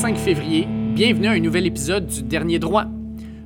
25 0.00 0.16
février. 0.16 0.66
Bienvenue 0.66 1.26
à 1.26 1.32
un 1.32 1.40
nouvel 1.40 1.66
épisode 1.66 2.06
du 2.06 2.22
Dernier 2.22 2.58
Droit. 2.58 2.86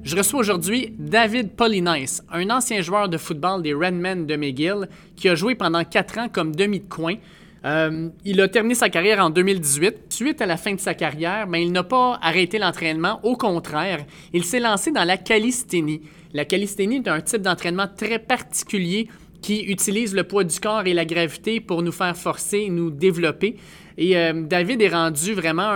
Je 0.04 0.16
reçois 0.16 0.38
aujourd'hui 0.38 0.94
David 1.00 1.56
Polynice, 1.56 2.22
un 2.30 2.48
ancien 2.48 2.80
joueur 2.80 3.08
de 3.08 3.18
football 3.18 3.60
des 3.60 3.74
Redmen 3.74 4.24
de 4.24 4.36
McGill 4.36 4.88
qui 5.16 5.28
a 5.28 5.34
joué 5.34 5.56
pendant 5.56 5.82
4 5.82 6.18
ans 6.18 6.28
comme 6.32 6.54
demi 6.54 6.78
de 6.78 6.88
coin. 6.88 7.16
Euh, 7.64 8.08
il 8.24 8.40
a 8.40 8.46
terminé 8.46 8.76
sa 8.76 8.88
carrière 8.88 9.18
en 9.18 9.30
2018. 9.30 10.02
Suite 10.10 10.40
à 10.40 10.46
la 10.46 10.56
fin 10.56 10.74
de 10.74 10.78
sa 10.78 10.94
carrière, 10.94 11.48
mais 11.48 11.64
il 11.64 11.72
n'a 11.72 11.82
pas 11.82 12.20
arrêté 12.22 12.60
l'entraînement. 12.60 13.18
Au 13.24 13.36
contraire, 13.36 14.04
il 14.32 14.44
s'est 14.44 14.60
lancé 14.60 14.92
dans 14.92 15.02
la 15.02 15.16
calisthénie. 15.16 16.02
La 16.34 16.44
calisthénie 16.44 16.98
est 16.98 17.08
un 17.08 17.20
type 17.20 17.42
d'entraînement 17.42 17.88
très 17.88 18.20
particulier 18.20 19.08
qui 19.42 19.62
utilise 19.64 20.14
le 20.14 20.22
poids 20.22 20.44
du 20.44 20.58
corps 20.60 20.86
et 20.86 20.94
la 20.94 21.04
gravité 21.04 21.60
pour 21.60 21.82
nous 21.82 21.92
faire 21.92 22.16
forcer, 22.16 22.68
nous 22.70 22.90
développer. 22.90 23.56
Et 23.96 24.16
euh, 24.16 24.32
David 24.42 24.82
est 24.82 24.88
rendu 24.88 25.34
vraiment 25.34 25.70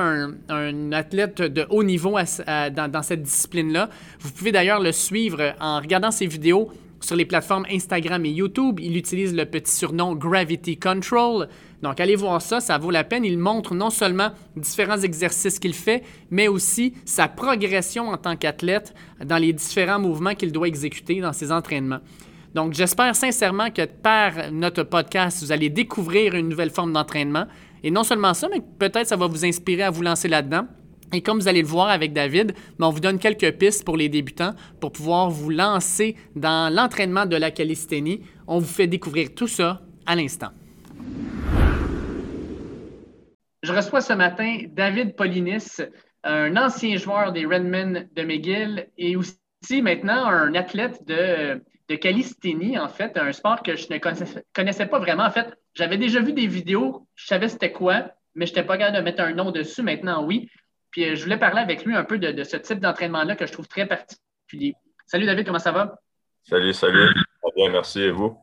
un, 0.48 0.92
athlète 0.92 1.40
de 1.40 1.66
haut 1.70 1.84
niveau 1.84 2.16
dans, 2.16 3.02
cette 3.02 3.22
discipline-là. 3.22 3.88
Vous 4.20 4.32
pouvez 4.32 4.52
d'ailleurs 4.52 4.80
le 4.80 4.92
suivre 4.92 5.54
en 5.60 5.78
regardant 5.80 6.10
ses 6.10 6.26
vidéos 6.26 6.70
sur 7.00 7.14
les 7.14 7.24
plateformes 7.24 7.64
Instagram 7.70 8.24
et 8.24 8.30
YouTube. 8.30 8.80
Il 8.80 8.96
utilise 8.96 9.34
le 9.34 9.44
petit 9.44 9.72
surnom 9.72 10.14
Gravity 10.14 10.76
Control. 10.76 11.48
Donc 11.82 12.00
allez 12.00 12.16
voir 12.16 12.42
ça, 12.42 12.58
ça 12.60 12.76
vaut 12.76 12.90
la 12.90 13.04
peine. 13.04 13.24
Il 13.24 13.38
montre 13.38 13.74
non 13.74 13.90
seulement 13.90 14.30
différents 14.56 14.98
exercices 14.98 15.60
qu'il 15.60 15.74
fait, 15.74 16.02
mais 16.30 16.48
aussi 16.48 16.94
sa 17.04 17.28
progression 17.28 18.08
en 18.08 18.16
tant 18.16 18.36
qu'athlète 18.36 18.94
dans 19.24 19.38
les 19.38 19.52
différents 19.52 20.00
mouvements 20.00 20.34
qu'il 20.34 20.50
doit 20.50 20.66
exécuter 20.66 21.20
dans 21.20 21.32
ses 21.32 21.52
entraînements. 21.52 22.00
Donc, 22.54 22.72
j'espère 22.72 23.14
sincèrement 23.14 23.70
que 23.70 23.84
par 23.84 24.50
notre 24.50 24.82
podcast, 24.82 25.42
vous 25.42 25.52
allez 25.52 25.68
découvrir 25.68 26.34
une 26.34 26.48
nouvelle 26.48 26.70
forme 26.70 26.92
d'entraînement. 26.92 27.44
Et 27.82 27.90
non 27.90 28.04
seulement 28.04 28.34
ça, 28.34 28.48
mais 28.50 28.60
peut-être 28.78 29.06
ça 29.06 29.16
va 29.16 29.26
vous 29.26 29.44
inspirer 29.44 29.82
à 29.82 29.90
vous 29.90 30.02
lancer 30.02 30.28
là-dedans. 30.28 30.66
Et 31.12 31.22
comme 31.22 31.38
vous 31.38 31.48
allez 31.48 31.62
le 31.62 31.68
voir 31.68 31.88
avec 31.88 32.12
David, 32.12 32.52
ben, 32.78 32.86
on 32.86 32.90
vous 32.90 33.00
donne 33.00 33.18
quelques 33.18 33.52
pistes 33.52 33.84
pour 33.84 33.96
les 33.96 34.08
débutants 34.08 34.54
pour 34.80 34.92
pouvoir 34.92 35.30
vous 35.30 35.50
lancer 35.50 36.16
dans 36.36 36.72
l'entraînement 36.72 37.24
de 37.24 37.36
la 37.36 37.50
calisthénie. 37.50 38.20
On 38.46 38.58
vous 38.58 38.66
fait 38.66 38.86
découvrir 38.86 39.34
tout 39.34 39.48
ça 39.48 39.80
à 40.06 40.14
l'instant. 40.16 40.50
Je 43.62 43.72
reçois 43.72 44.00
ce 44.00 44.12
matin 44.12 44.58
David 44.72 45.16
Polinis, 45.16 45.78
un 46.24 46.56
ancien 46.56 46.96
joueur 46.96 47.32
des 47.32 47.46
Redmen 47.46 48.08
de 48.14 48.22
McGill 48.22 48.88
et 48.98 49.16
aussi 49.16 49.82
maintenant 49.82 50.26
un 50.26 50.54
athlète 50.54 51.06
de 51.06 51.60
de 51.88 51.94
calisthénie, 51.96 52.78
en 52.78 52.88
fait, 52.88 53.16
un 53.16 53.32
sport 53.32 53.62
que 53.62 53.74
je 53.76 53.86
ne 53.90 53.98
connaissais, 54.52 54.86
pas 54.86 54.98
vraiment. 54.98 55.24
En 55.24 55.30
fait, 55.30 55.54
j'avais 55.78 55.96
déjà 55.96 56.20
vu 56.20 56.32
des 56.32 56.48
vidéos, 56.48 57.06
je 57.14 57.26
savais 57.26 57.48
c'était 57.48 57.70
quoi, 57.70 58.10
mais 58.34 58.46
je 58.46 58.50
n'étais 58.50 58.64
pas 58.64 58.76
capable 58.76 58.96
de 58.96 59.02
mettre 59.02 59.22
un 59.22 59.32
nom 59.32 59.52
dessus. 59.52 59.82
Maintenant, 59.82 60.24
oui. 60.24 60.50
Puis 60.90 61.04
euh, 61.04 61.14
je 61.14 61.22
voulais 61.22 61.36
parler 61.36 61.60
avec 61.60 61.84
lui 61.84 61.94
un 61.94 62.02
peu 62.02 62.18
de, 62.18 62.42
ce 62.42 62.56
type 62.56 62.80
d'entraînement-là 62.80 63.36
que 63.36 63.46
je 63.46 63.52
trouve 63.52 63.68
très 63.68 63.86
particulier. 63.86 64.74
Salut 65.06 65.24
David, 65.24 65.46
comment 65.46 65.60
ça 65.60 65.70
va? 65.70 66.00
Salut, 66.42 66.72
salut. 66.72 67.14
Bien, 67.54 67.70
merci. 67.70 68.00
Et 68.00 68.10
vous? 68.10 68.36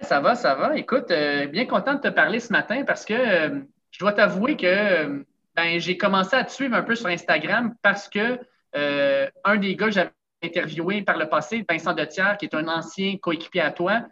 Ça 0.00 0.20
va, 0.20 0.36
ça 0.36 0.54
va. 0.54 0.76
Écoute, 0.76 1.10
euh, 1.10 1.46
bien 1.46 1.66
content 1.66 1.94
de 1.94 2.00
te 2.00 2.08
parler 2.08 2.38
ce 2.38 2.52
matin 2.52 2.84
parce 2.84 3.04
que 3.04 3.14
euh, 3.14 3.60
je 3.90 3.98
dois 3.98 4.12
t'avouer 4.12 4.56
que 4.56 5.24
ben, 5.56 5.80
j'ai 5.80 5.96
commencé 5.96 6.36
à 6.36 6.44
te 6.44 6.52
suivre 6.52 6.76
un 6.76 6.82
peu 6.82 6.94
sur 6.94 7.08
Instagram 7.08 7.74
parce 7.82 8.08
que 8.08 8.38
un 8.74 9.56
des 9.56 9.74
gars 9.74 9.86
que 9.86 9.92
j'avais 9.92 10.10
interviewé 10.44 11.00
par 11.00 11.16
le 11.16 11.30
passé, 11.30 11.64
Vincent 11.66 11.94
Detière, 11.94 12.36
qui 12.36 12.44
est 12.44 12.54
un 12.54 12.68
ancien 12.68 13.16
coéquipier 13.16 13.62
à 13.62 13.70
toi, 13.70 14.02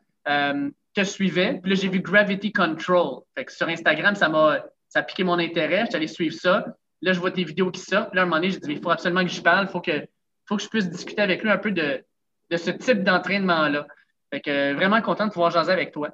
euh, 0.99 1.03
te 1.03 1.06
suivait. 1.06 1.60
Puis 1.62 1.71
là, 1.71 1.77
j'ai 1.77 1.88
vu 1.88 2.00
Gravity 2.00 2.53
Control. 2.53 3.22
Fait 3.37 3.44
que 3.44 3.53
sur 3.53 3.69
Instagram, 3.69 4.15
ça 4.15 4.28
m'a 4.28 4.65
ça 4.88 5.00
a 5.00 5.03
piqué 5.03 5.25
mon 5.25 5.38
intérêt. 5.38 5.84
J'allais 5.91 6.06
suivre 6.06 6.34
ça. 6.34 6.65
Là, 7.03 7.12
je 7.12 7.21
vois 7.21 7.32
tes 7.32 7.44
vidéos 7.44 7.71
qui 7.71 7.81
sortent. 7.81 8.10
Puis 8.10 8.16
là, 8.16 8.22
à 8.22 8.25
un 8.25 8.28
moment 8.28 8.37
donné, 8.37 8.50
j'ai 8.50 8.60
dit, 8.60 8.72
il 8.72 8.81
faut 8.81 8.91
absolument 8.91 9.22
que 9.22 9.31
je 9.31 9.43
parle. 9.43 9.66
Il 9.66 9.71
faut 9.71 9.81
que, 9.81 10.06
faut 10.47 10.56
que 10.56 10.62
je 10.62 10.69
puisse 10.69 10.88
discuter 10.88 11.21
avec 11.21 11.43
lui 11.43 11.50
un 11.50 11.59
peu 11.59 11.72
de, 11.72 12.04
de 12.50 12.56
ce 12.56 12.71
type 12.71 13.03
d'entraînement-là. 13.03 13.87
Fait 14.33 14.41
que 14.41 14.72
vraiment 14.75 15.03
content 15.03 15.27
de 15.27 15.33
pouvoir 15.33 15.50
jaser 15.50 15.72
avec 15.72 15.93
toi. 15.93 16.10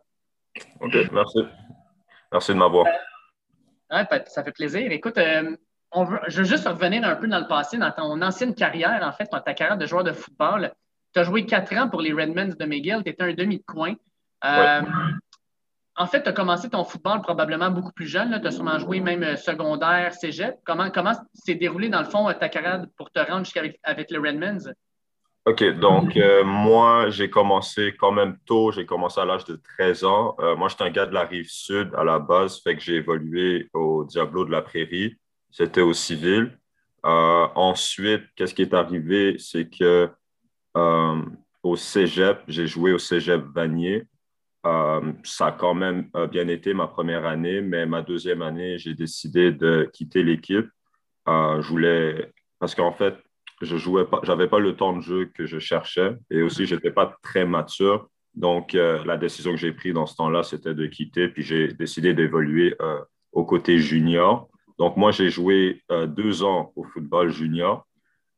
OK, 0.81 0.95
merci. 1.13 1.39
Merci 2.33 2.53
de 2.53 2.57
m'avoir. 2.57 2.87
Euh, 3.93 4.05
ça 4.27 4.45
fait 4.45 4.53
plaisir. 4.53 4.91
Écoute, 4.93 5.19
euh, 5.19 5.57
je 6.29 6.39
veux 6.39 6.45
juste 6.45 6.67
revenir 6.67 7.05
un 7.05 7.17
peu 7.17 7.27
dans 7.27 7.41
le 7.41 7.49
passé, 7.49 7.77
dans 7.77 7.91
ton 7.91 8.23
ancienne 8.23 8.55
carrière, 8.55 9.01
en 9.03 9.13
fait, 9.13 9.29
dans 9.31 9.41
ta 9.41 9.55
carrière 9.55 9.79
de 9.79 9.87
joueur 9.87 10.05
de 10.05 10.13
football. 10.13 10.73
Tu 11.13 11.21
as 11.21 11.25
joué 11.25 11.45
quatre 11.45 11.75
ans 11.77 11.89
pour 11.89 12.01
les 12.01 12.13
Redmonds 12.13 12.55
de 12.59 12.65
McGill, 12.65 13.03
tu 13.05 13.11
étais 13.11 13.23
un 13.23 13.35
demi 13.35 13.59
de 13.59 13.65
coin. 13.65 13.95
Euh, 14.45 14.83
en 15.97 16.07
fait, 16.07 16.23
tu 16.23 16.29
as 16.29 16.33
commencé 16.33 16.71
ton 16.71 16.85
football 16.85 17.21
probablement 17.21 17.71
beaucoup 17.71 17.93
plus 17.93 18.07
jeune. 18.07 18.39
Tu 18.41 18.47
as 18.47 18.51
sûrement 18.51 18.79
joué 18.79 19.01
même 19.01 19.23
euh, 19.23 19.37
secondaire, 19.37 20.15
cégep. 20.15 20.57
Comment, 20.65 20.91
comment 20.91 21.13
s'est 21.35 21.55
déroulé, 21.55 21.89
dans 21.89 22.01
le 22.01 22.07
fond, 22.07 22.33
ta 22.33 22.49
carrière 22.49 22.85
pour 22.97 23.11
te 23.11 23.21
rendre 23.21 23.45
jusqu'avec 23.45 23.79
avec 23.83 24.11
les 24.11 24.19
Redmonds? 24.19 24.73
OK, 25.47 25.65
donc 25.79 26.17
euh, 26.17 26.45
moi, 26.45 27.09
j'ai 27.11 27.31
commencé 27.31 27.95
quand 27.99 28.13
même 28.13 28.37
tôt. 28.47 28.73
J'ai 28.73 28.87
commencé 28.87 29.21
à 29.21 29.25
l'âge 29.25 29.45
de 29.45 29.61
13 29.79 30.05
ans. 30.05 30.37
moi, 30.57 30.69
j'étais 30.69 30.85
un 30.85 30.91
gars 30.91 31.07
de 31.07 31.15
la 31.15 31.25
rive 31.25 31.49
sud 31.49 31.91
à 31.97 32.05
la 32.05 32.19
base, 32.19 32.61
fait 32.63 32.77
que 32.77 32.83
j'ai 32.83 32.97
évolué 32.97 33.69
au 33.73 34.05
Diablo 34.05 34.45
de 34.45 34.51
la 34.51 34.63
Prairie. 34.63 35.17
C'était 35.51 35.81
au 35.81 35.93
civil. 35.93 36.57
Euh, 37.05 37.47
ensuite, 37.55 38.25
qu'est-ce 38.37 38.55
qui 38.55 38.63
est 38.63 38.75
arrivé, 38.75 39.37
c'est 39.39 39.69
que 39.69 40.11
euh, 40.77 41.23
au 41.63 41.77
cégep, 41.77 42.43
j'ai 42.47 42.67
joué 42.67 42.93
au 42.93 42.99
cégep 42.99 43.43
Vanier. 43.55 44.05
Euh, 44.67 45.13
ça 45.25 45.47
a 45.47 45.53
quand 45.53 45.75
même 45.75 46.11
bien 46.31 46.49
été 46.49 46.75
ma 46.75 46.87
première 46.87 47.25
année, 47.27 47.61
mais 47.61 47.87
ma 47.87 48.03
deuxième 48.03 48.43
année, 48.43 48.79
j'ai 48.79 48.95
décidé 48.95 49.53
de 49.53 49.89
quitter 49.93 50.23
l'équipe. 50.23 50.69
je 51.27 51.67
voulais, 51.69 52.33
parce 52.59 52.75
qu'en 52.75 52.93
fait, 52.93 53.15
je 53.63 53.77
jouais 53.77 54.07
pas, 54.07 54.21
j'avais 54.23 54.49
pas 54.49 54.59
le 54.59 54.77
temps 54.77 54.97
de 54.97 55.03
jeu 55.03 55.31
que 55.35 55.47
je 55.47 55.59
cherchais 55.59 56.17
et 56.31 56.43
aussi, 56.43 56.67
j'étais 56.67 56.91
pas 56.91 57.17
très 57.23 57.45
mature. 57.45 58.09
Donc, 58.35 58.75
la 58.75 59.17
décision 59.17 59.53
que 59.53 59.59
j'ai 59.59 59.73
prise 59.73 59.95
dans 59.95 60.07
ce 60.07 60.17
temps-là, 60.17 60.43
c'était 60.43 60.75
de 60.75 60.87
quitter. 60.87 61.29
Puis 61.29 61.43
j'ai 61.43 61.69
décidé 61.69 62.15
d'évoluer 62.15 62.77
au 63.33 63.45
côté 63.45 63.79
junior. 63.79 64.51
Donc, 64.81 64.97
moi, 64.97 65.11
j'ai 65.11 65.29
joué 65.29 65.83
euh, 65.91 66.07
deux 66.07 66.43
ans 66.43 66.73
au 66.75 66.85
football 66.85 67.31
junior. 67.31 67.87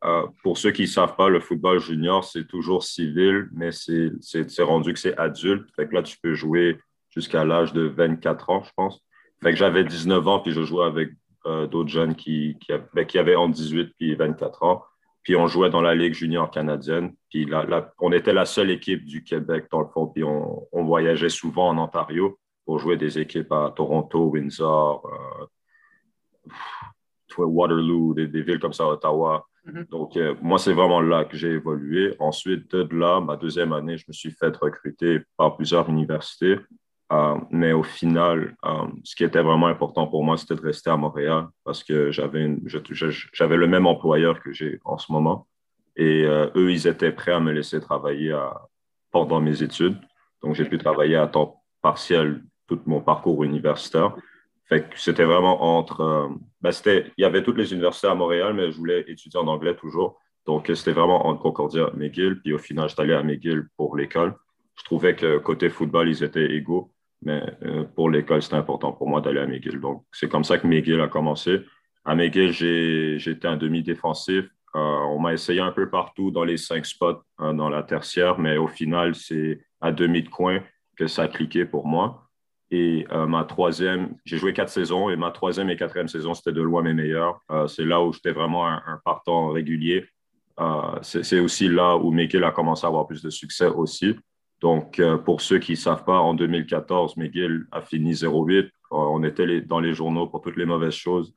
Euh, 0.04 0.26
pour 0.42 0.58
ceux 0.58 0.72
qui 0.72 0.82
ne 0.82 0.86
savent 0.86 1.14
pas, 1.16 1.28
le 1.28 1.40
football 1.40 1.78
junior, 1.78 2.24
c'est 2.24 2.46
toujours 2.46 2.82
civil, 2.82 3.48
mais 3.52 3.70
c'est 3.70 4.62
rendu 4.62 4.92
que 4.92 4.98
c'est 4.98 5.16
adulte. 5.16 5.68
Fait 5.76 5.88
que 5.88 5.94
là, 5.94 6.02
tu 6.02 6.16
peux 6.20 6.34
jouer 6.34 6.78
jusqu'à 7.10 7.44
l'âge 7.44 7.72
de 7.72 7.82
24 7.82 8.50
ans, 8.50 8.62
je 8.64 8.70
pense. 8.76 9.00
Fait 9.42 9.50
que 9.50 9.56
j'avais 9.56 9.84
19 9.84 10.26
ans, 10.26 10.40
puis 10.40 10.52
je 10.52 10.62
jouais 10.62 10.84
avec 10.86 11.10
euh, 11.46 11.66
d'autres 11.66 11.90
jeunes 11.90 12.14
qui, 12.16 12.56
qui, 12.60 12.72
avaient, 12.72 12.86
ben, 12.94 13.06
avaient 13.14 13.36
entre 13.36 13.54
18 13.54 13.94
et 14.00 14.14
24 14.14 14.62
ans. 14.64 14.84
Puis 15.22 15.36
on 15.36 15.46
jouait 15.46 15.70
dans 15.70 15.80
la 15.80 15.94
Ligue 15.94 16.14
junior 16.14 16.50
canadienne. 16.50 17.14
Puis 17.30 17.48
on 18.00 18.12
était 18.12 18.32
la 18.32 18.44
seule 18.44 18.70
équipe 18.70 19.04
du 19.04 19.22
Québec, 19.22 19.66
dans 19.70 19.80
le 19.80 19.88
fond. 19.88 20.08
Puis 20.08 20.24
on, 20.24 20.66
on 20.72 20.84
voyageait 20.84 21.28
souvent 21.28 21.69
en 21.69 21.78
Ontario 21.78 22.38
pour 22.64 22.80
jouer 22.80 22.96
des 22.96 23.19
équipes 23.20 23.52
à 23.52 23.72
Toronto, 23.74 24.30
Windsor, 24.30 25.08
Waterloo, 27.38 28.14
des, 28.14 28.26
villes 28.26 28.58
comme 28.58 28.72
ça, 28.72 28.86
Ottawa. 28.86 29.46
Mm-hmm. 29.67 29.89
Donc, 29.91 30.17
euh, 30.17 30.34
moi, 30.43 30.59
c'est 30.59 30.73
vraiment 30.73 31.00
là 31.00 31.25
que 31.25 31.37
j'ai 31.37 31.53
évolué. 31.53 32.17
Ensuite, 32.19 32.75
de 32.75 32.97
là, 32.97 33.21
ma 33.21 33.37
deuxième 33.37 33.73
année, 33.73 33.97
je 33.97 34.05
me 34.09 34.12
suis 34.12 34.31
fait 34.31 34.56
recruter 34.56 35.21
par 35.37 35.56
plusieurs 35.56 35.89
universités. 35.89 36.59
Euh, 37.12 37.37
mais 37.50 37.73
au 37.73 37.82
final, 37.82 38.56
euh, 38.64 38.87
ce 39.05 39.14
qui 39.14 39.25
était 39.25 39.43
vraiment 39.43 39.67
important 39.67 40.06
pour 40.06 40.25
moi, 40.25 40.37
c'était 40.38 40.56
de 40.56 40.62
rester 40.62 40.91
à 40.91 40.97
Montréal 40.97 41.49
parce 41.62 41.85
que 41.85 42.11
j'avais 42.11 42.47
le 42.49 43.67
même 43.67 43.87
employeur 43.87 44.41
que 44.41 44.53
j'ai 44.53 44.81
en 44.85 44.97
ce 44.97 45.12
moment. 45.12 45.47
Et 45.94 46.23
eux, 46.25 46.73
ils 46.73 46.87
étaient 46.87 47.12
prêts 47.12 47.32
à 47.32 47.41
me 47.41 47.53
laisser 47.53 47.79
travailler 47.79 48.35
pendant 49.11 49.43
mes 49.43 49.62
études. 49.62 50.00
Donc, 50.43 50.55
j'ai 50.55 50.65
pu 50.65 50.79
travailler 50.79 51.17
à 51.17 51.26
temps 51.26 51.62
partiel 51.82 52.43
tout 52.67 52.81
mon 52.87 53.03
parcours 53.03 53.44
universitaire 53.44 54.17
c'était 54.96 55.24
vraiment 55.24 55.78
entre. 55.78 56.00
Euh, 56.00 56.28
ben, 56.60 56.72
il 56.84 57.22
y 57.22 57.24
avait 57.24 57.42
toutes 57.42 57.58
les 57.58 57.72
universités 57.72 58.06
à 58.06 58.14
Montréal, 58.14 58.54
mais 58.54 58.70
je 58.70 58.76
voulais 58.76 59.04
étudier 59.08 59.38
en 59.40 59.46
anglais 59.46 59.74
toujours. 59.74 60.20
Donc, 60.46 60.70
c'était 60.74 60.92
vraiment 60.92 61.26
entre 61.26 61.40
Concordia 61.40 61.90
et 61.92 61.96
McGill. 61.96 62.40
Puis 62.40 62.52
au 62.52 62.58
final, 62.58 62.88
j'étais 62.88 63.02
allé 63.02 63.14
à 63.14 63.22
McGill 63.22 63.69
pour 63.76 63.96
l'école. 63.96 64.34
Je 64.76 64.84
trouvais 64.84 65.14
que 65.14 65.38
côté 65.38 65.70
football, 65.70 66.08
ils 66.08 66.22
étaient 66.22 66.52
égaux. 66.52 66.92
Mais 67.22 67.42
euh, 67.62 67.84
pour 67.84 68.10
l'école, 68.10 68.42
c'était 68.42 68.56
important 68.56 68.92
pour 68.92 69.08
moi 69.08 69.20
d'aller 69.20 69.40
à 69.40 69.46
McGill. 69.46 69.80
Donc, 69.80 70.04
c'est 70.12 70.28
comme 70.28 70.44
ça 70.44 70.58
que 70.58 70.66
McGill 70.66 71.00
a 71.00 71.08
commencé. 71.08 71.60
À 72.04 72.14
McGill, 72.14 72.52
j'étais 72.52 73.46
un 73.46 73.56
demi-défensif. 73.56 74.46
Euh, 74.74 74.78
on 74.78 75.20
m'a 75.20 75.34
essayé 75.34 75.60
un 75.60 75.70
peu 75.70 75.88
partout 75.88 76.30
dans 76.30 76.44
les 76.44 76.56
cinq 76.56 76.86
spots 76.86 77.22
dans 77.38 77.69
la 77.69 77.82
tertiaire, 77.82 78.38
mais 78.38 78.56
au 78.56 78.66
final, 78.66 79.14
c'est 79.14 79.60
à 79.80 79.92
demi 79.92 80.22
de 80.22 80.28
coin 80.28 80.60
que 80.96 81.06
ça 81.06 81.22
a 81.22 81.28
cliqué 81.28 81.64
pour 81.64 81.86
moi. 81.86 82.28
Et 82.74 83.06
euh, 83.12 83.26
ma 83.26 83.44
troisième, 83.44 84.16
j'ai 84.24 84.38
joué 84.38 84.54
quatre 84.54 84.70
saisons 84.70 85.10
et 85.10 85.16
ma 85.16 85.30
troisième 85.30 85.69
et 85.69 85.76
quatrième 85.76 86.08
saison, 86.08 86.32
c'était 86.32 86.52
de 86.52 86.62
loin 86.62 86.82
mes 86.82 86.94
meilleures. 86.94 87.38
Euh, 87.50 87.66
c'est 87.66 87.84
là 87.84 88.02
où 88.02 88.14
j'étais 88.14 88.32
vraiment 88.32 88.66
un, 88.66 88.98
partant 89.04 89.48
régulier. 89.48 90.06
Euh, 90.58 90.98
c'est 91.02 91.38
aussi 91.38 91.69
là 91.69 91.96
où 91.96 92.12
McGill 92.12 92.42
a 92.44 92.50
commencé 92.50 92.86
à 92.86 92.88
avoir 92.88 93.06
plus 93.06 93.22
de 93.22 93.28
succès 93.28 93.66
aussi. 93.66 94.16
Donc, 94.62 95.02
pour 95.24 95.40
ceux 95.40 95.58
qui 95.58 95.72
ne 95.72 95.76
savent 95.76 96.04
pas, 96.04 96.19
en 96.19 96.34
2014, 96.34 97.16
McGill 97.16 97.66
a 97.72 97.82
fini 97.82 98.12
0-8. 98.12 98.70
On 98.90 99.22
était 99.24 99.60
dans 99.60 99.80
les 99.80 99.92
journaux 99.92 100.28
pour 100.28 100.40
toutes 100.40 100.56
les 100.56 100.64
mauvaises 100.64 100.94
choses. 100.94 101.34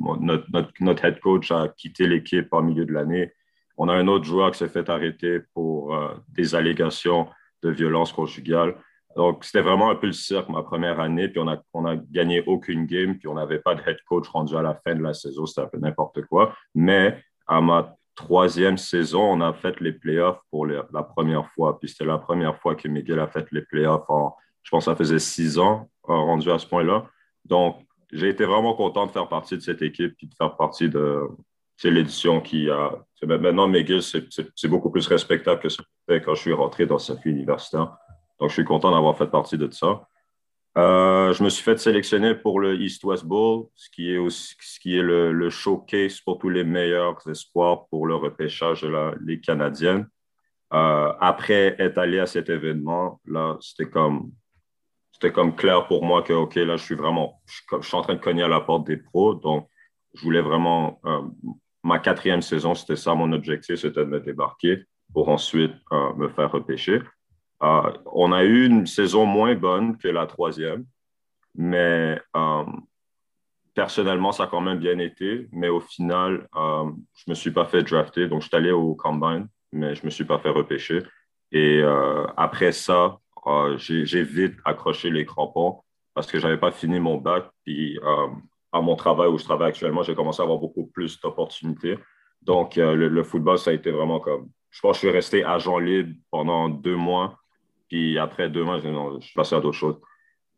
notre, 0.00 1.04
head 1.04 1.20
coach 1.20 1.50
a 1.52 1.68
quitté 1.68 2.08
l'équipe 2.08 2.48
en 2.52 2.62
milieu 2.62 2.86
de 2.86 2.94
l'année. 2.94 3.30
On 3.76 3.88
a 3.90 3.92
un 3.92 4.08
autre 4.08 4.24
joueur 4.24 4.50
qui 4.52 4.58
s'est 4.58 4.68
fait 4.68 4.88
arrêter 4.88 5.40
pour 5.52 5.94
des 6.30 6.54
allégations 6.54 7.28
de 7.62 7.68
violence 7.68 8.10
conjugale. 8.10 8.74
Donc, 9.16 9.44
c'était 9.44 9.62
vraiment 9.62 9.90
un 9.90 9.96
peu 9.96 10.06
le 10.08 10.12
cirque 10.12 10.48
ma 10.50 10.62
première 10.62 11.00
année. 11.00 11.28
Puis, 11.28 11.40
on 11.40 11.48
a, 11.48 11.56
on 11.72 11.86
a 11.86 11.96
gagné 11.96 12.42
aucune 12.46 12.86
game. 12.86 13.18
Puis, 13.18 13.28
on 13.28 13.34
n'avait 13.34 13.58
pas 13.58 13.74
de 13.74 13.80
head 13.86 13.96
coach 14.06 14.28
rendu 14.28 14.54
à 14.56 14.62
la 14.62 14.74
fin 14.74 14.94
de 14.94 15.02
la 15.02 15.14
saison. 15.14 15.46
C'était 15.46 15.62
un 15.62 15.68
peu 15.68 15.78
n'importe 15.78 16.22
quoi. 16.26 16.54
Mais 16.74 17.18
à 17.46 17.60
ma 17.60 17.96
troisième 18.14 18.76
saison, 18.76 19.22
on 19.22 19.40
a 19.40 19.52
fait 19.54 19.80
les 19.80 19.92
playoffs 19.92 20.40
pour 20.50 20.66
la 20.66 21.02
première 21.02 21.48
fois. 21.52 21.78
Puis, 21.78 21.88
c'était 21.88 22.04
la 22.04 22.18
première 22.18 22.58
fois 22.60 22.74
que 22.74 22.88
Miguel 22.88 23.18
a 23.18 23.26
fait 23.26 23.46
les 23.52 23.62
playoffs 23.62 24.08
en, 24.08 24.36
je 24.62 24.70
pense, 24.70 24.84
que 24.84 24.90
ça 24.90 24.96
faisait 24.96 25.18
six 25.18 25.58
ans, 25.58 25.88
euh, 26.08 26.14
rendu 26.14 26.50
à 26.50 26.58
ce 26.58 26.66
point-là. 26.66 27.06
Donc, 27.44 27.78
j'ai 28.12 28.28
été 28.28 28.44
vraiment 28.44 28.74
content 28.74 29.06
de 29.06 29.12
faire 29.12 29.28
partie 29.28 29.56
de 29.56 29.62
cette 29.62 29.80
équipe 29.80 30.14
puis 30.16 30.26
de 30.26 30.34
faire 30.34 30.56
partie 30.56 30.88
de 30.88 31.28
l'édition 31.84 32.40
qui 32.40 32.68
a. 32.70 32.92
Maintenant, 33.22 33.66
McGill, 33.66 34.02
c'est 34.02 34.68
beaucoup 34.68 34.90
plus 34.90 35.06
respectable 35.06 35.60
que 35.60 35.68
ce 35.68 35.80
que 36.08 36.18
quand 36.18 36.34
je 36.34 36.40
suis 36.40 36.52
rentré 36.52 36.86
dans 36.86 36.98
cette 36.98 37.20
vie 37.20 37.30
universitaire. 37.30 37.96
Donc, 38.40 38.50
je 38.50 38.54
suis 38.54 38.64
content 38.64 38.90
d'avoir 38.90 39.16
fait 39.16 39.28
partie 39.28 39.58
de 39.58 39.70
ça. 39.70 40.06
Euh, 40.76 41.32
je 41.32 41.42
me 41.42 41.48
suis 41.48 41.62
fait 41.62 41.78
sélectionner 41.78 42.34
pour 42.34 42.60
le 42.60 42.78
East-West 42.78 43.24
Bowl, 43.24 43.68
ce 43.74 43.88
qui 43.88 44.12
est, 44.12 44.30
ce 44.30 44.78
qui 44.78 44.98
est 44.98 45.02
le, 45.02 45.48
showcase 45.48 46.20
pour 46.20 46.38
tous 46.38 46.50
les 46.50 46.64
meilleurs 46.64 47.16
espoirs 47.28 47.86
pour 47.88 48.06
le 48.06 48.14
repêchage 48.14 48.82
de 48.82 48.88
la 48.88 49.14
Ligue 49.20 49.42
canadienne. 49.42 50.06
Euh, 50.74 51.12
après 51.20 51.76
être 51.78 51.96
allé 51.96 52.18
à 52.18 52.26
cet 52.26 52.50
événement, 52.50 53.20
là, 53.24 53.56
c'était 53.60 53.88
comme, 53.88 54.32
c'était 55.12 55.32
comme 55.32 55.56
clair 55.56 55.86
pour 55.86 56.04
moi 56.04 56.22
que, 56.22 56.34
OK, 56.34 56.56
là, 56.56 56.76
je 56.76 56.84
suis 56.84 56.94
vraiment, 56.94 57.40
je, 57.46 57.80
suis 57.80 57.96
en 57.96 58.02
train 58.02 58.14
de 58.14 58.20
cogner 58.20 58.42
à 58.42 58.48
la 58.48 58.60
porte 58.60 58.86
des 58.86 58.98
pros. 58.98 59.34
Donc, 59.34 59.70
je 60.12 60.22
voulais 60.22 60.42
vraiment, 60.42 61.00
euh, 61.06 61.22
ma 61.82 62.00
quatrième 62.00 62.42
saison, 62.42 62.74
c'était 62.74 62.96
ça 62.96 63.14
mon 63.14 63.32
objectif, 63.32 63.76
c'était 63.76 64.00
de 64.00 64.10
me 64.10 64.20
débarquer 64.20 64.82
pour 65.14 65.30
ensuite 65.30 65.72
me 66.16 66.28
faire 66.28 66.50
repêcher. 66.50 67.00
Euh, 67.62 67.92
on 68.12 68.32
a 68.32 68.44
eu 68.44 68.66
une 68.66 68.86
saison 68.86 69.24
moins 69.24 69.54
bonne 69.54 69.96
que 69.96 70.08
la 70.08 70.26
troisième, 70.26 70.84
mais 71.54 72.20
euh, 72.36 72.64
personnellement, 73.74 74.32
ça 74.32 74.44
a 74.44 74.46
quand 74.46 74.60
même 74.60 74.78
bien 74.78 74.98
été. 74.98 75.48
Mais 75.52 75.68
au 75.68 75.80
final, 75.80 76.48
euh, 76.56 76.90
je 77.14 77.24
ne 77.26 77.30
me 77.30 77.34
suis 77.34 77.50
pas 77.50 77.64
fait 77.64 77.82
drafter. 77.82 78.28
Donc, 78.28 78.42
je 78.42 78.48
suis 78.48 78.56
allé 78.56 78.72
au 78.72 78.94
combine, 78.94 79.48
mais 79.72 79.94
je 79.94 80.02
ne 80.02 80.06
me 80.06 80.10
suis 80.10 80.24
pas 80.24 80.38
fait 80.38 80.50
repêcher. 80.50 81.02
Et 81.52 81.82
après 82.36 82.72
ça, 82.72 83.18
j'ai 83.76 84.24
vite 84.24 84.56
accroché 84.64 85.10
les 85.10 85.24
crampons 85.24 85.80
parce 86.12 86.26
que 86.26 86.38
je 86.38 86.44
n'avais 86.44 86.58
pas 86.58 86.72
fini 86.72 86.98
mon 86.98 87.18
bac. 87.18 87.48
Puis, 87.64 87.98
à 88.72 88.80
mon 88.80 88.96
travail 88.96 89.28
où 89.28 89.38
je 89.38 89.44
travaille 89.44 89.68
actuellement, 89.68 90.02
j'ai 90.02 90.16
commencé 90.16 90.42
à 90.42 90.44
avoir 90.44 90.58
beaucoup 90.58 90.86
plus 90.86 91.20
d'opportunités. 91.20 91.98
Donc, 92.42 92.76
le, 92.76 93.08
le, 93.08 93.22
football, 93.22 93.58
ça 93.58 93.70
a 93.70 93.74
été 93.74 93.90
vraiment 93.92 94.18
comme. 94.18 94.48
Je 94.70 94.80
pense 94.80 94.96
que 94.96 95.06
je 95.06 95.08
suis 95.08 95.16
resté 95.16 95.44
agent 95.44 95.78
libre 95.78 96.14
pendant 96.30 96.68
deux 96.68 96.96
mois 96.96 97.38
puis 97.88 98.18
après 98.18 98.48
deux 98.50 98.64
mois, 98.64 98.78
je, 98.80 99.20
suis 99.20 99.34
passé 99.34 99.54
à 99.54 99.60
d'autres 99.60 99.76
choses. 99.76 100.00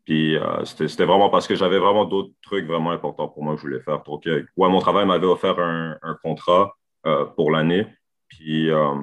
Puis 0.05 0.37
euh, 0.37 0.65
c'était 0.65 1.05
vraiment 1.05 1.29
parce 1.29 1.47
que 1.47 1.55
j'avais 1.55 1.77
vraiment 1.77 2.05
d'autres 2.05 2.33
trucs 2.41 2.65
vraiment 2.65 2.91
importants 2.91 3.27
pour 3.27 3.43
moi 3.43 3.53
que 3.53 3.61
je 3.61 3.67
voulais 3.67 3.81
faire. 3.81 4.01
Donc, 4.03 4.25
ouais, 4.25 4.43
mon 4.57 4.79
travail 4.79 5.05
m'avait 5.05 5.27
offert 5.27 5.59
un, 5.59 6.17
contrat 6.23 6.75
euh, 7.05 7.25
pour 7.25 7.51
l'année. 7.51 7.85
Puis 8.27 8.69
euh, 8.69 8.95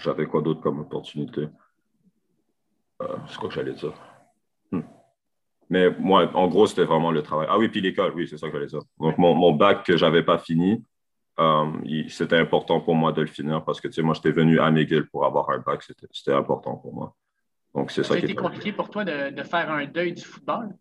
j'avais 0.00 0.26
quoi 0.26 0.42
d'autre 0.42 0.60
comme 0.60 0.80
opportunité? 0.80 1.48
c'est 3.28 3.36
quoi 3.38 3.50
que 3.50 3.54
j'allais 3.54 3.74
dire? 3.74 3.92
Hmm. 4.70 4.80
Mais 5.68 5.90
moi, 5.98 6.30
en 6.34 6.48
gros, 6.48 6.66
c'était 6.66 6.84
vraiment 6.84 7.10
le 7.10 7.22
travail. 7.22 7.46
Ah 7.50 7.58
oui, 7.58 7.68
puis 7.68 7.82
l'école, 7.82 8.12
oui, 8.14 8.26
c'est 8.26 8.38
ça 8.38 8.46
que 8.46 8.54
j'allais 8.54 8.66
dire. 8.66 8.80
Donc, 8.98 9.18
mon, 9.18 9.34
mon 9.34 9.52
bac 9.52 9.84
que 9.84 9.98
je 9.98 10.04
n'avais 10.04 10.22
pas 10.22 10.38
fini, 10.38 10.82
Um, 11.38 11.84
c'était 12.08 12.38
important 12.38 12.80
pour 12.80 12.94
moi 12.94 13.12
de 13.12 13.20
le 13.20 13.26
finir 13.26 13.62
parce 13.64 13.80
que, 13.80 13.88
tu 13.88 13.94
sais, 13.94 14.02
moi, 14.02 14.14
j'étais 14.14 14.30
venu 14.30 14.58
à 14.58 14.70
McGill 14.70 15.06
pour 15.06 15.26
avoir 15.26 15.50
un 15.50 15.58
bac. 15.58 15.82
C'était 16.10 16.32
important 16.32 16.76
pour 16.76 16.94
moi. 16.94 17.14
Donc, 17.74 17.90
c'est 17.90 18.02
ça 18.02 18.18
qui 18.18 18.34
compliqué 18.34 18.72
pour 18.72 18.88
toi 18.88 19.04
de, 19.04 19.42
faire 19.42 19.70
un 19.70 19.84
deuil 19.84 20.14
du 20.14 20.22
football? 20.22 20.74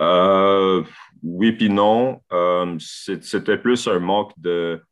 Euh, 0.00 0.84
oui, 1.22 1.52
puis 1.52 1.70
non. 1.70 2.20
Um, 2.30 2.78
c'était 2.78 3.56
plus 3.56 3.88
un 3.88 3.98
manque 3.98 4.32
de. 4.36 4.82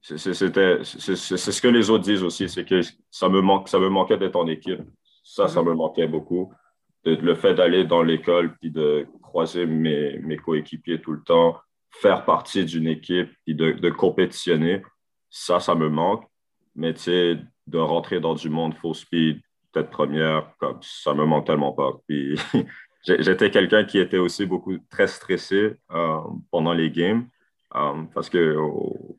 C'est 0.00 0.18
ce 0.18 1.62
que 1.62 1.68
les 1.68 1.88
autres 1.88 2.02
disent 2.02 2.24
aussi, 2.24 2.48
c'est 2.48 2.64
que 2.64 2.80
ça 3.08 3.28
me, 3.28 3.40
manque, 3.40 3.68
ça 3.68 3.78
me 3.78 3.88
manquait 3.88 4.18
d'être 4.18 4.34
en 4.34 4.48
équipe. 4.48 4.80
Ça, 5.22 5.46
ça 5.46 5.60
mm-hmm. 5.60 5.68
me 5.68 5.74
manquait 5.74 6.08
beaucoup. 6.08 6.52
le 7.04 7.34
fait 7.36 7.54
d'aller 7.54 7.84
dans 7.84 8.02
l'école 8.02 8.56
puis 8.56 8.72
de 8.72 9.06
croiser 9.22 9.64
mes, 9.64 10.18
mes 10.18 10.36
coéquipiers 10.36 11.00
tout 11.00 11.12
le 11.12 11.22
temps, 11.22 11.56
faire 11.92 12.24
partie 12.24 12.64
d'une 12.64 12.86
équipe 12.86 13.30
et 13.46 13.54
de, 13.54 13.90
compétitionner, 13.90 14.82
ça, 15.30 15.60
ça 15.60 15.74
me 15.74 15.88
manque. 15.88 16.24
Mais 16.74 16.94
tu 16.94 17.02
sais, 17.02 17.38
de 17.66 17.78
rentrer 17.78 18.20
dans 18.20 18.34
du 18.34 18.48
monde 18.48 18.74
full 18.74 18.94
speed, 18.94 19.40
tête 19.72 19.90
première, 19.90 20.50
comme 20.58 20.78
ça 20.82 21.14
me 21.14 21.24
manque 21.24 21.46
tellement 21.46 21.72
pas. 21.72 21.92
Puis 22.08 22.38
j'étais 23.04 23.50
quelqu'un 23.50 23.84
qui 23.84 23.98
était 23.98 24.18
aussi 24.18 24.46
beaucoup 24.46 24.76
très 24.90 25.06
stressé 25.06 25.74
euh, 25.92 26.18
pendant 26.50 26.72
les 26.72 26.90
games. 26.90 27.28
Euh, 27.74 28.02
parce 28.14 28.28
que 28.28 28.56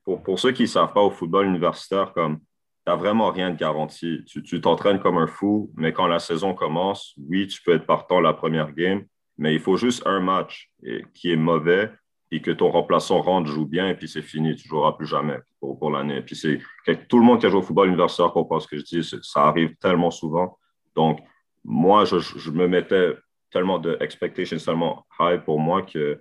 pour, 0.04 0.40
ceux 0.40 0.52
qui 0.52 0.64
ne 0.64 0.68
savent 0.68 0.94
pas 0.94 1.02
au 1.02 1.10
football 1.10 1.48
universitaire, 1.48 2.14
comme 2.14 2.40
tu 2.40 2.92
n'as 2.92 2.96
vraiment 2.96 3.32
rien 3.32 3.50
de 3.50 3.56
garanti. 3.56 4.26
Tu 4.26 4.60
t'entraînes 4.62 5.00
comme 5.00 5.18
un 5.18 5.28
fou, 5.28 5.72
mais 5.76 5.94
quand 5.94 6.06
la 6.06 6.20
saison 6.20 6.54
commence, 6.54 7.16
oui, 7.30 7.48
tu 7.48 7.62
peux 7.64 7.74
être 7.74 7.86
partant 7.86 8.20
la 8.20 8.34
première 8.34 8.74
game, 8.74 9.06
mais 9.38 9.54
il 9.54 9.62
faut 9.62 9.78
juste 9.78 10.06
un 10.06 10.20
match 10.20 10.70
qui 11.14 11.32
est 11.32 11.38
mauvais 11.38 11.90
et 12.34 12.42
que 12.42 12.50
ton 12.50 12.72
remplaçant 12.72 13.22
rentre, 13.22 13.48
joue 13.48 13.68
bien, 13.68 13.90
et 13.90 13.96
puis 13.96 14.08
c'est 14.08 14.24
fini, 14.24 14.56
tu 14.56 14.68
ne 14.68 14.70
joueras 14.70 14.94
plus 14.94 15.06
jamais 15.06 15.38
pour, 15.60 15.78
pour 15.78 15.92
l'année. 15.92 16.22
Puis 16.22 16.36
c'est 16.36 16.60
tout 17.08 17.20
le 17.20 17.24
monde 17.24 17.40
qui 17.40 17.46
a 17.46 17.50
joué 17.50 17.60
au 17.60 17.62
football 17.62 17.90
universitaire 17.90 18.32
comprend 18.32 18.60
ce 18.60 18.68
que 18.68 18.78
je 18.78 18.84
dis, 18.84 19.04
ça 19.22 19.44
arrive 19.44 19.76
tellement 19.76 20.10
souvent. 20.10 20.58
Donc, 20.96 21.20
moi, 21.64 22.06
je, 22.06 22.18
je 22.18 22.50
me 22.50 22.68
mettais 22.68 23.14
tellement 23.52 23.78
de 23.78 23.98
expectations 24.02 24.58
tellement 24.58 25.06
high 25.20 25.44
pour 25.44 25.60
moi 25.60 25.84
que 25.84 26.20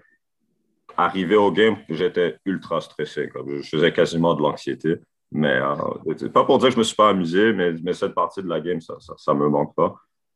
arrivé 0.99 1.35
au 1.35 1.51
game, 1.51 1.79
j'étais 1.89 2.37
ultra 2.45 2.83
stressé. 2.83 3.31
Comme 3.31 3.63
je 3.63 3.69
faisais 3.69 3.91
quasiment 3.91 4.35
de 4.35 4.43
l'anxiété. 4.43 4.97
Mais 5.31 5.59
euh, 5.63 6.29
pas 6.29 6.45
pour 6.45 6.59
dire 6.59 6.69
que 6.69 6.75
je 6.75 6.79
me 6.79 6.85
suis 6.85 6.95
pas 6.95 7.09
amusé, 7.09 7.55
mais, 7.55 7.73
mais 7.83 7.95
cette 7.95 8.15
partie 8.15 8.43
de 8.43 8.49
la 8.49 8.61
game, 8.61 8.83
ça 8.83 9.33
ne 9.33 9.39
me 9.39 9.49
manque 9.49 9.75
pas. 9.75 9.95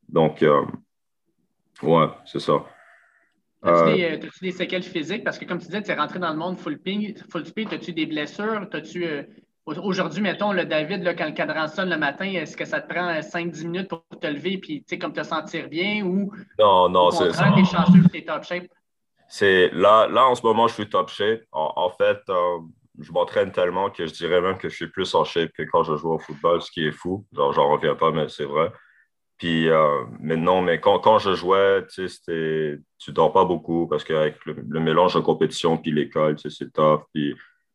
Donc, 0.09 0.43
euh, 0.43 0.65
ouais, 1.83 2.09
c'est 2.25 2.41
ça. 2.41 2.65
As-tu 3.63 4.03
euh, 4.03 4.13
euh, 4.13 4.29
des, 4.43 4.53
séquelles 4.53 4.83
physiques? 4.83 5.25
Parce 5.25 5.39
que 5.39 5.45
comme 5.45 5.59
tu 5.59 5.67
disais, 5.67 5.83
tu 5.83 5.91
es 5.91 5.95
rentré 5.95 6.19
dans 6.19 6.31
le 6.31 6.37
monde 6.37 6.59
full, 6.59 6.79
ping, 6.79 7.15
full 7.31 7.47
speed. 7.47 7.73
As-tu 7.73 7.93
des 7.93 8.07
blessures? 8.07 8.67
As-tu, 8.73 9.07
euh, 9.07 9.23
aujourd'hui, 9.67 10.23
mettons, 10.23 10.53
le 10.53 10.65
David, 10.65 11.03
là, 11.03 11.15
quand 11.15 11.27
le 11.27 11.33
cadran 11.33 11.67
sonne 11.67 11.91
le 11.91 11.97
matin, 11.97 12.27
est-ce 12.27 12.57
que 12.57 12.65
ça 12.65 12.81
te 12.81 12.93
prend 12.93 13.21
5-10 13.21 13.65
minutes 13.65 13.89
pour 13.89 14.05
te 14.21 14.27
lever 14.27 14.59
puis 14.59 14.85
comme 14.99 15.13
te 15.13 15.23
sentir 15.23 15.69
bien? 15.69 16.05
Ou 16.05 16.33
non, 16.59 16.89
non, 16.89 17.11
c'est 17.11 17.33
ça. 17.33 17.49
es 17.57 17.65
chanceux 17.65 18.01
tu 18.13 18.19
es 18.19 18.25
top 18.25 18.45
shape? 18.45 18.67
C'est, 19.29 19.71
là, 19.73 20.07
là, 20.07 20.27
en 20.29 20.35
ce 20.35 20.43
moment, 20.43 20.69
je 20.69 20.75
suis 20.75 20.89
top 20.89 21.09
shape. 21.09 21.41
En, 21.51 21.91
fait, 21.91 22.19
je 23.01 23.11
m'entraîne 23.11 23.51
tellement 23.51 23.91
que 23.91 24.07
je 24.07 24.13
dirais 24.13 24.41
même 24.41 24.57
que 24.57 24.69
je 24.69 24.77
suis 24.77 24.89
plus 24.89 25.13
en 25.17 25.25
shape 25.25 25.51
que 25.51 25.65
quand 25.65 25.83
je 25.83 25.97
joue 25.97 26.13
au 26.13 26.19
football, 26.19 26.63
ce 26.63 26.71
qui 26.71 26.87
est 26.87 26.93
fou. 26.93 27.27
Genre, 27.33 27.53
j'en 27.53 27.69
reviens 27.71 27.97
pas, 27.97 28.13
mais 28.13 28.29
c'est 28.29 28.45
vrai. 28.45 28.71
Puis, 29.39 29.69
euh, 29.69 30.05
mais 30.21 30.37
non, 30.37 30.63
mais 30.63 30.81
quand, 30.81 30.99
quand 30.99 31.19
je 31.19 31.35
jouais, 31.35 31.87
tu 31.89 32.09
sais, 32.09 32.81
tu 32.99 33.13
dors 33.13 33.33
pas 33.33 33.45
beaucoup 33.45 33.87
parce 33.87 34.03
qu'avec 34.03 34.37
le, 34.47 34.81
mélange 34.81 35.15
de 35.15 35.21
compétition 35.21 35.77
puis 35.77 35.91
l'école, 35.93 36.37
tu 36.37 36.49
sais, 36.49 36.57
c'est 36.59 36.73
tough. 36.73 37.03
Puis, 37.13 37.35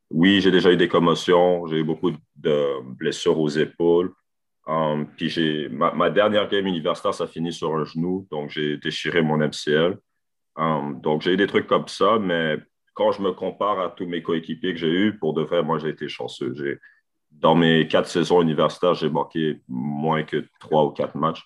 oui, 0.10 0.42
j'ai 0.42 0.52
déjà 0.52 0.72
eu 0.72 0.78
des 0.78 0.88
commotions, 0.88 1.68
j'ai 1.68 1.78
eu 1.78 1.84
beaucoup 1.84 2.12
de 2.36 2.82
blessures 2.96 3.40
aux 3.40 3.50
épaules. 3.50 4.12
Um, 4.68 5.08
puis, 5.16 5.30
j'ai, 5.30 5.70
ma, 5.70 6.10
dernière 6.10 6.48
game 6.50 6.66
universitaire, 6.66 7.14
ça 7.14 7.28
finit 7.28 7.54
sur 7.54 7.76
un 7.76 7.86
genou, 7.86 8.28
donc 8.32 8.50
j'ai 8.50 8.78
déchiré 8.78 9.22
mon 9.22 9.38
MCL. 9.38 9.98
Um, 10.56 11.00
donc, 11.00 11.22
j'ai 11.22 11.34
eu 11.34 11.38
des 11.38 11.48
trucs 11.48 11.68
comme 11.68 11.88
ça, 11.88 12.18
mais 12.20 12.58
quand 12.94 13.12
je 13.12 13.22
me 13.22 13.32
compare 13.32 13.80
à 13.80 13.90
tous 13.90 14.08
mes 14.08 14.24
coéquipiers 14.24 14.74
que 14.74 14.80
j'ai 14.80 14.92
eus, 14.92 15.18
pour 15.20 15.34
de 15.34 15.44
vrai, 15.44 15.62
moi, 15.64 15.78
j'ai 15.78 15.90
été 15.90 16.10
chanceux. 16.10 16.54
J'ai, 16.56 16.80
dans 17.32 17.56
mes 17.56 17.88
quatre 17.88 18.08
saisons 18.08 18.42
universitaires, 18.42 18.94
j'ai 18.94 19.10
manqué 19.10 19.62
moins 19.68 20.24
que 20.24 20.46
trois 20.60 20.86
ou 20.86 20.92
quatre 20.92 21.16
matchs. 21.16 21.44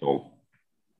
Donc, 0.00 0.24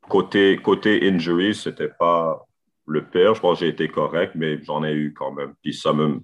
côté, 0.09 0.57
côté 0.59 1.09
injury, 1.09 1.55
ce 1.55 1.71
n'était 1.71 1.89
pas 1.89 2.45
le 2.87 3.05
pire. 3.05 3.35
Je 3.35 3.41
pense 3.41 3.59
que 3.59 3.65
j'ai 3.65 3.71
été 3.71 3.89
correct, 3.89 4.33
mais 4.35 4.63
j'en 4.63 4.85
ai 4.85 4.93
eu 4.93 5.15
quand 5.15 5.33
même. 5.33 5.55
Puis 5.63 5.73
ça 5.75 5.93
me. 5.93 6.21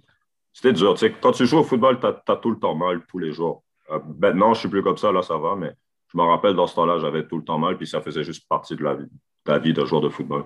C'était 0.52 0.72
dur. 0.72 0.96
quand 1.22 1.32
tu 1.32 1.46
joues 1.46 1.58
au 1.58 1.64
football, 1.64 2.00
tu 2.00 2.06
as, 2.06 2.36
tout 2.36 2.50
le 2.50 2.58
temps 2.58 2.74
mal 2.74 3.04
tous 3.06 3.18
les 3.18 3.32
jours. 3.32 3.62
Euh, 3.90 4.00
maintenant, 4.18 4.52
je 4.52 4.60
suis 4.60 4.68
plus 4.68 4.82
comme 4.82 4.96
ça, 4.96 5.12
là, 5.12 5.22
ça 5.22 5.38
va, 5.38 5.54
mais 5.54 5.72
je 6.08 6.18
me 6.18 6.24
rappelle 6.24 6.54
dans 6.54 6.66
ce 6.66 6.74
temps-là, 6.74 6.98
j'avais 6.98 7.26
tout 7.26 7.38
le 7.38 7.44
temps 7.44 7.58
mal, 7.58 7.76
puis 7.76 7.86
ça 7.86 8.00
faisait 8.00 8.24
juste 8.24 8.48
partie 8.48 8.74
de 8.74 8.82
la 8.82 9.58
vie 9.58 9.72
de 9.72 9.84
joueur 9.84 10.00
de 10.00 10.08
football. 10.08 10.44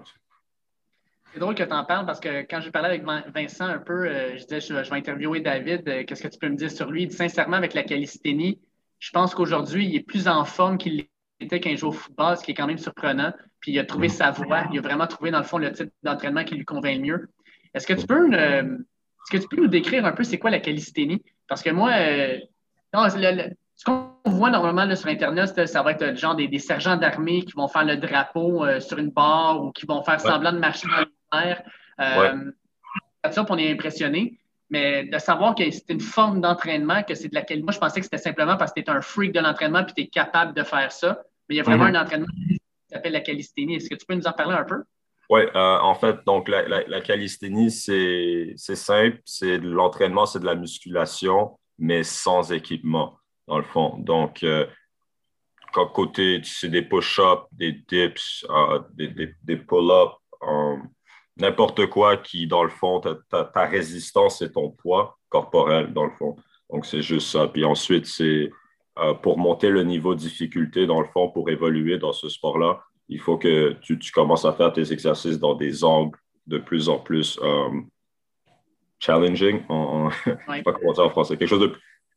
C'est 1.34 1.40
drôle 1.40 1.56
que 1.56 1.64
tu 1.64 1.72
en 1.72 1.84
parles 1.84 2.06
parce 2.06 2.20
que 2.20 2.42
quand 2.42 2.60
je 2.60 2.70
parlais 2.70 2.90
avec 2.90 3.02
Vincent 3.34 3.66
un 3.66 3.78
peu, 3.78 4.06
euh, 4.06 4.38
je 4.38 4.44
disais 4.44 4.60
je, 4.60 4.72
vais 4.72 4.96
interviewer 4.96 5.40
David. 5.40 5.82
Euh, 5.88 6.04
qu'est-ce 6.04 6.22
que 6.22 6.28
tu 6.28 6.38
peux 6.38 6.48
me 6.48 6.54
dire 6.54 6.70
sur 6.70 6.92
lui? 6.92 7.10
Sincèrement, 7.10 7.56
avec 7.56 7.74
la 7.74 7.82
calisthénie, 7.82 8.60
je 9.00 9.10
pense 9.10 9.34
qu'aujourd'hui, 9.34 9.84
il 9.84 9.96
est 9.96 10.06
plus 10.06 10.28
en 10.28 10.44
forme 10.44 10.78
qu'il 10.78 11.08
était 11.40 11.58
quand 11.58 11.70
il 11.70 11.76
joue 11.76 11.88
au 11.88 11.92
football, 11.92 12.36
ce 12.36 12.44
qui 12.44 12.52
est 12.52 12.54
quand 12.54 12.68
même 12.68 12.78
surprenant. 12.78 13.32
Puis 13.58 13.72
il 13.72 13.80
a 13.80 13.84
trouvé 13.84 14.08
sa 14.08 14.30
voie. 14.30 14.68
Il 14.72 14.78
a 14.78 14.80
vraiment 14.80 15.08
trouvé, 15.08 15.32
dans 15.32 15.38
le 15.38 15.44
fond, 15.44 15.58
le 15.58 15.72
type 15.72 15.90
d'entraînement 16.04 16.44
qui 16.44 16.54
lui 16.54 16.64
convainc 16.64 16.98
le 16.98 17.02
mieux. 17.02 17.28
Est-ce 17.74 17.88
que 17.88 17.94
tu 17.94 18.06
peux, 18.06 18.32
euh, 18.32 18.62
est-ce 18.62 19.36
que 19.36 19.42
tu 19.42 19.48
peux 19.48 19.60
nous 19.60 19.66
décrire 19.66 20.06
un 20.06 20.12
peu 20.12 20.22
c'est 20.22 20.38
quoi 20.38 20.50
la 20.50 20.60
calisthénie? 20.60 21.20
Parce 21.48 21.64
que 21.64 21.70
moi, 21.70 21.90
euh, 21.94 22.38
ce 22.94 23.84
qu'on 23.84 24.12
voit 24.24 24.50
normalement 24.50 24.94
sur 24.94 25.08
Internet, 25.08 25.66
ça 25.66 25.82
va 25.82 25.90
être 25.90 26.06
le 26.06 26.14
genre 26.14 26.36
des, 26.36 26.58
sergents 26.60 26.96
d'armée 26.96 27.42
qui 27.42 27.54
vont 27.56 27.66
faire 27.66 27.84
le 27.84 27.96
drapeau 27.96 28.64
euh, 28.64 28.78
sur 28.78 28.98
une 28.98 29.10
barre 29.10 29.64
ou 29.64 29.72
qui 29.72 29.84
vont 29.84 30.04
faire 30.04 30.20
semblant 30.20 30.52
de 30.52 30.58
marcher 30.58 30.86
dans 30.86 31.04
Euh, 32.00 32.50
ça, 33.30 33.46
on 33.48 33.58
est 33.58 33.72
impressionné. 33.72 34.38
Mais 34.70 35.04
de 35.04 35.18
savoir 35.18 35.54
que 35.54 35.70
c'est 35.70 35.90
une 35.90 36.00
forme 36.00 36.40
d'entraînement, 36.40 37.02
que 37.02 37.14
c'est 37.14 37.28
de 37.28 37.34
laquelle. 37.34 37.62
Moi, 37.62 37.72
je 37.72 37.78
pensais 37.78 38.00
que 38.00 38.04
c'était 38.04 38.18
simplement 38.18 38.56
parce 38.56 38.72
que 38.72 38.80
tu 38.80 38.86
es 38.86 38.90
un 38.90 39.02
freak 39.02 39.32
de 39.32 39.40
l'entraînement 39.40 39.84
puis 39.84 39.94
tu 39.94 40.02
es 40.02 40.06
capable 40.06 40.54
de 40.54 40.62
faire 40.62 40.90
ça. 40.90 41.22
Mais 41.48 41.56
il 41.56 41.58
y 41.58 41.60
a 41.60 41.64
vraiment 41.64 41.84
mm-hmm. 41.84 41.96
un 41.96 42.02
entraînement 42.02 42.26
qui 42.26 42.60
s'appelle 42.90 43.12
la 43.12 43.20
calisthénie. 43.20 43.76
Est-ce 43.76 43.90
que 43.90 43.94
tu 43.94 44.06
peux 44.06 44.14
nous 44.14 44.26
en 44.26 44.32
parler 44.32 44.54
un 44.54 44.64
peu? 44.64 44.82
Oui, 45.30 45.42
euh, 45.54 45.78
en 45.78 45.94
fait, 45.94 46.18
donc 46.26 46.48
la, 46.48 46.84
la, 46.86 47.00
calisthénie, 47.00 47.70
c'est 47.70 48.54
simple. 48.56 49.20
C'est 49.24 49.58
de 49.58 49.68
l'entraînement, 49.68 50.26
c'est 50.26 50.40
de 50.40 50.46
la 50.46 50.54
musculation, 50.54 51.58
mais 51.78 52.02
sans 52.02 52.52
équipement, 52.52 53.18
dans 53.46 53.58
le 53.58 53.64
fond. 53.64 53.96
Donc, 53.98 54.42
euh, 54.42 54.66
côté, 55.92 56.40
c'est 56.44 56.68
des 56.68 56.82
push-ups, 56.82 57.46
des 57.52 57.72
dips, 57.72 58.46
euh, 58.50 58.80
des, 58.92 59.34
des, 59.42 59.56
pull-ups, 59.56 60.14
n'importe 61.36 61.86
quoi 61.86 62.16
qui, 62.16 62.46
dans 62.46 62.62
le 62.62 62.70
fond, 62.70 63.00
ta, 63.00 63.44
ta, 63.44 63.66
résistance 63.66 64.42
et 64.42 64.50
ton 64.52 64.70
poids 64.70 65.18
corporel, 65.28 65.92
dans 65.92 66.04
le 66.04 66.12
fond. 66.12 66.36
Donc, 66.70 66.86
c'est 66.86 67.02
juste 67.02 67.28
ça. 67.28 67.48
Puis 67.48 67.64
ensuite, 67.64 68.06
c'est 68.06 68.50
pour 69.22 69.38
monter 69.38 69.70
le 69.70 69.82
niveau 69.82 70.14
de 70.14 70.20
difficulté, 70.20 70.86
dans 70.86 71.00
le 71.00 71.06
fond, 71.06 71.28
pour 71.28 71.50
évoluer 71.50 71.98
dans 71.98 72.12
ce 72.12 72.28
sport-là, 72.28 72.80
il 73.08 73.20
faut 73.20 73.36
que 73.36 73.72
tu, 73.80 73.98
commences 74.12 74.44
à 74.44 74.52
faire 74.52 74.72
tes 74.72 74.92
exercices 74.92 75.38
dans 75.38 75.54
des 75.54 75.84
angles 75.84 76.18
de 76.46 76.58
plus 76.58 76.88
en 76.88 76.98
plus 76.98 77.38
euh, 77.42 77.68
challenging. 78.98 79.62
je 79.68 80.30
ne 80.30 80.36
sais 80.56 80.62
pas 80.62 80.72
comment 80.72 80.92
dire 80.92 81.04
en 81.04 81.10
français. 81.10 81.36
Quelque 81.36 81.48
chose 81.48 81.60
de. 81.60 81.74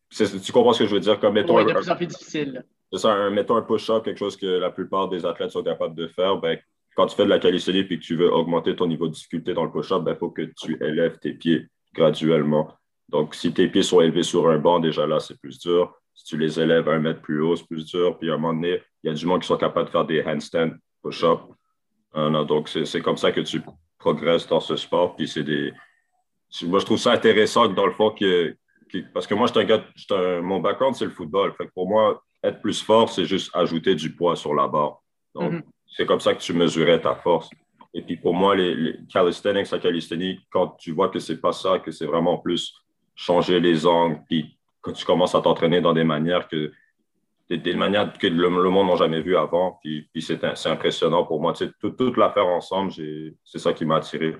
Tu 0.09 0.51
comprends 0.53 0.73
ce 0.73 0.83
que 0.83 0.89
je 0.89 0.93
veux 0.93 1.01
dire? 1.01 1.19
Comme 1.19 1.33
mettons, 1.33 1.61
de 1.61 1.73
plus 1.73 1.89
en 1.89 1.95
plus 1.95 2.07
difficile. 2.07 2.63
C'est 2.91 2.99
ça, 2.99 3.11
un, 3.11 3.29
mettons 3.29 3.57
un 3.57 3.61
push-up, 3.61 4.05
quelque 4.05 4.17
chose 4.17 4.37
que 4.37 4.45
la 4.45 4.69
plupart 4.69 5.09
des 5.09 5.25
athlètes 5.25 5.51
sont 5.51 5.63
capables 5.63 5.95
de 5.95 6.07
faire. 6.07 6.37
Ben, 6.37 6.57
quand 6.97 7.05
tu 7.05 7.15
fais 7.15 7.25
de 7.25 7.29
la 7.29 7.37
calisthénie 7.37 7.79
et 7.79 7.87
que 7.87 7.93
tu 8.03 8.15
veux 8.15 8.33
augmenter 8.33 8.75
ton 8.75 8.87
niveau 8.87 9.07
de 9.07 9.13
difficulté 9.13 9.53
dans 9.53 9.63
le 9.63 9.71
push-up, 9.71 9.99
il 10.01 10.05
ben, 10.05 10.15
faut 10.15 10.31
que 10.31 10.41
tu 10.59 10.83
élèves 10.83 11.19
tes 11.19 11.33
pieds 11.33 11.67
graduellement. 11.93 12.73
Donc, 13.07 13.35
si 13.35 13.53
tes 13.53 13.67
pieds 13.67 13.83
sont 13.83 14.01
élevés 14.01 14.23
sur 14.23 14.49
un 14.49 14.57
banc, 14.57 14.79
déjà 14.79 15.05
là, 15.05 15.19
c'est 15.19 15.39
plus 15.39 15.59
dur. 15.59 15.93
Si 16.15 16.25
tu 16.25 16.37
les 16.37 16.59
élèves 16.59 16.89
un 16.89 16.97
mètre 16.97 17.21
plus 17.21 17.39
haut, 17.39 17.55
c'est 17.55 17.67
plus 17.67 17.85
dur. 17.85 18.17
Puis 18.17 18.31
à 18.31 18.33
un 18.33 18.37
moment 18.37 18.55
donné, 18.55 18.81
il 19.03 19.07
y 19.07 19.09
a 19.11 19.13
du 19.13 19.27
monde 19.27 19.41
qui 19.41 19.47
sont 19.47 19.57
capables 19.57 19.85
de 19.85 19.91
faire 19.91 20.05
des 20.05 20.23
handstands, 20.23 20.71
push-up. 21.03 21.41
Euh, 22.15 22.43
donc, 22.45 22.67
c'est 22.67 23.01
comme 23.01 23.17
ça 23.17 23.31
que 23.31 23.41
tu 23.41 23.61
progresses 23.99 24.47
dans 24.47 24.59
ce 24.59 24.75
sport. 24.75 25.15
Puis 25.15 25.27
c'est 25.27 25.43
des. 25.43 25.71
Moi, 26.63 26.79
je 26.79 26.85
trouve 26.85 26.97
ça 26.97 27.11
intéressant 27.11 27.67
dans 27.67 27.85
le 27.85 27.93
fond 27.93 28.09
que. 28.09 28.55
parce 29.13 29.27
que 29.27 29.35
moi, 29.35 29.45
je 29.45 29.59
un 29.59 29.65
gars, 29.65 29.85
mon 30.41 30.61
background, 30.61 30.95
c'est 30.95 31.05
le 31.05 31.11
football. 31.11 31.53
Pour 31.75 31.87
moi, 31.87 32.23
être 32.43 32.59
plus 32.59 32.81
fort, 32.81 33.07
c'est 33.11 33.25
juste 33.25 33.51
ajouter 33.53 33.93
du 33.93 34.15
poids 34.15 34.35
sur 34.35 34.55
la 34.55 34.67
barre. 34.67 35.03
Donc, 35.35 35.53
mm-hmm. 35.53 35.63
C'est 35.97 36.05
comme 36.05 36.19
ça 36.19 36.35
que 36.35 36.41
tu 36.41 36.53
mesurais 36.53 37.01
ta 37.01 37.15
force. 37.15 37.49
Et 37.91 38.03
puis 38.03 38.17
pour 38.17 38.35
moi, 38.35 38.55
les, 38.55 38.75
les 38.75 38.99
calisthenics, 39.11 39.71
la 39.71 39.79
calisthénie, 39.79 40.39
quand 40.51 40.75
tu 40.77 40.91
vois 40.91 41.09
que 41.09 41.17
c'est 41.17 41.41
pas 41.41 41.51
ça, 41.51 41.79
que 41.79 41.89
c'est 41.89 42.05
vraiment 42.05 42.37
plus 42.37 42.71
changer 43.15 43.59
les 43.59 43.87
angles, 43.87 44.21
puis 44.29 44.55
quand 44.81 44.93
tu 44.93 45.03
commences 45.03 45.33
à 45.33 45.41
t'entraîner 45.41 45.81
dans 45.81 45.93
des 45.93 46.03
manières 46.03 46.47
que 46.47 46.71
des, 47.49 47.73
manières 47.73 48.13
que 48.13 48.27
le, 48.27 48.49
monde 48.49 48.89
n'a 48.89 48.95
jamais 48.95 49.21
vues 49.21 49.37
avant. 49.37 49.79
Puis, 49.81 50.09
c'est 50.19 50.43
impressionnant 50.67 51.23
pour 51.23 51.41
moi. 51.41 51.53
Tu 51.53 51.71
toute 51.79 52.17
l'affaire 52.17 52.45
ensemble, 52.45 52.91
c'est 52.91 53.59
ça 53.59 53.73
qui 53.73 53.85
m'a 53.85 53.95
attiré 53.95 54.35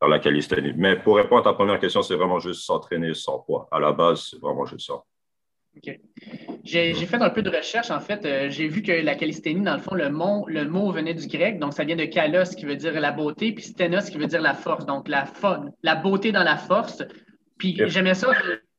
vers 0.00 0.08
la 0.08 0.18
calisthénie. 0.18 0.72
Mais 0.76 0.96
pour 0.96 1.16
répondre 1.16 1.40
à 1.40 1.50
ta 1.50 1.52
première 1.54 1.80
question, 1.80 2.02
c'est 2.02 2.14
vraiment 2.14 2.38
juste 2.38 2.62
s'entraîner 2.62 3.14
sans 3.14 3.40
poids. 3.40 3.68
À 3.70 3.80
la 3.80 3.92
base, 3.92 4.28
c'est 4.30 4.40
vraiment 4.40 4.64
juste 4.64 4.86
ça. 4.86 5.02
OK. 5.76 5.98
J'ai 6.64 6.94
fait 6.94 7.16
un 7.16 7.30
peu 7.30 7.42
de 7.42 7.50
recherche, 7.50 7.90
en 7.90 8.00
fait. 8.00 8.24
Euh, 8.24 8.50
j'ai 8.50 8.68
vu 8.68 8.82
que 8.82 8.92
la 8.92 9.14
calisthénie, 9.14 9.62
dans 9.62 9.74
le 9.74 9.80
fond, 9.80 9.94
le 9.94 10.10
mot, 10.10 10.46
le 10.46 10.64
mot 10.64 10.92
venait 10.92 11.14
du 11.14 11.26
grec, 11.26 11.58
donc 11.58 11.72
ça 11.72 11.84
vient 11.84 11.96
de 11.96 12.04
kalos, 12.04 12.54
qui 12.56 12.66
veut 12.66 12.76
dire 12.76 13.00
la 13.00 13.10
beauté, 13.10 13.52
puis 13.52 13.64
sténos, 13.64 14.10
qui 14.10 14.18
veut 14.18 14.26
dire 14.26 14.42
la 14.42 14.54
force, 14.54 14.86
donc 14.86 15.08
la, 15.08 15.24
la 15.82 15.94
beauté 15.96 16.30
dans 16.30 16.44
la 16.44 16.56
force. 16.56 17.02
Puis 17.58 17.80
j'aimais 17.86 18.14
ça 18.14 18.28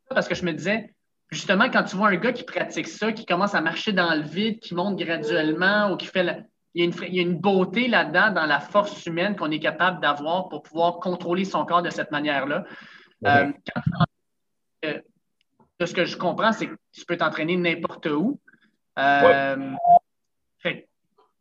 parce 0.09 0.27
que 0.27 0.35
je 0.35 0.45
me 0.45 0.53
disais, 0.53 0.93
justement, 1.31 1.69
quand 1.69 1.83
tu 1.83 1.95
vois 1.95 2.09
un 2.09 2.15
gars 2.15 2.31
qui 2.31 2.43
pratique 2.43 2.87
ça, 2.87 3.11
qui 3.11 3.25
commence 3.25 3.55
à 3.55 3.61
marcher 3.61 3.91
dans 3.91 4.13
le 4.13 4.21
vide, 4.21 4.59
qui 4.59 4.75
monte 4.75 4.97
graduellement 4.97 5.91
ou 5.91 5.97
qui 5.97 6.07
fait. 6.07 6.45
Il, 6.75 6.85
y 6.85 7.19
a 7.19 7.21
une, 7.21 7.39
beauté 7.39 7.87
là-dedans 7.87 8.31
dans 8.31 8.47
la 8.47 8.59
force 8.59 9.05
humaine 9.05 9.35
qu'on 9.35 9.51
est 9.51 9.59
capable 9.59 10.01
d'avoir 10.01 10.49
pour 10.49 10.63
pouvoir 10.63 10.95
contrôler 10.95 11.45
son 11.45 11.65
corps 11.65 11.83
de 11.83 11.91
cette 11.91 12.09
manière-là. 12.09 12.65
Euh, 13.25 13.29
euh, 13.29 13.51
ce 15.81 15.93
que 15.93 16.05
je 16.05 16.17
comprends, 16.17 16.53
c'est 16.53 16.67
que 16.67 16.75
tu 16.91 17.05
peux 17.05 17.17
t'entraîner 17.17 17.57
n'importe 17.57 18.05
où. 18.07 18.39
Euh, 18.97 19.71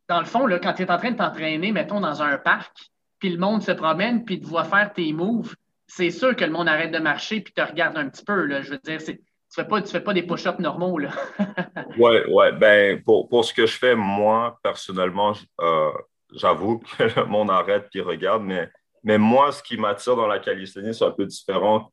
dans 0.09 0.19
le 0.19 0.25
fond, 0.25 0.45
là, 0.45 0.59
quand 0.59 0.73
tu 0.73 0.83
es 0.83 0.91
en 0.91 0.97
train 0.97 1.11
de 1.11 1.17
t'entraîner, 1.17 1.71
mettons, 1.71 2.01
dans 2.01 2.21
un 2.21 2.37
parc, 2.37 2.91
puis 3.19 3.29
le 3.29 3.37
monde 3.37 3.61
se 3.63 3.71
promène, 3.71 4.25
puis 4.25 4.41
te 4.41 4.45
voit 4.45 4.65
faire 4.65 4.91
tes 4.91 5.13
moves, 5.13 5.55
c'est 5.87 6.11
sûr 6.11 6.35
que 6.35 6.43
le 6.43 6.51
monde 6.51 6.67
arrête 6.67 6.91
de 6.91 6.99
marcher 6.99 7.41
puis 7.41 7.53
te 7.53 7.61
regarde 7.61 7.97
un 7.97 8.09
petit 8.09 8.23
peu. 8.25 8.45
Là. 8.45 8.61
Je 8.61 8.71
veux 8.71 8.79
dire, 8.79 8.99
c'est 8.99 9.21
tu 9.53 9.59
ne 9.59 9.63
fais, 9.65 9.69
pas, 9.69 9.85
fais 9.85 10.01
pas 10.01 10.13
des 10.13 10.23
push-ups 10.23 10.57
normaux. 10.59 10.99
oui, 11.97 12.17
ouais. 12.27 12.51
Ben, 12.53 13.03
pour, 13.03 13.29
pour, 13.29 13.45
ce 13.45 13.53
que 13.53 13.67
je 13.67 13.77
fais, 13.77 13.93
moi, 13.95 14.59
personnellement, 14.63 15.33
euh, 15.61 15.91
j'avoue 16.33 16.79
que 16.79 17.03
le 17.19 17.25
monde 17.25 17.51
arrête 17.51 17.87
et 17.93 18.01
regarde, 18.01 18.41
mais, 18.41 18.67
mais 19.03 19.19
moi, 19.19 19.51
ce 19.51 19.61
qui 19.61 19.77
m'attire 19.77 20.15
dans 20.15 20.25
la 20.25 20.39
calisthénie, 20.39 20.95
c'est 20.95 21.05
un 21.05 21.11
peu 21.11 21.27
différent 21.27 21.91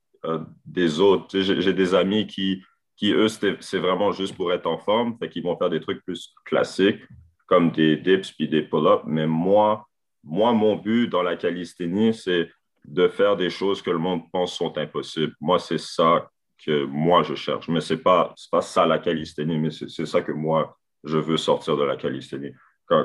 des 0.65 1.01
autres. 1.01 1.41
J'ai 1.41 1.73
des 1.73 1.95
amis 1.95 2.27
qui, 2.27 2.63
qui 2.97 3.13
eux, 3.13 3.29
c'est 3.29 3.79
vraiment 3.79 4.13
juste 4.13 4.37
pour 4.37 4.53
être 4.53 4.67
en 4.67 4.79
forme, 4.79 5.17
fait 5.19 5.29
qu'ils 5.29 5.43
vont 5.43 5.57
faire 5.57 5.71
des 5.71 5.81
trucs 5.81 6.05
plus 6.05 6.35
classiques, 6.45 7.01
comme 7.47 7.71
des 7.71 7.97
dips 7.97 8.33
puis 8.33 8.49
des 8.49 8.63
pull-ups. 8.63 9.05
Mais 9.07 9.27
moi, 9.27 9.87
moi, 10.23 10.53
mon 10.53 10.77
but 10.77 11.09
dans 11.09 11.23
la 11.23 11.37
calisthénie, 11.37 12.15
c'est 12.15 12.51
de 12.85 13.09
faire 13.09 13.37
des 13.37 13.51
choses 13.51 13.83
que 13.83 13.91
le 13.91 13.99
monde 13.99 14.23
pense 14.33 14.55
sont 14.55 14.77
impossibles. 14.77 15.35
Moi, 15.41 15.59
c'est 15.59 15.79
ça 15.79 16.31
que 16.65 16.85
moi 16.85 17.23
je 17.23 17.35
cherche. 17.35 17.69
Mais 17.69 17.81
ce 17.81 17.95
n'est 17.95 18.01
pas, 18.01 18.35
pas 18.51 18.61
ça 18.61 18.87
la 18.87 18.99
calisthénie, 18.99 19.59
mais 19.59 19.71
c'est 19.71 20.07
ça 20.07 20.21
que 20.23 20.33
moi 20.33 20.77
je 21.05 21.17
veux 21.17 21.37
sortir 21.37 21.77
de 21.77 21.85
la 21.85 21.97
calisthénie. 21.97 22.53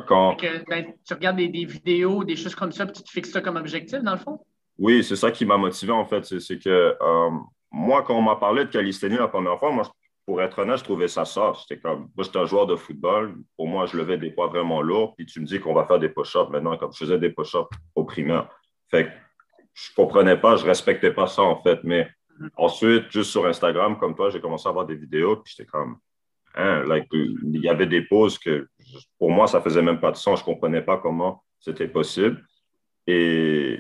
Quand, 0.07 0.35
ben, 0.67 0.93
tu 1.05 1.13
regardes 1.13 1.37
des, 1.37 1.47
vidéos, 1.65 2.23
des 2.23 2.35
choses 2.35 2.55
comme 2.55 2.71
ça, 2.71 2.87
puis 2.87 2.95
tu 2.95 3.03
te 3.03 3.09
fixes 3.11 3.31
ça 3.31 3.41
comme 3.41 3.55
objectif, 3.55 3.99
dans 4.01 4.13
le 4.13 4.17
fond? 4.17 4.39
Oui, 4.77 5.03
c'est 5.03 5.15
ça 5.15 5.31
qui 5.31 5.45
m'a 5.45 5.57
motivé, 5.57 5.91
en 5.91 6.05
fait. 6.05 6.25
C'est 6.25 6.59
que 6.59 6.95
euh, 7.01 7.29
moi, 7.71 8.03
quand 8.03 8.17
on 8.17 8.21
m'a 8.21 8.35
parlé 8.35 8.65
de 8.65 8.69
calisthénie 8.69 9.17
la 9.17 9.27
première 9.27 9.57
fois, 9.59 9.71
moi, 9.71 9.89
pour 10.25 10.41
être 10.41 10.59
honnête, 10.59 10.77
je 10.77 10.83
trouvais 10.83 11.07
ça 11.07 11.23
ça. 11.23 11.53
C'était 11.55 11.79
comme, 11.79 12.09
moi, 12.15 12.23
j'étais 12.23 12.39
un 12.39 12.45
joueur 12.45 12.65
de 12.65 12.75
football. 12.75 13.35
Pour 13.55 13.67
moi, 13.67 13.85
je 13.85 13.95
levais 13.97 14.17
des 14.17 14.31
poids 14.31 14.47
vraiment 14.47 14.81
lourds. 14.81 15.15
Puis 15.15 15.25
tu 15.25 15.39
me 15.39 15.45
dis 15.45 15.59
qu'on 15.59 15.73
va 15.73 15.85
faire 15.85 15.99
des 15.99 16.09
push-ups 16.09 16.49
maintenant, 16.49 16.77
comme 16.77 16.91
je 16.91 16.97
faisais 16.97 17.19
des 17.19 17.29
push-ups 17.29 17.69
au 17.95 18.03
primaire. 18.03 18.49
Fait 18.89 19.05
que 19.05 19.11
je 19.73 19.93
comprenais 19.95 20.37
pas, 20.37 20.55
je 20.55 20.65
respectais 20.65 21.11
pas 21.11 21.27
ça, 21.27 21.43
en 21.43 21.61
fait. 21.61 21.79
Mais 21.83 22.07
Ensuite, 22.57 23.11
juste 23.11 23.31
sur 23.31 23.45
Instagram, 23.45 23.97
comme 23.97 24.15
toi, 24.15 24.29
j'ai 24.29 24.41
commencé 24.41 24.67
à 24.67 24.71
voir 24.71 24.85
des 24.85 24.95
vidéos, 24.95 25.37
puis 25.37 25.53
j'étais 25.55 25.69
comme, 25.69 25.97
hein, 26.55 26.83
il 27.11 27.61
y 27.61 27.69
avait 27.69 27.85
des 27.85 28.01
pauses 28.01 28.37
que 28.37 28.67
pour 29.17 29.31
moi, 29.31 29.47
ça 29.47 29.61
faisait 29.61 29.81
même 29.81 29.99
pas 29.99 30.11
de 30.11 30.17
sens. 30.17 30.39
Je 30.39 30.45
comprenais 30.45 30.81
pas 30.81 30.97
comment 30.97 31.43
c'était 31.59 31.87
possible. 31.87 32.45
Et 33.07 33.79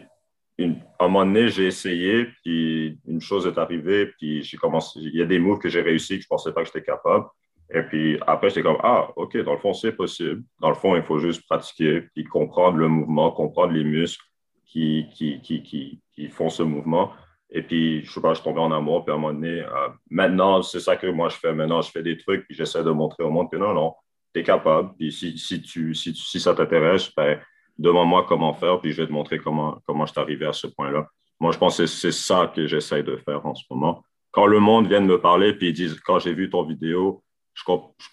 à 0.59 0.63
un 1.05 1.07
moment 1.07 1.25
donné, 1.25 1.49
j'ai 1.49 1.67
essayé, 1.67 2.27
puis 2.43 2.97
une 3.07 3.21
chose 3.21 3.45
est 3.45 3.57
arrivée, 3.57 4.07
puis 4.17 4.41
j'ai 4.43 4.57
commencé. 4.57 4.99
Il 5.01 5.15
y 5.15 5.21
a 5.21 5.25
des 5.25 5.39
moves 5.39 5.59
que 5.59 5.69
j'ai 5.69 5.81
réussi 5.81 6.17
que 6.17 6.23
je 6.23 6.27
pensais 6.27 6.53
pas 6.53 6.61
que 6.61 6.67
j'étais 6.67 6.83
capable. 6.83 7.25
Et 7.73 7.81
puis 7.81 8.19
après, 8.25 8.49
j'étais 8.49 8.61
comme, 8.61 8.77
ah, 8.83 9.09
OK, 9.15 9.35
dans 9.37 9.53
le 9.53 9.57
fond, 9.57 9.73
c'est 9.73 9.91
possible. 9.91 10.43
Dans 10.59 10.69
le 10.69 10.75
fond, 10.75 10.95
il 10.95 11.03
faut 11.03 11.19
juste 11.19 11.45
pratiquer, 11.47 12.03
puis 12.13 12.23
comprendre 12.23 12.77
le 12.77 12.87
mouvement, 12.87 13.31
comprendre 13.31 13.73
les 13.73 13.83
muscles 13.83 14.23
qui, 14.65 15.07
qui, 15.13 15.41
qui, 15.41 16.01
qui 16.13 16.29
font 16.29 16.49
ce 16.49 16.63
mouvement. 16.63 17.11
Et 17.49 17.61
puis, 17.61 18.03
je 18.03 18.11
sais 18.11 18.21
pas, 18.21 18.33
je 18.33 18.41
tombé 18.41 18.59
en 18.59 18.71
amour, 18.71 19.05
puis 19.05 19.11
à 19.11 19.15
un 19.15 19.19
moment 19.19 19.33
donné, 19.33 19.61
euh, 19.61 19.89
maintenant, 20.09 20.61
c'est 20.61 20.79
ça 20.79 20.95
que 20.95 21.07
moi 21.07 21.29
je 21.29 21.37
fais. 21.37 21.53
Maintenant, 21.53 21.81
je 21.81 21.91
fais 21.91 22.03
des 22.03 22.17
trucs, 22.17 22.45
puis 22.45 22.55
j'essaie 22.55 22.83
de 22.83 22.91
montrer 22.91 23.23
au 23.23 23.29
monde 23.29 23.49
que 23.51 23.57
non, 23.57 23.73
non, 23.73 23.93
tu 24.33 24.41
es 24.41 24.43
capable. 24.43 24.93
Puis 24.97 25.11
si, 25.11 25.37
si, 25.37 25.61
tu, 25.61 25.93
si, 25.95 26.13
si 26.13 26.39
ça 26.39 26.53
t'intéresse, 26.53 27.11
ben, 27.15 27.39
demande-moi 27.77 28.25
comment 28.27 28.53
faire, 28.53 28.79
puis 28.79 28.91
je 28.91 29.01
vais 29.01 29.07
te 29.07 29.11
montrer 29.11 29.39
comment, 29.39 29.79
comment 29.85 30.05
je 30.05 30.11
suis 30.11 30.21
arrivé 30.21 30.45
à 30.45 30.53
ce 30.53 30.67
point-là. 30.67 31.07
Moi, 31.39 31.51
je 31.51 31.57
pense 31.57 31.77
que 31.77 31.85
c'est 31.85 32.11
ça 32.11 32.51
que 32.53 32.67
j'essaie 32.67 33.03
de 33.03 33.17
faire 33.17 33.45
en 33.45 33.55
ce 33.55 33.63
moment. 33.69 34.03
Quand 34.31 34.45
le 34.45 34.59
monde 34.59 34.87
vient 34.87 35.01
de 35.01 35.05
me 35.05 35.19
parler, 35.19 35.53
puis 35.53 35.69
ils 35.69 35.73
disent, 35.73 35.99
quand 35.99 36.19
j'ai 36.19 36.33
vu 36.33 36.49
ton 36.49 36.63
vidéo, 36.63 37.23
je, 37.53 37.63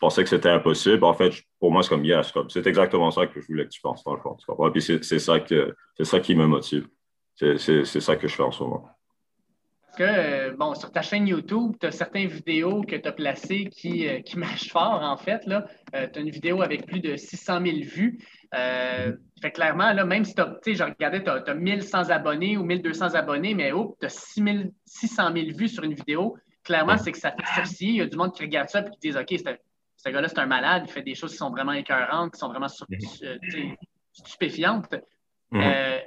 pensais 0.00 0.23
que 0.23 0.28
c'était 0.28 0.49
impossible. 0.49 1.04
En 1.04 1.14
fait, 1.14 1.33
pour 1.59 1.73
moi, 1.73 1.83
c'est 1.83 1.88
comme, 1.88 2.04
yes, 2.04 2.33
c'est 2.49 2.66
exactement 2.66 3.11
ça 3.11 3.26
que 3.26 3.40
je 3.40 3.47
voulais 3.47 3.64
que 3.64 3.71
tu 3.71 3.81
penses, 3.81 4.04
dans 4.04 4.14
le 4.14 4.21
fond. 4.21 4.37
Puis 4.73 4.83
c'est 4.83 5.02
ça, 5.19 5.38
ça 6.04 6.21
qui 6.21 6.35
me 6.35 6.47
motive. 6.47 6.88
C'est 7.35 7.85
ça 7.85 8.16
que 8.16 8.28
je 8.28 8.35
fais 8.35 8.42
en 8.42 8.52
ce 8.52 8.62
moment. 8.62 8.88
Que, 9.96 10.02
euh, 10.02 10.54
bon, 10.56 10.75
sur 10.75 10.90
ta 10.90 11.02
chaîne 11.02 11.26
YouTube, 11.26 11.75
tu 11.80 11.87
as 11.87 11.90
certaines 11.90 12.28
vidéos 12.28 12.82
que 12.82 12.96
tu 12.96 13.08
as 13.08 13.12
placées 13.12 13.66
qui, 13.66 14.08
euh, 14.08 14.20
qui 14.20 14.38
marchent 14.38 14.70
fort, 14.70 15.00
en 15.02 15.16
fait. 15.16 15.40
tu 15.44 15.52
as 15.52 16.18
une 16.18 16.30
vidéo 16.30 16.62
avec 16.62 16.87
plus 16.87 17.00
de 17.00 17.16
600 17.16 17.61
000 17.64 17.76
vues. 17.82 18.18
fait 18.52 19.50
clairement, 19.52 19.92
là, 19.92 20.04
même 20.04 20.25
si 20.25 20.34
tu 20.34 20.42
sais, 20.62 20.75
je 20.75 20.84
regardais, 20.84 21.22
tu 21.22 21.30
as, 21.30 21.54
1100 21.54 22.11
abonnés 22.11 22.56
ou 22.56 22.64
1200 22.64 23.14
abonnés, 23.14 23.54
mais 23.54 23.72
oh, 23.72 23.96
tu 24.00 24.06
as 24.06 24.11
600 24.11 25.32
000 25.34 25.56
vues 25.56 25.68
sur 25.68 25.84
une 25.84 25.94
vidéo. 25.94 26.37
Clairement, 26.64 26.96
c'est 26.96 27.12
que 27.12 27.18
ça 27.18 27.32
fait 27.32 27.46
sourciller. 27.54 27.90
Il 27.90 27.96
y 27.96 28.02
a 28.02 28.06
du 28.06 28.16
monde 28.16 28.32
qui 28.32 28.42
regarde 28.42 28.68
ça 28.68 28.80
et 28.80 28.90
qui 28.90 29.11
dit 29.11 29.16
OK, 29.16 29.34
ce 29.96 30.11
gars-là, 30.11 30.28
c'est 30.28 30.38
un 30.38 30.46
malade, 30.46 30.84
il 30.87 30.92
fait 30.92 31.02
des 31.02 31.14
choses 31.14 31.32
qui 31.32 31.38
sont 31.38 31.50
vraiment 31.50 31.72
écœurantes, 31.72 32.32
qui 32.34 32.38
sont 32.38 32.49
vraiment 32.49 32.68
stupéfiantes. 34.12 34.94
Mm-hmm. 35.52 36.00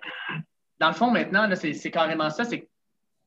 dans 0.80 0.88
le 0.88 0.94
fond, 0.94 1.12
maintenant, 1.12 1.48
c'est 1.56 1.92
carrément 1.92 2.30
ça, 2.30 2.46
c'est 2.46 2.62
que 2.62 2.66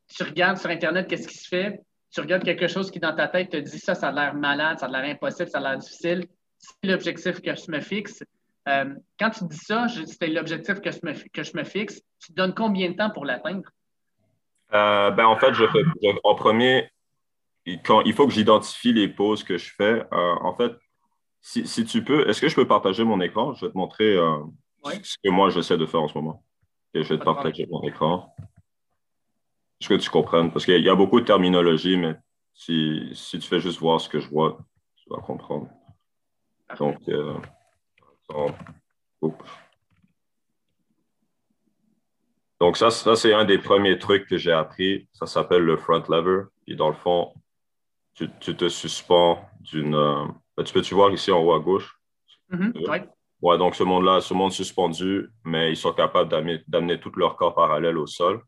tu 0.09 0.23
regardes 0.23 0.59
sur 0.59 0.71
Internet 0.71 1.07
qu'est-ce 1.09 1.29
qui 1.29 1.37
se 1.37 1.49
fait, 1.49 1.81
tu 2.11 2.21
regardes 2.21 2.45
quelque 2.45 2.69
chose 2.69 2.91
qui 2.91 3.01
dans 3.01 3.15
ta 3.15 3.29
tête 3.29 3.51
te 3.51 3.57
dit 3.57 3.79
ça, 3.79 3.95
ça 3.95 4.09
a 4.09 4.13
l'air 4.13 4.35
malade, 4.35 4.79
ça 4.79 4.87
a 4.87 4.89
l'air 4.89 5.15
impossible, 5.15 5.49
ça 5.49 5.59
a 5.59 5.61
l'air 5.61 5.79
difficile. 5.79 6.27
C'est 6.59 6.89
l'objectif 6.89 7.41
que 7.41 7.55
je 7.55 7.71
me 7.71 7.81
fixe. 7.81 8.23
Euh, 8.69 8.95
quand 9.19 9.31
tu 9.31 9.45
dis 9.45 9.59
ça, 9.59 9.87
c'était 9.89 10.29
l'objectif 10.29 10.81
que, 10.81 10.91
je 10.91 10.99
me, 11.03 11.13
que 11.29 11.43
je 11.43 11.57
me 11.57 11.65
fixe, 11.65 12.03
tu 12.19 12.33
te 12.33 12.37
donnes 12.37 12.55
combien 12.55 12.91
de 12.91 12.97
temps 12.97 13.11
pour 13.11 13.25
l'atteindre? 13.25 13.69
Euh, 14.75 15.11
ben, 15.11 15.27
en 15.27 15.37
fait, 15.37 15.55
je, 15.55 15.65
en 16.25 16.35
premier, 16.35 16.91
quand, 17.85 18.03
il 18.03 18.13
faut 18.13 18.27
que 18.27 18.33
j'identifie 18.33 18.93
les 18.93 19.09
pauses 19.09 19.45
que 19.45 19.57
je 19.57 19.73
fais. 19.75 20.05
Euh, 20.13 20.35
en 20.41 20.55
fait, 20.55 20.73
si, 21.41 21.67
si, 21.67 21.85
tu 21.85 22.03
peux, 22.03 22.29
est-ce 22.29 22.41
que 22.41 22.49
je 22.49 22.55
peux 22.55 22.67
partager 22.67 23.05
mon 23.05 23.21
écran? 23.21 23.55
Je 23.55 23.67
vais 23.67 23.73
te 23.73 23.79
montrer 23.79 24.17
ce 25.03 25.17
que 25.23 25.31
moi 25.31 25.51
j'essaie 25.51 25.79
de 25.79 25.87
faire 25.87 26.03
en 26.03 26.09
ce 26.09 26.15
moment. 26.15 26.43
Et 26.95 27.03
je 27.03 27.15
vais 27.15 27.19
te 27.19 27.25
partager 27.25 27.67
mon 27.71 27.83
écran. 27.83 28.35
Est-ce 29.81 29.89
que 29.89 29.95
tu 29.95 30.11
comprennes? 30.11 30.51
Parce 30.51 30.65
qu'il 30.65 30.83
y 30.83 30.89
a 30.89 30.95
beaucoup 30.95 31.21
de 31.21 31.25
terminologie, 31.25 31.97
mais 31.97 32.17
si, 32.53 33.13
tu 33.15 33.41
fais 33.41 33.61
juste 33.61 33.79
voir 33.79 34.01
ce 34.01 34.09
que 34.09 34.19
je 34.19 34.29
vois, 34.29 34.59
tu 34.97 35.09
vas 35.11 35.21
comprendre. 35.21 35.69
Donc, 36.79 36.99
euh, 37.09 37.35
Donc, 42.61 42.77
ça, 42.77 42.91
ça 42.91 43.15
c'est 43.15 43.33
un 43.33 43.45
des 43.45 43.59
premiers 43.59 43.99
trucs 43.99 44.27
que 44.27 44.37
j'ai 44.37 44.53
appris. 44.53 45.09
Ça 45.13 45.27
s'appelle 45.27 45.63
le 45.63 45.77
front 45.77 46.03
lever. 46.09 46.45
Et 46.67 46.75
dans 46.75 46.89
le 46.89 46.95
fond, 46.95 47.33
tu, 48.15 48.29
te 48.29 48.69
suspends 48.69 49.49
d'une. 49.61 49.95
Euh, 49.95 50.25
ben, 50.57 50.65
tu 50.65 50.73
peux-tu 50.73 50.95
voir 50.95 51.13
ici 51.13 51.31
en 51.31 51.41
haut 51.41 51.53
à 51.53 51.61
gauche? 51.61 52.01
Ouais. 52.51 53.59
donc 53.59 53.77
ce 53.77 53.85
monde-là, 53.85 54.21
ce 54.21 54.35
monde 54.35 54.53
suspendu, 54.53 55.29
mais 55.45 55.71
ils 55.71 55.77
sont 55.77 55.93
capables 55.93 56.29
d'amener 56.67 56.99
tout 56.99 57.13
leur 57.15 57.37
corps 57.37 57.55
parallèle 57.55 57.97
au 57.97 58.07
sol. 58.07 58.43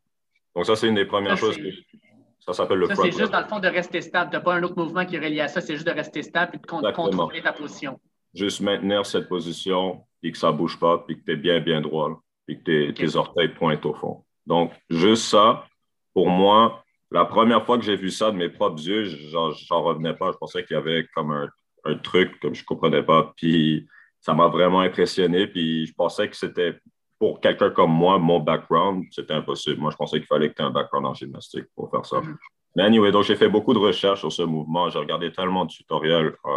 Donc, 0.55 0.65
ça, 0.65 0.75
c'est 0.75 0.87
une 0.87 0.95
des 0.95 1.05
premières 1.05 1.37
choses. 1.37 1.57
ça 2.39 2.53
s'appelle 2.53 2.79
le 2.79 2.87
Ça, 2.87 2.95
c'est 2.95 3.11
juste 3.11 3.31
dans 3.31 3.41
le 3.41 3.47
fond 3.47 3.59
de 3.59 3.67
rester 3.67 4.01
stable. 4.01 4.31
Tu 4.31 4.37
n'as 4.37 4.41
pas 4.41 4.55
un 4.55 4.63
autre 4.63 4.77
mouvement 4.77 5.05
qui 5.05 5.15
est 5.15 5.19
relié 5.19 5.41
à 5.41 5.47
ça. 5.47 5.61
C'est 5.61 5.75
juste 5.75 5.87
de 5.87 5.93
rester 5.93 6.23
stable 6.23 6.53
et 6.55 6.57
de 6.57 6.65
contrôler 6.65 7.41
ta 7.41 7.53
position. 7.53 7.99
Juste 8.33 8.61
maintenir 8.61 9.05
cette 9.05 9.27
position 9.27 10.05
et 10.23 10.31
que 10.31 10.37
ça 10.37 10.51
ne 10.51 10.57
bouge 10.57 10.79
pas, 10.79 10.99
puis 10.99 11.19
que 11.19 11.25
tu 11.25 11.31
es 11.31 11.35
bien, 11.35 11.59
bien 11.59 11.81
droit, 11.81 12.21
puis 12.45 12.61
que 12.61 12.91
tes, 12.91 13.15
orteils 13.15 13.49
pointent 13.49 13.85
au 13.85 13.93
fond. 13.93 14.23
Donc, 14.45 14.71
juste 14.89 15.23
ça, 15.23 15.65
pour 16.13 16.29
moi, 16.29 16.83
la 17.09 17.25
première 17.25 17.65
fois 17.65 17.77
que 17.77 17.83
j'ai 17.83 17.95
vu 17.95 18.09
ça 18.09 18.31
de 18.31 18.37
mes 18.37 18.49
propres 18.49 18.81
yeux, 18.81 19.05
j'en 19.05 19.81
revenais 19.81 20.13
pas. 20.13 20.31
Je 20.31 20.37
pensais 20.37 20.63
qu'il 20.63 20.75
y 20.75 20.77
avait 20.77 21.05
comme 21.13 21.31
un, 21.31 21.49
un 21.85 21.95
truc 21.95 22.39
que 22.39 22.53
je 22.53 22.61
ne 22.61 22.65
comprenais 22.65 23.03
pas. 23.03 23.33
Puis 23.35 23.87
ça 24.19 24.33
m'a 24.33 24.47
vraiment 24.47 24.81
impressionné. 24.81 25.47
Puis 25.47 25.87
je 25.87 25.93
pensais 25.93 26.29
que 26.29 26.35
c'était 26.35 26.77
pour 27.21 27.39
quelqu'un 27.39 27.69
comme 27.69 27.91
moi, 27.91 28.17
mon 28.17 28.39
background, 28.39 29.05
c'était 29.11 29.35
impossible. 29.35 29.79
Moi, 29.79 29.91
je 29.91 29.95
pensais 29.95 30.17
qu'il 30.17 30.25
fallait 30.25 30.49
que 30.49 30.55
tu 30.55 30.63
aies 30.63 30.65
un 30.65 30.71
background 30.71 31.05
en 31.05 31.13
gymnastique 31.13 31.65
pour 31.75 31.91
faire 31.91 32.03
ça. 32.03 32.19
Mm-hmm. 32.19 32.35
Mais 32.75 32.81
anyway, 32.81 33.11
donc 33.11 33.25
j'ai 33.25 33.35
fait 33.35 33.47
beaucoup 33.47 33.75
de 33.75 33.77
recherches 33.77 34.21
sur 34.21 34.31
ce 34.31 34.41
mouvement. 34.41 34.89
J'ai 34.89 34.97
regardé 34.97 35.31
tellement 35.31 35.65
de 35.65 35.69
tutoriels, 35.69 36.33
euh, 36.43 36.49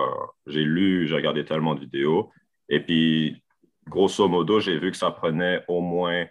j'ai 0.46 0.64
lu, 0.64 1.06
j'ai 1.06 1.16
regardé 1.16 1.44
tellement 1.44 1.74
de 1.74 1.80
vidéos. 1.80 2.30
Et 2.70 2.80
puis, 2.80 3.42
grosso 3.86 4.26
modo, 4.26 4.58
j'ai 4.58 4.78
vu 4.78 4.90
que 4.90 4.96
ça 4.96 5.10
prenait 5.10 5.62
au 5.68 5.82
moins, 5.82 6.24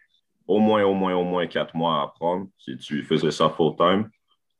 au 0.47 0.57
moins, 0.57 0.83
au 0.83 0.95
moins, 0.95 1.13
au 1.13 1.23
moins 1.23 1.45
quatre 1.45 1.75
mois 1.75 1.99
à 1.99 2.03
apprendre 2.05 2.47
si 2.57 2.75
tu 2.77 3.03
faisais 3.03 3.29
ça 3.29 3.51
full-time. 3.51 4.09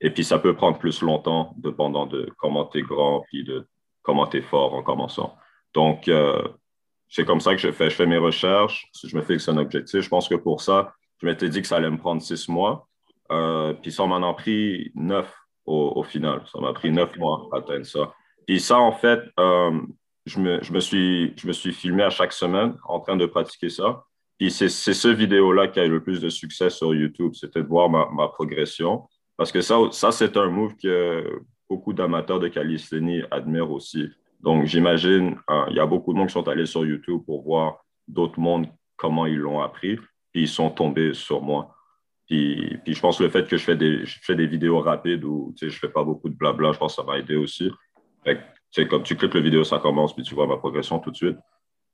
Et 0.01 0.11
puis, 0.11 0.23
ça 0.23 0.37
peut 0.37 0.53
prendre 0.53 0.77
plus 0.77 1.01
longtemps, 1.01 1.55
dépendant 1.57 2.05
de 2.05 2.29
comment 2.37 2.65
tu 2.65 2.77
es 2.77 2.81
grand 2.83 3.21
puis 3.21 3.43
de 3.43 3.67
comment 4.03 4.27
tu 4.27 4.37
es 4.37 4.41
fort 4.43 4.75
en 4.75 4.83
commençant. 4.83 5.35
Donc, 5.73 6.07
euh, 6.09 6.43
c'est 7.13 7.25
comme 7.25 7.39
ça 7.39 7.51
que 7.53 7.61
je 7.61 7.71
fais. 7.71 7.91
Je 7.91 7.95
fais 7.95 8.07
mes 8.07 8.17
recherches, 8.17 8.89
je 9.03 9.15
me 9.15 9.21
fixe 9.21 9.47
un 9.47 9.57
objectif. 9.57 10.01
Je 10.01 10.09
pense 10.09 10.27
que 10.27 10.33
pour 10.33 10.61
ça, 10.61 10.95
je 11.21 11.27
m'étais 11.27 11.47
dit 11.47 11.61
que 11.61 11.67
ça 11.67 11.75
allait 11.75 11.91
me 11.91 11.99
prendre 11.99 12.23
six 12.23 12.49
mois. 12.49 12.87
Euh, 13.31 13.73
puis 13.73 13.91
ça 13.91 14.03
m'en 14.07 14.27
a 14.27 14.33
pris 14.33 14.91
neuf 14.95 15.31
au, 15.67 16.01
final. 16.01 16.41
Ça 16.51 16.59
m'a 16.59 16.73
pris 16.73 16.91
neuf 16.91 17.15
mois 17.17 17.47
à 17.51 17.57
atteindre 17.57 17.85
ça. 17.85 18.11
Puis 18.47 18.59
ça, 18.59 18.79
en 18.79 18.91
fait, 18.91 19.21
euh, 19.39 19.79
je, 20.25 20.39
me, 20.39 20.79
suis, 20.79 21.37
je 21.37 21.45
me 21.45 21.53
suis 21.53 21.71
filmé 21.71 22.01
à 22.01 22.09
chaque 22.09 22.33
semaine 22.33 22.75
en 22.83 22.99
train 22.99 23.15
de 23.15 23.27
pratiquer 23.27 23.69
ça. 23.69 24.05
Puis 24.39 24.49
c'est 24.49 24.67
ce 24.67 25.07
vidéo-là 25.07 25.67
qui 25.67 25.79
a 25.79 25.85
eu 25.85 25.91
le 25.91 26.01
plus 26.01 26.19
de 26.19 26.29
succès 26.29 26.71
sur 26.71 26.95
YouTube. 26.95 27.33
C'était 27.35 27.61
de 27.61 27.67
voir 27.67 27.91
ma, 27.91 28.09
ma, 28.11 28.27
progression. 28.27 29.07
Parce 29.37 29.51
que 29.51 29.61
ça, 29.61 29.77
ça 29.91 30.11
c'est 30.11 30.35
un 30.35 30.49
move 30.49 30.73
que 30.81 31.43
beaucoup 31.69 31.93
d'amateurs 31.93 32.39
de 32.39 32.47
calisthénie 32.47 33.21
admirent 33.29 33.71
aussi. 33.71 34.09
Donc, 34.43 34.65
j'imagine, 34.65 35.37
euh, 35.49 35.65
il 35.69 35.77
y 35.77 35.79
a 35.79 35.85
beaucoup 35.85 36.11
de 36.11 36.17
monde 36.17 36.27
qui 36.27 36.33
sont 36.33 36.47
allés 36.49 36.65
sur 36.65 36.85
YouTube 36.85 37.21
pour 37.25 37.43
voir 37.43 37.77
d'autres 38.07 38.39
mondes, 38.39 38.67
comment 38.97 39.25
ils 39.25 39.37
l'ont 39.37 39.61
appris, 39.61 39.95
puis 40.31 40.43
ils 40.43 40.47
sont 40.49 40.69
tombés 40.69 41.13
sur 41.13 41.41
moi. 41.41 41.73
Puis, 42.27 42.77
puis, 42.83 42.93
je 42.93 42.99
pense 42.99 43.17
que 43.17 43.23
le 43.23 43.29
fait 43.29 43.47
que 43.47 43.55
je 43.55 43.63
fais 43.63 43.77
des, 43.77 44.05
je 44.05 44.19
fais 44.21 44.35
des 44.35 44.45
vidéos 44.45 44.81
rapides 44.81 45.23
où 45.23 45.55
je 45.59 45.67
ne 45.67 45.71
fais 45.71 45.87
pas 45.87 46.03
beaucoup 46.03 46.27
de 46.27 46.35
blabla, 46.35 46.73
je 46.73 46.77
pense 46.77 46.95
que 46.95 47.01
ça 47.01 47.07
m'a 47.07 47.17
aidé 47.17 47.37
aussi. 47.37 47.71
Fait 48.25 48.39
comme 48.89 49.03
tu 49.03 49.15
cliques 49.15 49.33
la 49.33 49.39
vidéo, 49.39 49.63
ça 49.63 49.79
commence, 49.79 50.13
puis 50.13 50.23
tu 50.23 50.35
vois 50.35 50.47
ma 50.47 50.57
progression 50.57 50.99
tout 50.99 51.11
de 51.11 51.15
suite. 51.15 51.37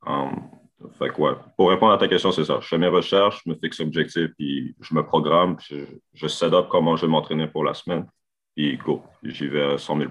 Um, 0.08 0.50
fait 0.98 1.12
ouais. 1.20 1.34
Pour 1.58 1.70
répondre 1.70 1.92
à 1.92 1.98
ta 1.98 2.08
question, 2.08 2.32
c'est 2.32 2.46
ça. 2.46 2.60
Je 2.62 2.68
fais 2.68 2.78
mes 2.78 2.88
recherches, 2.88 3.42
je 3.46 3.50
me 3.50 3.56
fixe 3.56 3.80
objectif, 3.82 4.30
puis 4.38 4.76
je 4.80 4.96
me 4.96 5.06
programme, 5.06 5.58
je, 5.60 5.76
je 6.14 6.28
set 6.28 6.54
up 6.54 6.68
comment 6.70 6.96
je 6.96 7.06
vais 7.06 7.12
m'entraîner 7.12 7.48
pour 7.48 7.64
la 7.64 7.74
semaine. 7.74 8.08
Puis 8.56 8.78
go, 8.78 9.04
j'y 9.24 9.48
vais 9.48 9.74
à 9.74 9.78
100 9.78 9.98
000 9.98 10.10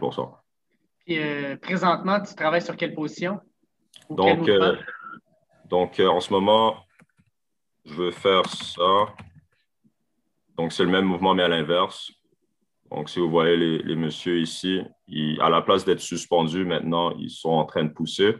euh, 1.11 1.57
présentement, 1.57 2.21
tu 2.21 2.35
travailles 2.35 2.62
sur 2.62 2.77
quelle 2.77 2.94
position? 2.94 3.40
donc, 4.11 4.49
euh, 4.49 4.77
donc 5.68 6.01
euh, 6.01 6.09
en 6.09 6.21
ce 6.21 6.33
moment, 6.33 6.77
je 7.85 7.94
veux 7.94 8.11
faire 8.11 8.47
ça. 8.47 9.07
Donc, 10.57 10.73
c'est 10.73 10.85
le 10.85 10.90
même 10.90 11.05
mouvement, 11.05 11.35
mais 11.35 11.44
à 11.44 11.49
l'inverse. 11.49 12.11
Donc, 12.90 13.09
si 13.09 13.21
vous 13.21 13.31
voyez 13.31 13.57
les, 13.57 13.79
les 13.79 13.97
messieurs 13.97 14.38
ici, 14.38 14.81
à 15.40 15.49
la 15.49 15.62
place 15.62 15.85
d'être 15.85 16.01
suspendus, 16.01 16.64
maintenant, 16.64 17.12
ils 17.18 17.31
sont 17.31 17.51
en 17.51 17.64
train 17.64 17.85
de 17.85 17.92
pousser. 17.92 18.35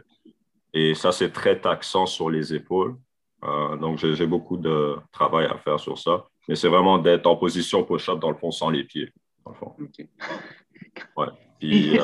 Et 0.73 0.93
ça, 0.93 1.11
c'est 1.11 1.31
très 1.31 1.59
taxant 1.59 2.05
sur 2.05 2.29
les 2.29 2.53
épaules. 2.53 2.95
donc, 3.41 3.97
j'ai 3.97 4.27
beaucoup 4.27 4.57
de 4.57 4.97
travail 5.11 5.45
à 5.45 5.57
faire 5.57 5.79
sur 5.79 5.97
ça. 5.97 6.27
Mais 6.47 6.55
c'est 6.55 6.67
vraiment 6.67 6.97
d'être 6.97 7.27
en 7.27 7.35
position 7.35 7.83
push-up, 7.83 8.19
dans 8.19 8.31
le 8.31 8.37
fond, 8.37 8.51
sans 8.51 8.69
les 8.69 8.83
pieds. 8.83 9.11
Dans 9.45 9.51
le 9.51 9.57
fond. 9.57 9.75
Ouais. 11.15 11.27
Puis, 11.59 11.99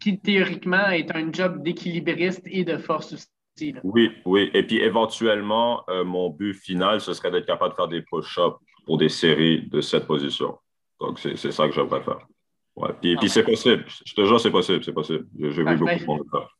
qui 0.00 0.18
théoriquement 0.18 0.88
est 0.88 1.14
un 1.14 1.32
job 1.32 1.62
d'équilibriste 1.62 2.42
et 2.46 2.64
de 2.64 2.78
force 2.78 3.12
aussi. 3.12 3.74
Oui, 3.82 4.10
oui. 4.24 4.50
Et 4.52 4.62
puis 4.62 4.78
éventuellement, 4.78 5.82
euh, 5.88 6.04
mon 6.04 6.30
but 6.30 6.54
final, 6.54 7.00
ce 7.00 7.14
serait 7.14 7.30
d'être 7.30 7.46
capable 7.46 7.70
de 7.70 7.76
faire 7.76 7.88
des 7.88 8.02
push-ups 8.02 8.56
pour 8.84 8.98
des 8.98 9.08
séries 9.08 9.66
de 9.68 9.80
cette 9.80 10.06
position. 10.06 10.58
Donc, 11.00 11.18
c'est 11.18 11.36
ça 11.36 11.66
que 11.66 11.74
j'aimerais 11.74 12.02
faire. 12.02 12.26
Ouais. 12.76 12.90
Puis, 13.00 13.16
puis 13.16 13.28
c'est 13.28 13.42
possible. 13.42 13.84
Je 14.04 14.14
te 14.14 14.24
jure, 14.24 14.40
c'est 14.40 14.50
possible. 14.50 14.84
C'est 14.84 14.92
possible. 14.92 15.26
J'ai 15.38 15.48
vu 15.50 15.76
beaucoup 15.76 15.98
de 15.98 16.06
monde 16.06 16.22
faire. 16.30 16.56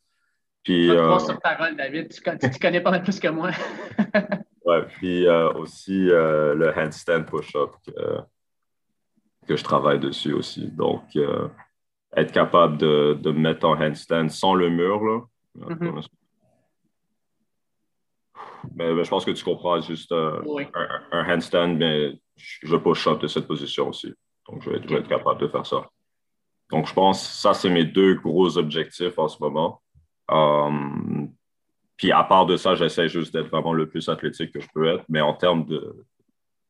Puis, 0.62 0.90
euh, 0.90 1.18
sur 1.18 1.40
parole, 1.40 1.76
David. 1.76 2.08
Tu, 2.08 2.50
tu, 2.50 2.58
connais 2.58 2.80
pas 2.80 2.90
mal 2.90 3.02
plus 3.02 3.20
que 3.20 3.28
moi. 3.28 3.50
ouais. 4.64 4.82
Puis 4.96 5.26
euh, 5.26 5.52
aussi 5.52 6.10
euh, 6.10 6.54
le 6.54 6.76
handstand 6.76 7.24
push-up 7.24 7.70
que, 7.86 7.92
que, 9.46 9.56
je 9.56 9.62
travaille 9.62 10.00
dessus 10.00 10.32
aussi. 10.32 10.66
Donc, 10.72 11.04
être 12.16 12.32
capable 12.32 12.78
de, 12.78 13.18
de 13.20 13.30
mettre 13.30 13.66
en 13.66 13.80
handstand 13.80 14.30
sans 14.30 14.54
le 14.54 14.70
mur. 14.70 15.04
Là. 15.04 15.20
Mm-hmm. 15.58 16.06
mais, 18.74 19.04
je 19.04 19.10
pense 19.10 19.24
que 19.24 19.30
tu 19.30 19.44
comprends 19.44 19.80
juste 19.80 20.12
euh, 20.12 20.42
un, 21.12 21.34
handstand, 21.34 21.74
mais 21.76 22.18
je 22.36 22.76
push 22.76 23.06
up 23.06 23.20
de 23.20 23.26
cette 23.26 23.46
position 23.46 23.88
aussi. 23.88 24.12
Donc, 24.48 24.62
je 24.62 24.70
vais, 24.70 24.76
être 24.76 25.08
capable 25.08 25.40
de 25.40 25.48
faire 25.48 25.66
ça. 25.66 25.88
Donc, 26.70 26.86
je 26.86 26.94
pense 26.94 27.26
que 27.26 27.34
ça, 27.34 27.54
c'est 27.54 27.70
mes 27.70 27.84
deux 27.84 28.14
gros 28.14 28.58
objectifs 28.58 29.18
en 29.18 29.28
ce 29.28 29.38
moment. 29.40 29.82
Um, 30.28 31.32
puis, 31.96 32.12
à 32.12 32.24
part 32.24 32.46
de 32.46 32.56
ça, 32.56 32.74
j'essaie 32.74 33.08
juste 33.08 33.32
d'être 33.32 33.48
vraiment 33.48 33.72
le 33.72 33.88
plus 33.88 34.08
athlétique 34.08 34.52
que 34.52 34.60
je 34.60 34.68
peux 34.74 34.86
être. 34.86 35.04
Mais 35.08 35.20
en 35.20 35.34
termes 35.34 35.64
de, 35.64 36.06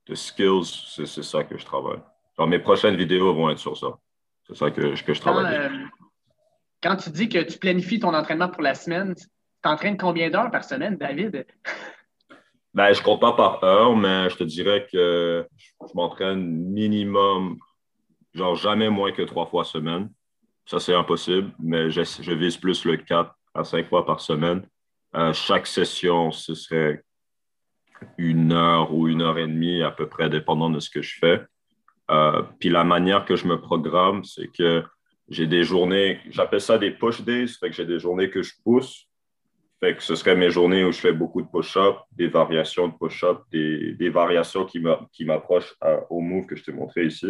de 0.06 0.14
skills, 0.14 0.64
c'est 0.64 1.06
ça 1.06 1.44
que 1.44 1.56
je 1.58 1.64
travaille. 1.64 2.00
mes 2.46 2.58
prochaines 2.58 2.96
vidéos 2.96 3.34
vont 3.34 3.50
être 3.50 3.58
sur 3.58 3.76
ça. 3.76 3.98
C'est 4.48 4.56
ça 4.56 4.70
que, 4.70 5.02
que 5.02 5.14
je 5.14 5.20
travaille. 5.20 5.56
Euh, 5.56 5.68
quand, 6.82 6.96
tu 6.96 7.10
dis 7.10 7.28
que 7.28 7.38
tu 7.38 7.58
planifies 7.58 7.98
ton 7.98 8.14
entraînement 8.14 8.48
pour 8.48 8.62
la 8.62 8.74
semaine, 8.74 9.14
tu 9.14 9.26
t'entraînes 9.62 9.96
combien 9.96 10.30
d'heures 10.30 10.50
par 10.50 10.64
semaine, 10.64 10.96
David? 10.96 11.46
Ben, 12.74 12.92
je 12.92 13.00
ne 13.00 13.04
compte 13.04 13.20
pas 13.20 13.32
par 13.32 13.64
heure, 13.64 13.96
mais 13.96 14.28
je 14.30 14.36
te 14.36 14.44
dirais 14.44 14.86
que 14.92 15.46
je, 15.56 15.94
m'entraîne 15.94 16.44
minimum. 16.44 17.58
genre 18.34 18.54
jamais 18.54 18.90
moins 18.90 19.12
que 19.12 19.22
trois 19.22 19.46
fois 19.46 19.64
semaine. 19.64 20.10
Ça, 20.66 20.78
c'est 20.78 20.94
impossible, 20.94 21.52
mais 21.58 21.90
je, 21.90 22.02
je, 22.02 22.32
vise 22.32 22.56
plus 22.56 22.84
le 22.84 22.96
quatre 22.98 23.34
à 23.54 23.64
cinq 23.64 23.88
fois 23.88 24.04
par 24.04 24.20
semaine. 24.20 24.68
Euh, 25.14 25.32
chaque 25.32 25.66
session, 25.66 26.30
ce 26.30 26.54
serait 26.54 27.02
une 28.18 28.52
heure 28.52 28.92
ou 28.92 29.08
une 29.08 29.22
heure 29.22 29.38
et 29.38 29.46
demie 29.46 29.82
à 29.82 29.90
peu 29.90 30.08
près, 30.08 30.28
dépendant 30.28 30.68
de 30.68 30.80
ce 30.80 30.90
que 30.90 31.02
je 31.02 31.18
fais. 31.18 31.42
Euh, 32.10 32.42
puis 32.58 32.68
la 32.68 32.84
manière 32.84 33.24
que 33.24 33.36
je 33.36 33.46
me 33.46 33.60
programme, 33.60 34.24
c'est 34.24 34.48
que 34.48 34.84
j'ai 35.28 35.46
des 35.46 35.64
journées, 35.64 36.20
j'appelle 36.30 36.60
ça 36.60 36.78
des 36.78 36.92
push 36.92 37.22
days, 37.22 37.48
fait 37.48 37.70
que 37.70 37.74
j'ai 37.74 37.86
des 37.86 37.98
journées 37.98 38.30
que 38.30 38.42
je 38.42 38.52
pousse. 38.64 39.08
Fait 39.80 39.94
que 39.94 40.02
ce 40.02 40.14
serait 40.14 40.36
mes 40.36 40.50
journées 40.50 40.84
où 40.84 40.92
je 40.92 40.98
fais 40.98 41.12
beaucoup 41.12 41.42
de 41.42 41.48
push-up, 41.48 41.96
des 42.12 42.28
variations 42.28 42.88
de 42.88 42.94
push-up, 42.94 43.42
des, 43.52 43.92
des, 43.92 44.08
variations 44.08 44.64
qui 44.64 44.80
m'approchent 45.24 45.74
au 46.08 46.20
move 46.20 46.46
que 46.46 46.56
je 46.56 46.64
t'ai 46.64 46.72
montré 46.72 47.06
ici. 47.06 47.26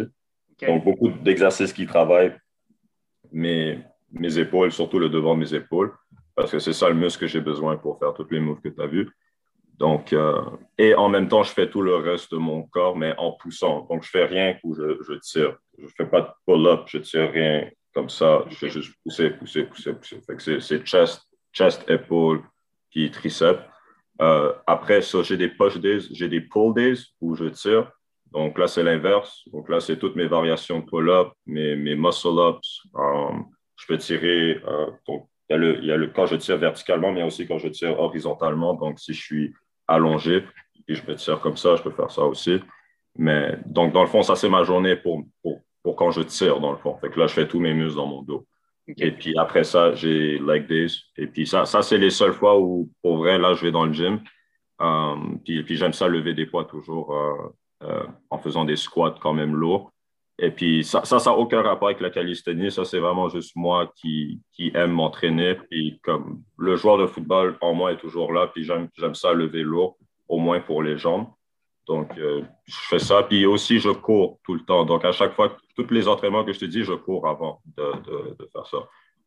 Donc, 0.65 0.85
beaucoup 0.85 1.09
d'exercices 1.09 1.73
qui 1.73 1.85
travaillent 1.85 2.35
mes, 3.33 3.79
mes 4.11 4.37
épaules, 4.39 4.71
surtout 4.71 4.97
le 4.97 5.09
devant 5.09 5.35
de 5.35 5.41
mes 5.41 5.53
épaules, 5.53 5.93
parce 6.35 6.51
que 6.51 6.59
c'est 6.59 6.73
ça 6.73 6.87
le 6.87 6.95
muscle 6.95 7.21
que 7.21 7.27
j'ai 7.27 7.41
besoin 7.41 7.77
pour 7.77 7.99
faire 7.99 8.13
tous 8.13 8.27
les 8.31 8.39
moves 8.39 8.61
que 8.61 8.69
tu 8.69 8.81
as 8.81 8.87
vus. 8.87 9.09
Donc, 9.77 10.11
euh, 10.11 10.41
et 10.77 10.95
en 10.95 11.07
même 11.07 11.27
temps, 11.27 11.43
je 11.43 11.51
fais 11.51 11.69
tout 11.69 11.81
le 11.81 11.95
reste 11.95 12.31
de 12.31 12.37
mon 12.37 12.63
corps, 12.63 12.97
mais 12.97 13.13
en 13.17 13.33
poussant. 13.33 13.85
Donc, 13.89 14.03
je 14.03 14.09
fais 14.09 14.25
rien 14.25 14.57
où 14.63 14.75
je, 14.75 14.97
je 15.03 15.13
tire. 15.19 15.57
Je 15.77 15.87
fais 15.95 16.07
pas 16.07 16.21
de 16.21 16.27
pull-up, 16.45 16.85
je 16.87 16.97
tire 16.97 17.31
rien 17.31 17.69
comme 17.93 18.09
ça. 18.09 18.43
Je 18.49 18.55
fais 18.55 18.69
juste 18.69 18.93
pousser, 19.03 19.29
pousser, 19.31 19.63
pousser, 19.63 19.93
pousser. 19.93 20.59
c'est 20.59 20.85
chest, 20.85 21.21
chest, 21.53 21.87
épaule, 21.89 22.41
puis 22.89 23.11
triceps. 23.11 23.61
Euh, 24.19 24.51
après 24.65 25.03
ça, 25.03 25.21
j'ai 25.21 25.37
des 25.37 25.49
push 25.49 25.77
days, 25.77 26.07
j'ai 26.11 26.27
des 26.27 26.41
pull 26.41 26.73
days 26.73 27.03
où 27.21 27.35
je 27.35 27.45
tire. 27.45 27.91
Donc 28.31 28.57
là, 28.57 28.67
c'est 28.67 28.83
l'inverse. 28.83 29.43
Donc 29.53 29.69
là, 29.69 29.79
c'est 29.79 29.97
toutes 29.97 30.15
mes 30.15 30.27
variations 30.27 30.79
de 30.79 30.85
pull-up, 30.85 31.29
mes, 31.45 31.75
mes 31.75 31.95
muscle-ups. 31.95 32.81
Um, 32.95 33.45
je 33.75 33.85
peux 33.85 33.97
tirer. 33.97 34.59
Euh, 34.67 34.87
donc, 35.07 35.29
il 35.49 35.53
y, 35.53 35.55
a 35.55 35.57
le, 35.57 35.77
il 35.77 35.85
y 35.85 35.91
a 35.91 35.97
le, 35.97 36.07
quand 36.07 36.25
je 36.25 36.35
tire 36.35 36.57
verticalement, 36.57 37.11
mais 37.11 37.23
aussi 37.23 37.47
quand 37.47 37.59
je 37.59 37.67
tire 37.67 37.97
horizontalement. 37.99 38.73
Donc, 38.73 38.99
si 38.99 39.13
je 39.13 39.21
suis 39.21 39.53
allongé. 39.87 40.43
Et 40.87 40.95
je 40.95 41.03
peux 41.03 41.15
tirer 41.15 41.39
comme 41.41 41.57
ça, 41.57 41.75
je 41.75 41.83
peux 41.83 41.91
faire 41.91 42.11
ça 42.11 42.23
aussi. 42.23 42.59
Mais 43.17 43.57
donc, 43.65 43.93
dans 43.93 44.01
le 44.01 44.07
fond, 44.07 44.21
ça, 44.21 44.35
c'est 44.35 44.49
ma 44.49 44.63
journée 44.63 44.95
pour, 44.95 45.23
pour, 45.41 45.61
pour, 45.83 45.95
quand 45.95 46.11
je 46.11 46.21
tire, 46.21 46.59
dans 46.59 46.71
le 46.71 46.77
fond. 46.77 46.97
Fait 46.97 47.09
que 47.09 47.19
là, 47.19 47.27
je 47.27 47.33
fais 47.33 47.47
tous 47.47 47.59
mes 47.59 47.73
muscles 47.73 47.97
dans 47.97 48.07
mon 48.07 48.21
dos. 48.21 48.45
Et 48.97 49.11
puis 49.11 49.37
après 49.37 49.65
ça, 49.65 49.93
j'ai 49.95 50.39
leg 50.39 50.65
days. 50.67 50.93
Et 51.17 51.27
puis 51.27 51.45
ça, 51.45 51.65
ça 51.65 51.81
c'est 51.81 51.97
les 51.97 52.09
seules 52.09 52.33
fois 52.33 52.57
où, 52.57 52.89
pour 53.01 53.17
vrai, 53.17 53.37
là, 53.37 53.53
je 53.53 53.65
vais 53.65 53.71
dans 53.71 53.85
le 53.85 53.91
gym. 53.91 54.21
Um, 54.79 55.39
puis, 55.43 55.63
puis 55.63 55.75
j'aime 55.75 55.93
ça 55.93 56.07
lever 56.07 56.33
des 56.33 56.45
poids 56.45 56.63
toujours 56.65 57.13
euh, 57.13 57.55
euh, 57.83 58.07
en 58.29 58.37
faisant 58.37 58.63
des 58.63 58.75
squats 58.75 59.15
quand 59.21 59.33
même 59.33 59.55
lourds. 59.55 59.91
Et 60.39 60.51
puis 60.51 60.83
ça, 60.83 61.03
ça 61.03 61.17
n'a 61.17 61.35
aucun 61.35 61.61
rapport 61.61 61.87
avec 61.87 61.99
la 61.99 62.11
calisthénie. 62.11 62.71
Ça, 62.71 62.85
c'est 62.85 62.99
vraiment 62.99 63.27
juste 63.29 63.55
moi 63.55 63.91
qui, 63.95 64.41
qui 64.53 64.71
aime 64.75 64.91
m'entraîner. 64.91 65.55
Puis 65.55 65.99
comme 66.03 66.43
le 66.57 66.75
joueur 66.75 66.97
de 66.97 67.07
football 67.07 67.57
en 67.61 67.73
moi 67.73 67.93
est 67.93 67.97
toujours 67.97 68.31
là, 68.31 68.47
puis 68.47 68.63
j'aime 68.63 69.15
ça 69.15 69.33
lever 69.33 69.63
lourd, 69.63 69.97
au 70.27 70.37
moins 70.37 70.59
pour 70.59 70.83
les 70.83 70.97
jambes. 70.97 71.27
Donc, 71.87 72.17
euh, 72.17 72.43
je 72.65 72.75
fais 72.89 72.99
ça. 72.99 73.23
Puis 73.23 73.45
aussi, 73.45 73.79
je 73.79 73.89
cours 73.89 74.39
tout 74.43 74.53
le 74.53 74.59
temps. 74.59 74.85
Donc, 74.85 75.05
à 75.05 75.11
chaque 75.11 75.33
fois, 75.33 75.55
tous 75.75 75.89
les 75.89 76.07
entraînements 76.07 76.43
que 76.43 76.53
je 76.53 76.59
te 76.59 76.65
dis, 76.65 76.83
je 76.83 76.93
cours 76.93 77.27
avant 77.27 77.61
de, 77.77 78.33
de, 78.37 78.49
faire 78.51 78.67
ça. 78.67 78.77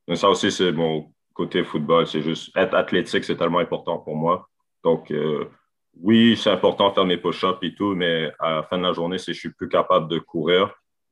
Donc, 0.06 0.16
ça 0.18 0.28
aussi, 0.28 0.52
c'est 0.52 0.70
mon 0.70 1.10
côté 1.32 1.64
football. 1.64 2.06
C'est 2.06 2.22
juste 2.22 2.54
être 2.56 2.74
athlétique, 2.74 3.24
c'est 3.24 3.36
tellement 3.36 3.60
important 3.60 3.98
pour 3.98 4.14
moi. 4.14 4.46
Donc, 4.84 5.10
euh, 5.10 5.46
oui, 5.94 6.36
c'est 6.36 6.50
important 6.50 6.90
de 6.90 6.94
faire 6.94 7.04
mes 7.06 7.16
push-ups 7.16 7.58
et 7.62 7.74
tout, 7.74 7.94
mais 7.94 8.30
à 8.38 8.56
la 8.56 8.62
fin 8.62 8.78
de 8.78 8.82
la 8.82 8.92
journée, 8.92 9.18
si 9.18 9.32
je 9.32 9.38
suis 9.38 9.52
plus 9.52 9.68
capable 9.68 10.08
de 10.08 10.18
courir, 10.18 10.70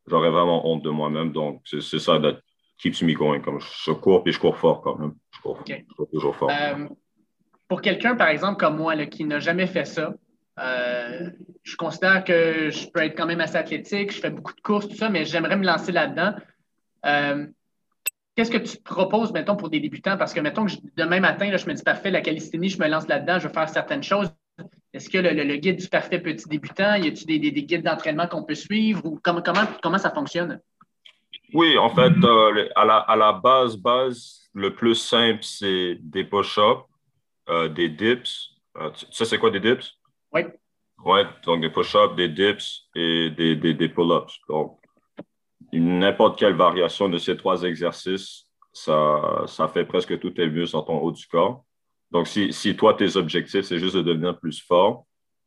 j'aurais 0.09 0.31
vraiment 0.31 0.66
honte 0.68 0.83
de 0.83 0.90
moi-même. 0.90 1.33
Donc, 1.33 1.62
c'est 1.64 1.99
ça 1.99 2.18
qui 2.79 2.90
keeps 2.90 3.03
me 3.03 3.14
going. 3.14 3.40
Comme 3.40 3.61
je 3.61 3.92
cours, 3.92 4.23
puis 4.23 4.33
je 4.33 4.40
cours 4.40 4.57
fort 4.57 4.81
quand 4.81 4.97
même. 4.97 5.14
Je 5.35 5.40
cours, 5.40 5.62
toujours 6.12 6.37
fort. 6.37 6.51
Euh, 6.51 6.87
pour 7.68 7.83
quelqu'un, 7.83 8.16
par 8.16 8.29
exemple, 8.29 8.59
comme 8.59 8.77
moi, 8.77 8.97
qui 9.07 9.25
n'a 9.25 9.40
jamais 9.40 9.66
fait 9.66 9.85
ça, 9.85 10.14
euh, 10.59 11.31
je 11.62 11.77
considère 11.77 12.25
que 12.25 12.71
je 12.71 12.88
peux 12.88 13.01
être 13.01 13.16
quand 13.16 13.27
même 13.27 13.40
assez 13.40 13.57
athlétique, 13.57 14.12
je 14.12 14.21
fais 14.21 14.31
beaucoup 14.31 14.55
de 14.55 14.61
courses, 14.61 14.88
tout 14.88 14.97
ça, 14.97 15.09
mais 15.09 15.25
j'aimerais 15.25 15.57
me 15.57 15.64
lancer 15.64 15.92
là-dedans. 15.92 16.35
Euh, 17.07 17.47
qu'est-ce 18.35 18.51
que 18.51 18.59
tu 18.59 18.79
proposes, 18.79 19.33
mettons, 19.33 19.57
pour 19.57 19.68
des 19.68 19.81
débutants? 19.81 20.16
Parce 20.16 20.33
que, 20.33 20.40
mettons 20.40 20.66
que 20.66 20.73
demain 20.97 21.21
matin, 21.21 21.51
là, 21.51 21.59
je 21.59 21.66
me 21.66 21.75
dis, 21.75 21.83
parfait, 21.83 22.11
la 22.11 22.23
calisthénie, 22.23 22.71
je 22.71 22.81
me 22.81 22.88
lance 22.88 23.07
là-dedans, 23.07 23.38
je 23.38 23.47
veux 23.47 23.53
faire 23.53 23.68
certaines 23.68 24.03
choses. 24.03 24.33
Est-ce 24.98 25.11
que 25.11 25.18
le, 25.18 25.56
guide 25.58 25.76
du 25.76 25.87
parfait 25.87 26.18
petit 26.18 26.48
débutant, 26.48 26.96
y 26.96 27.06
a-t-il 27.06 27.40
des, 27.40 27.62
guides 27.62 27.84
d'entraînement 27.84 28.26
qu'on 28.26 28.42
peut 28.42 28.56
suivre 28.56 29.06
ou 29.06 29.20
comment, 29.22 29.40
comment, 29.80 29.96
ça 29.96 30.11
fonctionne? 30.11 30.61
Oui, 31.54 31.78
en 31.78 31.88
fait, 31.88 32.12
euh, 32.24 32.68
à, 32.74 33.14
la, 33.14 33.32
base, 33.32 33.76
base, 33.76 34.50
le 34.54 34.74
plus 34.74 34.96
simple, 34.96 35.44
c'est 35.44 35.98
des 36.00 36.24
push-ups, 36.24 36.82
euh, 37.48 37.68
des 37.68 37.88
dips. 37.88 38.50
Euh, 38.76 38.90
tu 38.90 39.06
sais, 39.12 39.24
c'est 39.24 39.38
quoi 39.38 39.50
des 39.50 39.61
dips? 39.61 39.88
Oui. 40.32 40.42
Oui, 41.04 41.20
donc 41.44 41.61
des 41.61 41.70
push-ups, 41.70 42.16
des 42.16 42.28
dips 42.28 42.88
et 42.96 43.30
des, 43.30 43.54
des, 43.54 43.88
pull-ups. 43.88 44.37
Donc, 44.48 44.80
n'importe 45.72 46.40
quelle 46.40 46.54
variation 46.54 47.08
de 47.08 47.18
ces 47.18 47.37
trois 47.37 47.62
exercices, 47.62 48.48
ça, 48.72 49.44
ça 49.46 49.68
fait 49.68 49.84
presque 49.84 50.18
tous 50.18 50.30
tes 50.30 50.48
muscles 50.48 50.76
en 50.76 50.82
ton 50.82 50.98
haut 50.98 51.12
du 51.12 51.24
corps. 51.28 51.64
Donc, 52.11 52.27
si, 52.27 52.53
si 52.53 52.77
toi, 52.77 52.94
tes 52.94 53.16
objectifs, 53.16 53.64
c'est 53.64 53.79
juste 53.79 53.97
de 53.97 54.03
devenir 54.03 54.38
plus 54.38 54.61
fort 54.61 55.05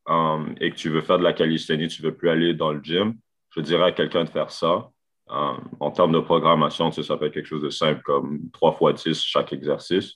um, 0.07 0.55
et 0.59 0.71
que 0.71 0.75
tu 0.75 0.89
veux 0.89 1.01
faire 1.01 1.17
de 1.17 1.23
la 1.23 1.33
calisthénie, 1.33 1.87
tu 1.87 2.01
ne 2.01 2.07
veux 2.07 2.15
plus 2.15 2.29
aller 2.29 2.53
dans 2.53 2.71
le 2.71 2.81
gym, 2.81 3.15
je 3.55 3.61
dirais 3.61 3.85
à 3.85 3.91
quelqu'un 3.91 4.23
de 4.23 4.29
faire 4.29 4.51
ça. 4.51 4.89
Um, 5.27 5.59
en 5.79 5.91
termes 5.91 6.11
de 6.11 6.19
programmation, 6.19 6.91
ça 6.91 7.17
peut 7.17 7.25
être 7.25 7.33
quelque 7.33 7.47
chose 7.47 7.63
de 7.63 7.69
simple 7.69 8.01
comme 8.03 8.49
3 8.51 8.73
fois 8.73 8.93
10 8.93 9.21
chaque 9.21 9.53
exercice. 9.53 10.15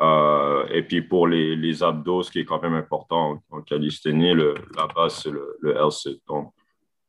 Euh, 0.00 0.66
et 0.68 0.82
puis 0.82 1.00
pour 1.00 1.26
les, 1.26 1.56
les, 1.56 1.82
abdos, 1.82 2.24
ce 2.24 2.30
qui 2.30 2.40
est 2.40 2.44
quand 2.44 2.60
même 2.60 2.74
important 2.74 3.40
en, 3.50 3.62
calisthénie, 3.62 4.34
le, 4.34 4.54
la 4.76 4.86
base, 4.86 5.22
c'est 5.22 5.30
le, 5.30 5.56
le 5.60 5.72
LC. 5.72 6.20
Donc, 6.28 6.52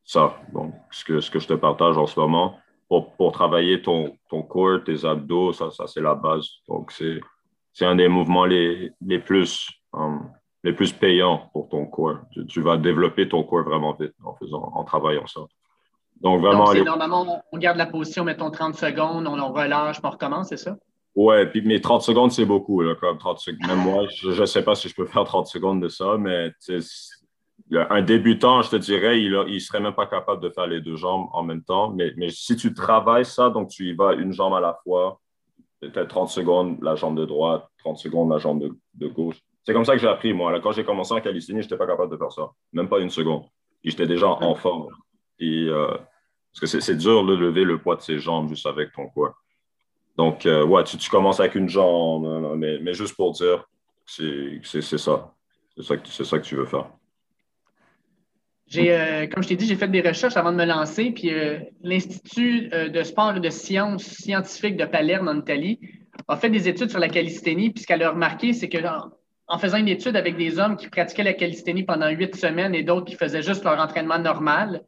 ça, 0.05 0.39
donc, 0.53 0.73
ce, 0.91 1.03
que, 1.03 1.19
ce 1.19 1.29
que 1.29 1.39
je 1.39 1.47
te 1.47 1.53
partage 1.53 1.97
en 1.97 2.07
ce 2.07 2.17
moment, 2.17 2.57
pour, 2.87 3.13
pour 3.15 3.33
travailler 3.33 3.81
ton, 3.81 4.17
ton 4.29 4.41
corps, 4.41 4.83
tes 4.85 5.03
abdos, 5.03 5.51
ça, 5.51 5.69
ça 5.71 5.85
c'est 5.87 6.01
la 6.01 6.15
base. 6.15 6.47
Donc, 6.67 6.91
c'est 6.91 7.19
c'est 7.77 7.85
un 7.85 7.95
des 7.95 8.07
mouvements 8.07 8.45
les, 8.45 8.91
les 9.05 9.19
plus, 9.19 9.69
um, 9.93 10.31
les 10.63 10.73
plus 10.73 10.91
payants 10.91 11.47
pour 11.53 11.69
ton 11.69 11.85
corps. 11.85 12.17
Tu, 12.49 12.59
vas 12.59 12.75
développer 12.75 13.29
ton 13.29 13.43
corps 13.43 13.65
vraiment 13.65 13.93
vite 13.93 14.15
en, 14.25 14.33
faisant, 14.33 14.71
en 14.73 14.83
travaillant 14.83 15.27
ça. 15.27 15.41
Donc, 16.19 16.41
vraiment. 16.41 16.73
Donc, 16.73 16.83
normalement, 16.83 17.43
on 17.51 17.57
garde 17.59 17.77
la 17.77 17.85
position, 17.85 18.23
mettons 18.23 18.49
30 18.49 18.73
secondes, 18.73 19.27
on, 19.27 19.53
relâche, 19.53 19.97
on 20.03 20.09
recommence, 20.09 20.49
c'est 20.49 20.57
ça? 20.57 20.75
Ouais, 21.13 21.45
puis 21.45 21.61
mais 21.61 21.79
30 21.79 22.01
secondes, 22.01 22.31
c'est 22.31 22.45
beaucoup. 22.45 22.81
Là, 22.81 22.95
comme 22.95 23.19
30 23.19 23.37
secondes. 23.37 23.67
Même 23.67 23.83
moi, 23.83 24.07
je 24.07 24.41
ne 24.41 24.45
sais 24.47 24.63
pas 24.63 24.73
si 24.73 24.89
je 24.89 24.95
peux 24.95 25.05
faire 25.05 25.25
30 25.25 25.45
secondes 25.45 25.79
de 25.79 25.87
ça, 25.87 26.17
mais 26.17 26.51
un 27.71 28.01
débutant, 28.01 28.63
je 28.63 28.71
te 28.71 28.75
dirais, 28.77 29.21
il 29.21 29.31
ne 29.31 29.59
serait 29.59 29.81
même 29.81 29.93
pas 29.93 30.07
capable 30.07 30.41
de 30.41 30.49
faire 30.49 30.65
les 30.65 30.81
deux 30.81 30.95
jambes 30.95 31.27
en 31.31 31.43
même 31.43 31.61
temps. 31.61 31.91
Mais, 31.91 32.11
mais 32.17 32.31
si 32.31 32.55
tu 32.55 32.73
travailles 32.73 33.25
ça, 33.25 33.51
donc 33.51 33.69
tu 33.69 33.87
y 33.87 33.93
vas 33.93 34.13
une 34.13 34.33
jambe 34.33 34.55
à 34.55 34.59
la 34.59 34.75
fois, 34.83 35.19
peut-être 35.79 36.07
30 36.07 36.29
secondes 36.29 36.77
la 36.81 36.95
jambe 36.95 37.17
de 37.17 37.25
droite, 37.25 37.67
30 37.79 37.97
secondes 37.97 38.31
la 38.31 38.37
jambe 38.37 38.63
de, 38.93 39.07
gauche. 39.07 39.37
C'est 39.63 39.73
comme 39.73 39.85
ça 39.85 39.93
que 39.93 39.99
j'ai 39.99 40.07
appris, 40.07 40.33
moi. 40.33 40.59
quand 40.61 40.71
j'ai 40.71 40.83
commencé 40.83 41.13
en 41.13 41.21
calisthénie, 41.21 41.61
je 41.61 41.65
n'étais 41.65 41.77
pas 41.77 41.87
capable 41.87 42.11
de 42.11 42.17
faire 42.17 42.31
ça. 42.31 42.49
Même 42.73 42.87
pas 42.87 42.99
une 42.99 43.09
seconde. 43.09 43.43
J'étais 43.83 44.07
déjà 44.07 44.27
en 44.27 44.55
forme. 44.55 44.87
Et, 45.39 45.67
euh, 45.67 45.95
parce 46.59 46.71
que 46.71 46.79
c'est 46.79 46.95
dur 46.95 47.25
de 47.25 47.33
lever 47.33 47.63
le 47.63 47.77
poids 47.77 47.95
de 47.95 48.01
ses 48.01 48.17
jambes 48.17 48.49
juste 48.49 48.65
avec 48.65 48.91
ton 48.93 49.09
poids. 49.09 49.35
Donc, 50.15 50.45
euh, 50.45 50.65
ouais, 50.65 50.83
tu, 50.83 51.09
commences 51.09 51.39
avec 51.39 51.53
une 51.55 51.69
jambe, 51.69 52.55
mais, 52.57 52.79
mais 52.79 52.93
juste 52.93 53.15
pour 53.15 53.33
dire, 53.33 53.65
c'est 54.05 54.81
ça. 54.81 55.33
C'est 55.75 55.83
ça, 55.83 56.23
ça 56.25 56.39
que 56.39 56.45
tu 56.45 56.55
veux 56.55 56.65
faire. 56.65 56.89
J'ai, 58.67 58.91
euh, 58.91 59.27
comme 59.27 59.43
je 59.43 59.47
t'ai 59.47 59.55
dit, 59.55 59.65
j'ai 59.65 59.75
fait 59.75 59.87
des 59.87 60.01
recherches 60.01 60.35
avant 60.35 60.51
de 60.51 60.57
me 60.57 60.65
lancer. 60.65 61.11
Puis 61.11 61.33
euh, 61.33 61.59
l'Institut 61.83 62.69
euh, 62.73 62.89
de 62.89 63.01
sport 63.03 63.37
et 63.37 63.39
de 63.39 63.49
sciences 63.49 64.03
scientifiques 64.03 64.75
de 64.75 64.85
Palerme, 64.85 65.29
en 65.29 65.39
Italie, 65.39 65.79
a 66.27 66.35
fait 66.35 66.49
des 66.49 66.67
études 66.67 66.89
sur 66.89 66.99
la 66.99 67.07
calisthénie. 67.07 67.69
Puis 67.69 67.83
ce 67.83 67.87
qu'elle 67.87 68.03
a 68.03 68.09
remarqué, 68.09 68.51
c'est 68.51 68.67
que 68.67 68.77
en, 69.47 69.57
faisant 69.57 69.77
une 69.77 69.87
étude 69.87 70.17
avec 70.17 70.35
des 70.35 70.59
hommes 70.59 70.75
qui 70.75 70.89
pratiquaient 70.89 71.23
la 71.23 71.33
calisthénie 71.33 71.83
pendant 71.83 72.09
huit 72.09 72.35
semaines 72.35 72.75
et 72.75 72.83
d'autres 72.83 73.05
qui 73.05 73.15
faisaient 73.15 73.41
juste 73.41 73.63
leur 73.63 73.79
entraînement 73.79 74.19
normal, 74.19 74.81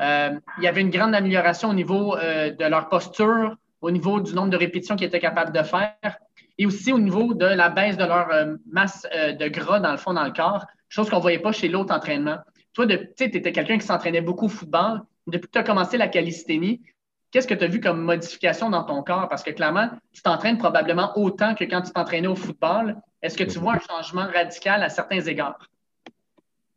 il 0.00 0.62
y 0.62 0.66
avait 0.66 0.80
une 0.80 0.90
grande 0.90 1.14
amélioration 1.14 1.70
au 1.70 1.74
niveau 1.74 2.16
de 2.16 2.64
leur 2.64 2.88
posture, 2.88 3.54
au 3.82 3.90
niveau 3.90 4.20
du 4.20 4.34
nombre 4.34 4.48
de 4.48 4.56
répétitions 4.56 4.96
qu'ils 4.96 5.08
étaient 5.08 5.20
capables 5.20 5.52
de 5.52 5.62
faire 5.62 6.16
et 6.58 6.64
aussi 6.64 6.92
au 6.92 6.98
niveau 6.98 7.34
de 7.34 7.44
la 7.44 7.68
baisse 7.68 7.98
de 7.98 8.04
leur 8.04 8.28
masse 8.70 9.06
de 9.12 9.48
gras 9.48 9.80
dans 9.80 9.92
le 9.92 9.98
fond 9.98 10.14
dans 10.14 10.24
le 10.24 10.32
corps, 10.32 10.64
chose 10.88 11.10
qu'on 11.10 11.16
ne 11.16 11.22
voyait 11.22 11.38
pas 11.38 11.52
chez 11.52 11.68
l'autre 11.68 11.94
entraînement. 11.94 12.38
Toi, 12.76 12.86
tu 12.86 13.24
étais 13.24 13.52
quelqu'un 13.52 13.78
qui 13.78 13.86
s'entraînait 13.86 14.20
beaucoup 14.20 14.44
au 14.44 14.50
football. 14.50 15.00
Depuis 15.26 15.46
que 15.46 15.52
tu 15.52 15.58
as 15.58 15.62
commencé 15.62 15.96
la 15.96 16.08
calisthénie, 16.08 16.82
qu'est-ce 17.30 17.48
que 17.48 17.54
tu 17.54 17.64
as 17.64 17.68
vu 17.68 17.80
comme 17.80 18.02
modification 18.02 18.68
dans 18.68 18.84
ton 18.84 19.02
corps? 19.02 19.30
Parce 19.30 19.42
que 19.42 19.50
clairement, 19.50 19.88
tu 20.12 20.20
t'entraînes 20.20 20.58
probablement 20.58 21.10
autant 21.16 21.54
que 21.54 21.64
quand 21.64 21.80
tu 21.80 21.90
t'entraînais 21.92 22.28
au 22.28 22.34
football. 22.34 23.00
Est-ce 23.22 23.38
que 23.38 23.44
tu 23.44 23.58
vois 23.58 23.76
un 23.76 23.78
changement 23.78 24.26
radical 24.26 24.82
à 24.82 24.90
certains 24.90 25.22
égards? 25.22 25.56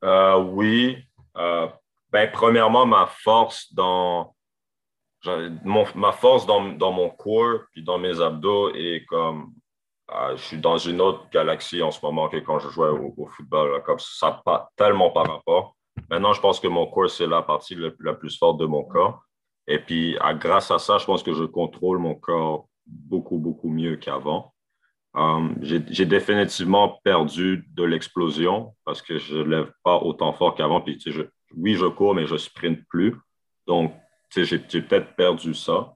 Euh, 0.05 0.37
oui. 0.37 1.03
Euh, 1.35 1.67
ben, 2.09 2.31
premièrement, 2.31 2.85
ma 2.85 3.05
force 3.05 3.73
dans, 3.73 4.33
ma 5.65 6.13
force 6.13 6.45
dans, 6.45 6.91
mon 6.93 7.09
corps 7.09 7.59
puis 7.73 7.83
dans 7.83 7.99
mes 7.99 8.21
abdos 8.21 8.73
est 8.73 9.05
comme. 9.05 9.53
Ah, 10.07 10.29
je 10.37 10.41
suis 10.41 10.57
dans 10.57 10.77
une 10.77 11.01
autre 11.01 11.29
galaxie 11.29 11.83
en 11.83 11.91
ce 11.91 11.99
moment 12.03 12.29
que 12.29 12.37
quand 12.37 12.57
je 12.59 12.69
jouais 12.69 12.87
au, 12.87 13.27
football. 13.35 13.83
comme 13.83 13.99
ça, 13.99 14.41
pas 14.45 14.71
tellement 14.77 15.11
par 15.11 15.27
rapport. 15.27 15.75
Maintenant, 16.09 16.33
je 16.33 16.41
pense 16.41 16.59
que 16.59 16.67
mon 16.67 16.87
corps, 16.87 17.09
c'est 17.09 17.27
la 17.27 17.41
partie 17.41 17.75
la, 17.75 18.13
plus 18.13 18.37
forte 18.37 18.59
de 18.59 18.65
mon 18.65 18.83
corps. 18.83 19.23
Et 19.67 19.79
puis, 19.79 20.17
grâce 20.39 20.71
à 20.71 20.79
ça, 20.79 20.97
je 20.97 21.05
pense 21.05 21.23
que 21.23 21.33
je 21.33 21.43
contrôle 21.43 21.99
mon 21.99 22.15
corps 22.15 22.67
beaucoup, 22.85 23.37
beaucoup 23.37 23.69
mieux 23.69 23.95
qu'avant. 23.97 24.53
Um, 25.15 25.55
j'ai 25.61 26.05
définitivement 26.05 26.99
perdu 27.03 27.67
de 27.73 27.83
l'explosion 27.83 28.75
parce 28.85 29.01
que 29.01 29.17
je 29.17 29.37
ne 29.37 29.43
lève 29.43 29.71
pas 29.83 29.97
autant 29.97 30.33
fort 30.33 30.55
qu'avant. 30.55 30.81
Puis, 30.81 31.03
oui, 31.55 31.75
je 31.75 31.85
cours, 31.85 32.15
mais 32.15 32.25
je 32.25 32.37
sprint 32.37 32.79
plus. 32.89 33.15
Donc, 33.67 33.93
j'ai 34.35 34.59
peut-être 34.59 35.15
perdu 35.15 35.53
ça. 35.53 35.93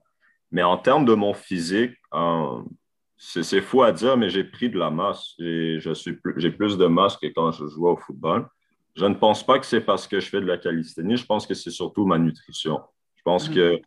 Mais 0.50 0.62
en 0.62 0.76
termes 0.76 1.04
de 1.04 1.14
mon 1.14 1.34
physique, 1.34 1.96
um, 2.12 2.68
c'est 3.16 3.60
fou 3.60 3.82
à 3.82 3.92
dire, 3.92 4.16
mais 4.16 4.28
j'ai 4.28 4.44
pris 4.44 4.68
de 4.68 4.78
la 4.78 4.90
masse. 4.90 5.34
J'ai 5.38 6.50
plus 6.50 6.76
de 6.76 6.86
masse 6.86 7.16
que 7.16 7.26
quand 7.26 7.52
je 7.52 7.66
jouais 7.66 7.90
au 7.90 7.96
football. 7.96 8.48
Je 8.96 9.06
ne 9.06 9.14
pense 9.14 9.44
pas 9.44 9.58
que 9.58 9.66
c'est 9.66 9.80
parce 9.80 10.06
que 10.06 10.20
je 10.20 10.28
fais 10.28 10.40
de 10.40 10.46
la 10.46 10.58
calisthénie. 10.58 11.16
Je 11.16 11.26
pense 11.26 11.46
que 11.46 11.54
c'est 11.54 11.70
surtout 11.70 12.06
ma 12.06 12.18
nutrition. 12.18 12.80
Je 13.16 13.22
pense 13.24 13.48
mm-hmm. 13.48 13.54
que 13.54 13.80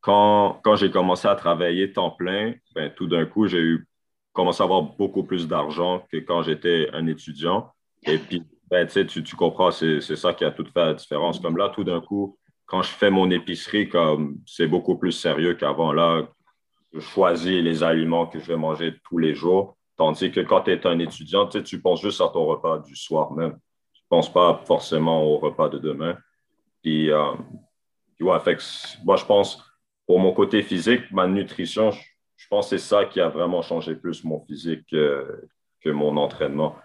quand, 0.00 0.60
quand 0.64 0.76
j'ai 0.76 0.90
commencé 0.90 1.28
à 1.28 1.34
travailler 1.34 1.92
temps 1.92 2.10
plein, 2.10 2.54
ben, 2.74 2.92
tout 2.94 3.06
d'un 3.06 3.26
coup, 3.26 3.46
j'ai 3.46 3.60
eu 3.60 3.86
commencé 4.32 4.62
à 4.62 4.64
avoir 4.64 4.82
beaucoup 4.82 5.24
plus 5.24 5.48
d'argent 5.48 6.04
que 6.12 6.18
quand 6.18 6.42
j'étais 6.42 6.88
un 6.92 7.06
étudiant. 7.06 7.72
Et 8.04 8.18
puis, 8.18 8.42
ben, 8.70 8.86
tu, 8.86 9.22
tu 9.22 9.36
comprends, 9.36 9.70
c'est 9.70 10.00
ça 10.00 10.32
qui 10.34 10.44
a 10.44 10.50
tout 10.50 10.64
fait 10.72 10.84
la 10.84 10.94
différence. 10.94 11.40
Comme 11.40 11.56
là, 11.56 11.70
tout 11.70 11.84
d'un 11.84 12.00
coup, 12.00 12.38
quand 12.66 12.82
je 12.82 12.90
fais 12.90 13.10
mon 13.10 13.30
épicerie, 13.30 13.88
comme 13.88 14.38
c'est 14.46 14.66
beaucoup 14.66 14.96
plus 14.96 15.12
sérieux 15.12 15.54
qu'avant. 15.54 15.92
Là, 15.92 16.28
je 16.92 17.00
choisis 17.00 17.62
les 17.62 17.82
aliments 17.82 18.26
que 18.26 18.38
je 18.38 18.46
vais 18.46 18.56
manger 18.56 18.94
tous 19.04 19.18
les 19.18 19.34
jours. 19.34 19.76
Tandis 19.96 20.30
que 20.30 20.40
quand 20.40 20.62
tu 20.62 20.72
es 20.72 20.86
un 20.86 20.98
étudiant, 21.00 21.46
tu 21.48 21.80
penses 21.80 22.02
juste 22.02 22.20
à 22.20 22.28
ton 22.28 22.46
repas 22.46 22.78
du 22.78 22.94
soir 22.94 23.32
même. 23.32 23.58
Penses 24.08 24.32
pas 24.32 24.62
forcément 24.64 25.22
au 25.24 25.38
repas 25.38 25.68
de 25.68 25.78
demain. 25.78 26.16
Puis, 26.82 27.10
euh, 27.10 27.32
moi, 28.20 28.42
je 28.44 29.24
pense, 29.24 29.62
pour 30.06 30.18
mon 30.18 30.32
côté 30.32 30.62
physique, 30.62 31.10
ma 31.10 31.26
nutrition, 31.26 31.90
je, 31.90 32.46
pense 32.48 32.70
que 32.70 32.78
c'est 32.78 32.86
ça 32.86 33.04
qui 33.04 33.20
a 33.20 33.28
vraiment 33.28 33.62
changé 33.62 33.94
plus 33.94 34.24
mon 34.24 34.40
physique 34.40 34.86
que, 34.90 35.50
mon 35.86 36.18
entraînement. 36.18 36.76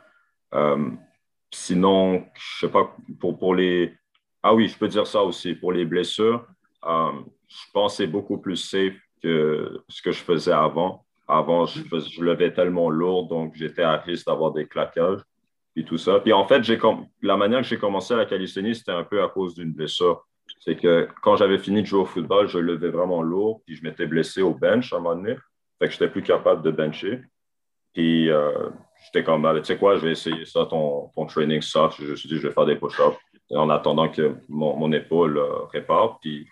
Euh, 0.53 0.91
sinon, 1.51 2.25
je 2.35 2.65
sais 2.65 2.71
pas, 2.71 2.95
pour, 3.19 3.37
pour 3.37 3.53
les. 3.53 3.93
Ah 4.41 4.53
oui, 4.53 4.69
je 4.69 4.77
peux 4.77 4.87
dire 4.87 5.07
ça 5.07 5.21
aussi. 5.23 5.55
Pour 5.55 5.73
les 5.73 5.83
blessures, 5.83 6.45
euh, 6.85 7.11
je 7.47 7.71
pense 7.73 7.93
que 7.93 7.97
c'est 7.97 8.07
beaucoup 8.07 8.37
plus 8.37 8.55
safe 8.55 8.95
que 9.21 9.83
ce 9.89 10.01
que 10.01 10.11
je 10.11 10.23
faisais 10.23 10.53
avant. 10.53 11.05
Avant, 11.27 11.65
je, 11.65 11.81
je 11.81 12.21
levais 12.21 12.53
tellement 12.53 12.89
lourd, 12.89 13.27
donc 13.27 13.55
j'étais 13.55 13.83
à 13.83 13.97
risque 13.97 14.25
d'avoir 14.27 14.51
des 14.51 14.67
claquages 14.67 15.21
et 15.75 15.83
tout 15.83 15.97
ça. 15.97 16.19
Puis 16.19 16.33
en 16.33 16.45
fait, 16.45 16.61
la 17.21 17.37
manière 17.37 17.61
que 17.61 17.67
j'ai 17.67 17.77
commencé 17.77 18.13
à 18.13 18.17
la 18.17 18.25
calisthénie, 18.25 18.75
c'était 18.75 18.91
un 18.91 19.03
peu 19.03 19.23
à 19.23 19.29
cause 19.29 19.55
d'une 19.55 19.71
blessure. 19.71 20.25
C'est 20.59 20.75
que 20.75 21.07
quand 21.21 21.35
j'avais 21.35 21.57
fini 21.57 21.81
de 21.81 21.87
jouer 21.87 22.01
au 22.01 22.05
football, 22.05 22.47
je 22.47 22.59
levais 22.59 22.89
vraiment 22.89 23.21
lourd, 23.21 23.61
puis 23.65 23.75
je 23.75 23.83
m'étais 23.83 24.05
blessé 24.05 24.41
au 24.41 24.53
bench 24.53 24.93
à 24.93 24.97
un 24.97 24.99
moment 24.99 25.15
donné. 25.15 25.35
Fait 25.79 25.87
que 25.87 25.93
j'étais 25.93 26.09
plus 26.09 26.23
capable 26.23 26.61
de 26.61 26.71
bencher. 26.71 27.21
Puis 27.93 28.29
euh, 28.29 28.69
j'étais 29.05 29.23
comme, 29.23 29.47
tu 29.59 29.65
sais 29.65 29.77
quoi, 29.77 29.97
je 29.97 30.05
vais 30.05 30.11
essayer 30.11 30.45
ça, 30.45 30.65
ton, 30.65 31.09
ton 31.15 31.25
training 31.25 31.61
soft. 31.61 32.01
Je 32.01 32.11
me 32.11 32.15
suis 32.15 32.29
dit, 32.29 32.37
je 32.37 32.47
vais 32.47 32.53
faire 32.53 32.65
des 32.65 32.75
push-ups 32.75 33.17
en 33.51 33.69
attendant 33.69 34.09
que 34.09 34.35
mon, 34.49 34.75
mon 34.75 34.91
épaule 34.91 35.37
euh, 35.37 35.65
répare. 35.71 36.19
Puis 36.19 36.47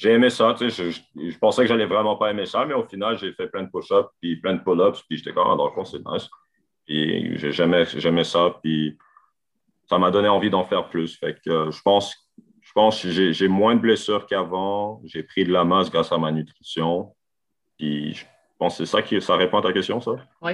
j'ai 0.00 0.12
aimé 0.12 0.30
ça. 0.30 0.54
Tu 0.56 0.70
sais, 0.70 0.90
je, 0.90 1.38
pensais 1.38 1.62
que 1.62 1.68
j'allais 1.68 1.86
vraiment 1.86 2.16
pas 2.16 2.30
aimer 2.30 2.46
ça, 2.46 2.64
mais 2.64 2.74
au 2.74 2.84
final, 2.84 3.18
j'ai 3.18 3.32
fait 3.32 3.48
plein 3.48 3.64
de 3.64 3.70
push-ups, 3.70 4.08
puis 4.20 4.36
plein 4.36 4.54
de 4.54 4.62
pull-ups, 4.62 5.02
puis 5.02 5.18
j'étais 5.18 5.32
comme, 5.32 5.48
ah, 5.50 5.56
dans 5.56 5.66
le 5.66 5.72
fond, 5.72 5.84
c'est 5.84 6.04
nice. 6.06 6.28
Puis 6.90 7.38
j'aimais 7.52 8.24
ça, 8.24 8.58
puis 8.60 8.98
ça 9.88 9.96
m'a 9.96 10.10
donné 10.10 10.26
envie 10.26 10.50
d'en 10.50 10.64
faire 10.64 10.88
plus. 10.88 11.16
Fait 11.16 11.34
que 11.34 11.50
euh, 11.50 11.70
je 11.70 11.80
pense, 11.82 12.28
je 12.60 12.72
pense 12.72 13.00
que 13.00 13.30
j'ai 13.30 13.48
moins 13.48 13.76
de 13.76 13.80
blessures 13.80 14.26
qu'avant. 14.26 15.00
J'ai 15.04 15.22
pris 15.22 15.44
de 15.44 15.52
la 15.52 15.62
masse 15.62 15.88
grâce 15.88 16.10
à 16.10 16.18
ma 16.18 16.32
nutrition. 16.32 17.14
Puis 17.78 18.14
je 18.14 18.24
pense 18.58 18.76
que 18.76 18.84
c'est 18.84 18.90
ça 18.90 19.02
qui 19.02 19.22
ça 19.22 19.36
répond 19.36 19.58
à 19.58 19.62
ta 19.62 19.72
question, 19.72 20.00
ça? 20.00 20.10
Oui. 20.42 20.52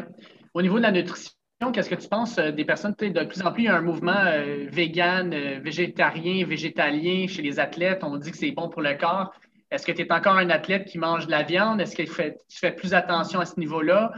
Au 0.52 0.60
niveau 0.60 0.76
de 0.76 0.82
la 0.82 0.92
nutrition, 0.92 1.32
qu'est-ce 1.72 1.88
que 1.88 1.94
tu 1.94 2.08
penses 2.08 2.36
euh, 2.36 2.50
des 2.50 2.66
personnes, 2.66 2.94
de 2.98 3.24
plus 3.24 3.42
en 3.42 3.50
plus, 3.50 3.62
il 3.62 3.66
y 3.66 3.68
a 3.68 3.76
un 3.76 3.80
mouvement 3.80 4.12
euh, 4.26 4.66
vegan, 4.70 5.32
euh, 5.32 5.58
végétarien, 5.60 6.44
végétalien 6.46 7.26
chez 7.28 7.40
les 7.40 7.58
athlètes. 7.58 8.04
On 8.04 8.18
dit 8.18 8.30
que 8.30 8.36
c'est 8.36 8.50
bon 8.50 8.68
pour 8.68 8.82
le 8.82 8.92
corps. 8.92 9.32
Est-ce 9.70 9.86
que 9.86 9.92
tu 9.92 10.02
es 10.02 10.12
encore 10.12 10.36
un 10.36 10.50
athlète 10.50 10.84
qui 10.84 10.98
mange 10.98 11.26
de 11.26 11.30
la 11.30 11.44
viande? 11.44 11.80
Est-ce 11.80 11.96
que 11.96 12.02
tu 12.02 12.12
fais, 12.60 12.72
plus 12.72 12.92
attention 12.92 13.40
à 13.40 13.46
ce 13.46 13.58
niveau-là? 13.58 14.12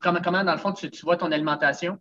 Comment, 0.00 0.20
comment, 0.22 0.44
dans 0.44 0.52
le 0.52 0.58
fond, 0.58 0.72
tu, 0.72 0.88
vois 1.02 1.16
ton 1.16 1.32
alimentation? 1.32 1.98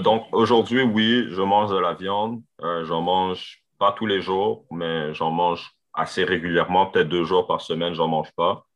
donc, 0.00 0.24
aujourd'hui, 0.32 0.82
oui, 0.82 1.26
je 1.30 1.40
mange 1.42 1.70
de 1.70 1.78
la 1.78 1.94
viande. 1.94 2.42
j'en 2.60 3.00
mange 3.00 3.62
pas 3.78 3.92
tous 3.92 4.06
les 4.06 4.20
jours, 4.20 4.66
mais 4.70 5.14
j'en 5.14 5.30
mange 5.30 5.72
assez 5.94 6.24
régulièrement. 6.24 6.86
Peut-être 6.86 7.08
deux 7.08 7.24
jours 7.24 7.46
par 7.46 7.60
semaine, 7.60 7.94
j'en 7.94 8.08
mange 8.08 8.30
pas. 8.32 8.66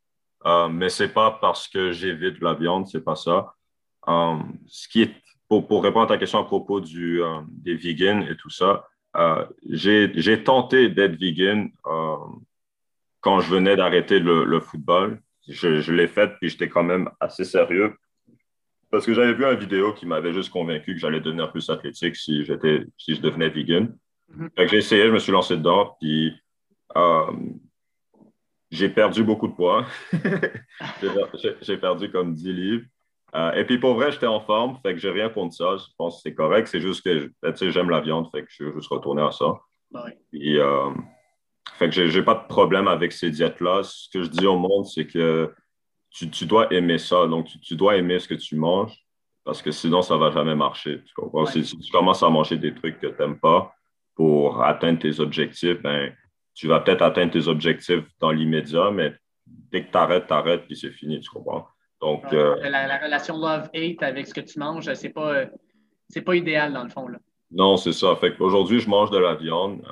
mais 0.70 0.88
c'est 0.88 1.12
pas 1.12 1.30
parce 1.30 1.68
que 1.68 1.92
j'évite 1.92 2.40
la 2.40 2.54
viande, 2.54 2.86
c'est 2.86 3.04
pas 3.04 3.16
ça. 3.16 3.54
Euh, 4.08 4.36
ce 4.66 4.88
qui 4.88 5.02
est, 5.02 5.14
pour, 5.48 5.82
répondre 5.82 6.04
à 6.04 6.08
ta 6.08 6.18
question 6.18 6.38
à 6.38 6.44
propos 6.44 6.80
du, 6.80 7.22
euh, 7.22 7.40
des 7.48 7.76
vegans 7.76 8.26
et 8.28 8.36
tout 8.36 8.50
ça, 8.50 8.86
euh, 9.16 9.46
j'ai 9.70 10.42
tenté 10.42 10.88
d'être 10.88 11.14
vegan 11.14 11.70
quand 13.20 13.40
je 13.40 13.54
venais 13.54 13.76
d'arrêter 13.76 14.18
le, 14.18 14.60
football. 14.60 15.20
Je, 15.48 15.80
je 15.80 15.92
l'ai 15.92 16.08
fait, 16.08 16.30
puis 16.40 16.48
j'étais 16.48 16.68
quand 16.68 16.84
même 16.84 17.10
assez 17.20 17.44
sérieux. 17.44 17.94
Parce 18.90 19.06
que 19.06 19.12
j'avais 19.12 19.34
vu 19.34 19.44
une 19.44 19.58
vidéo 19.58 19.92
qui 19.92 20.06
m'avait 20.06 20.32
juste 20.32 20.50
convaincu 20.50 20.94
que 20.94 21.00
j'allais 21.00 21.20
devenir 21.20 21.50
plus 21.50 21.68
athlétique 21.68 22.16
si, 22.16 22.46
si 22.98 23.14
je 23.14 23.20
devenais 23.20 23.48
vegan. 23.48 23.96
Mm-hmm. 24.32 24.68
J'ai 24.68 24.76
essayé, 24.76 25.06
je 25.06 25.12
me 25.12 25.18
suis 25.18 25.32
lancé 25.32 25.56
dedans, 25.56 25.96
puis 26.00 26.32
j'ai 28.70 28.88
perdu 28.88 29.22
beaucoup 29.22 29.48
de 29.48 29.54
poids. 29.54 29.86
j'ai 31.62 31.76
perdu 31.76 32.10
comme 32.10 32.34
10 32.34 32.52
livres. 32.52 32.84
Euh, 33.34 33.52
et 33.52 33.64
puis 33.64 33.78
pour 33.78 33.94
vrai, 33.94 34.12
j'étais 34.12 34.26
en 34.26 34.40
forme, 34.40 34.78
fait 34.82 34.94
que 34.94 35.00
j'ai 35.00 35.10
rien 35.10 35.28
contre 35.28 35.54
ça. 35.54 35.76
Je 35.76 35.92
pense 35.96 36.16
que 36.16 36.22
c'est 36.22 36.34
correct. 36.34 36.68
C'est 36.68 36.80
juste 36.80 37.02
que 37.02 37.70
j'aime 37.70 37.90
la 37.90 38.00
viande, 38.00 38.28
fait 38.30 38.42
que 38.42 38.48
je 38.50 38.64
vais 38.64 38.72
juste 38.74 38.88
retourner 38.88 39.22
à 39.22 39.32
ça. 39.32 39.60
Euh, 39.96 40.90
fait 41.78 41.90
que 41.90 42.06
j'ai 42.06 42.22
pas 42.22 42.34
de 42.34 42.46
problème 42.46 42.88
avec 42.88 43.12
ces 43.12 43.30
diètes-là. 43.30 43.82
Ce 43.82 44.08
que 44.08 44.22
je 44.22 44.28
dis 44.28 44.46
au 44.46 44.58
monde, 44.58 44.86
c'est 44.86 45.06
que 45.06 45.52
tu, 46.10 46.46
dois 46.46 46.72
aimer 46.72 46.98
ça. 46.98 47.26
Donc, 47.26 47.48
tu, 47.62 47.74
dois 47.74 47.96
aimer 47.96 48.18
ce 48.20 48.28
que 48.28 48.34
tu 48.34 48.56
manges 48.56 49.04
parce 49.44 49.60
que 49.60 49.70
sinon, 49.70 50.00
ça 50.02 50.16
va 50.16 50.30
jamais 50.30 50.54
marcher. 50.54 51.02
Tu 51.04 51.14
comprends? 51.14 51.46
Si, 51.46 51.62
tu 51.62 51.90
commences 51.90 52.22
à 52.22 52.30
manger 52.30 52.56
des 52.56 52.74
trucs 52.74 53.00
que 53.00 53.08
tu 53.08 53.20
n'aimes 53.20 53.38
pas 53.38 53.74
pour 54.14 54.62
atteindre 54.62 55.00
tes 55.00 55.20
objectifs, 55.20 55.82
ben, 55.82 56.14
tu 56.54 56.68
vas 56.68 56.80
peut-être 56.80 57.02
atteindre 57.02 57.32
tes 57.32 57.48
objectifs 57.48 58.04
dans 58.20 58.30
l'immédiat, 58.30 58.90
mais 58.92 59.12
dès 59.46 59.84
que 59.84 59.90
tu 59.90 59.98
arrêtes, 59.98 60.28
tu 60.28 60.32
arrêtes, 60.32 60.66
puis 60.66 60.76
c'est 60.76 60.92
fini. 60.92 61.20
Tu 61.20 61.28
comprends? 61.28 61.66
Donc, 62.00 62.24
euh, 62.32 62.56
la, 62.68 62.98
relation 62.98 63.36
love-hate 63.36 64.02
avec 64.02 64.26
ce 64.26 64.34
que 64.34 64.40
tu 64.40 64.58
manges, 64.58 64.92
c'est 64.94 65.10
pas, 65.10 65.46
pas 66.24 66.36
idéal 66.36 66.72
dans 66.72 66.84
le 66.84 66.90
fond. 66.90 67.08
Là. 67.08 67.18
Non, 67.50 67.76
c'est 67.76 67.92
ça. 67.92 68.14
Fait 68.16 68.38
aujourd'hui, 68.40 68.80
je 68.80 68.88
mange 68.88 69.10
de 69.10 69.18
la 69.18 69.34
viande. 69.34 69.82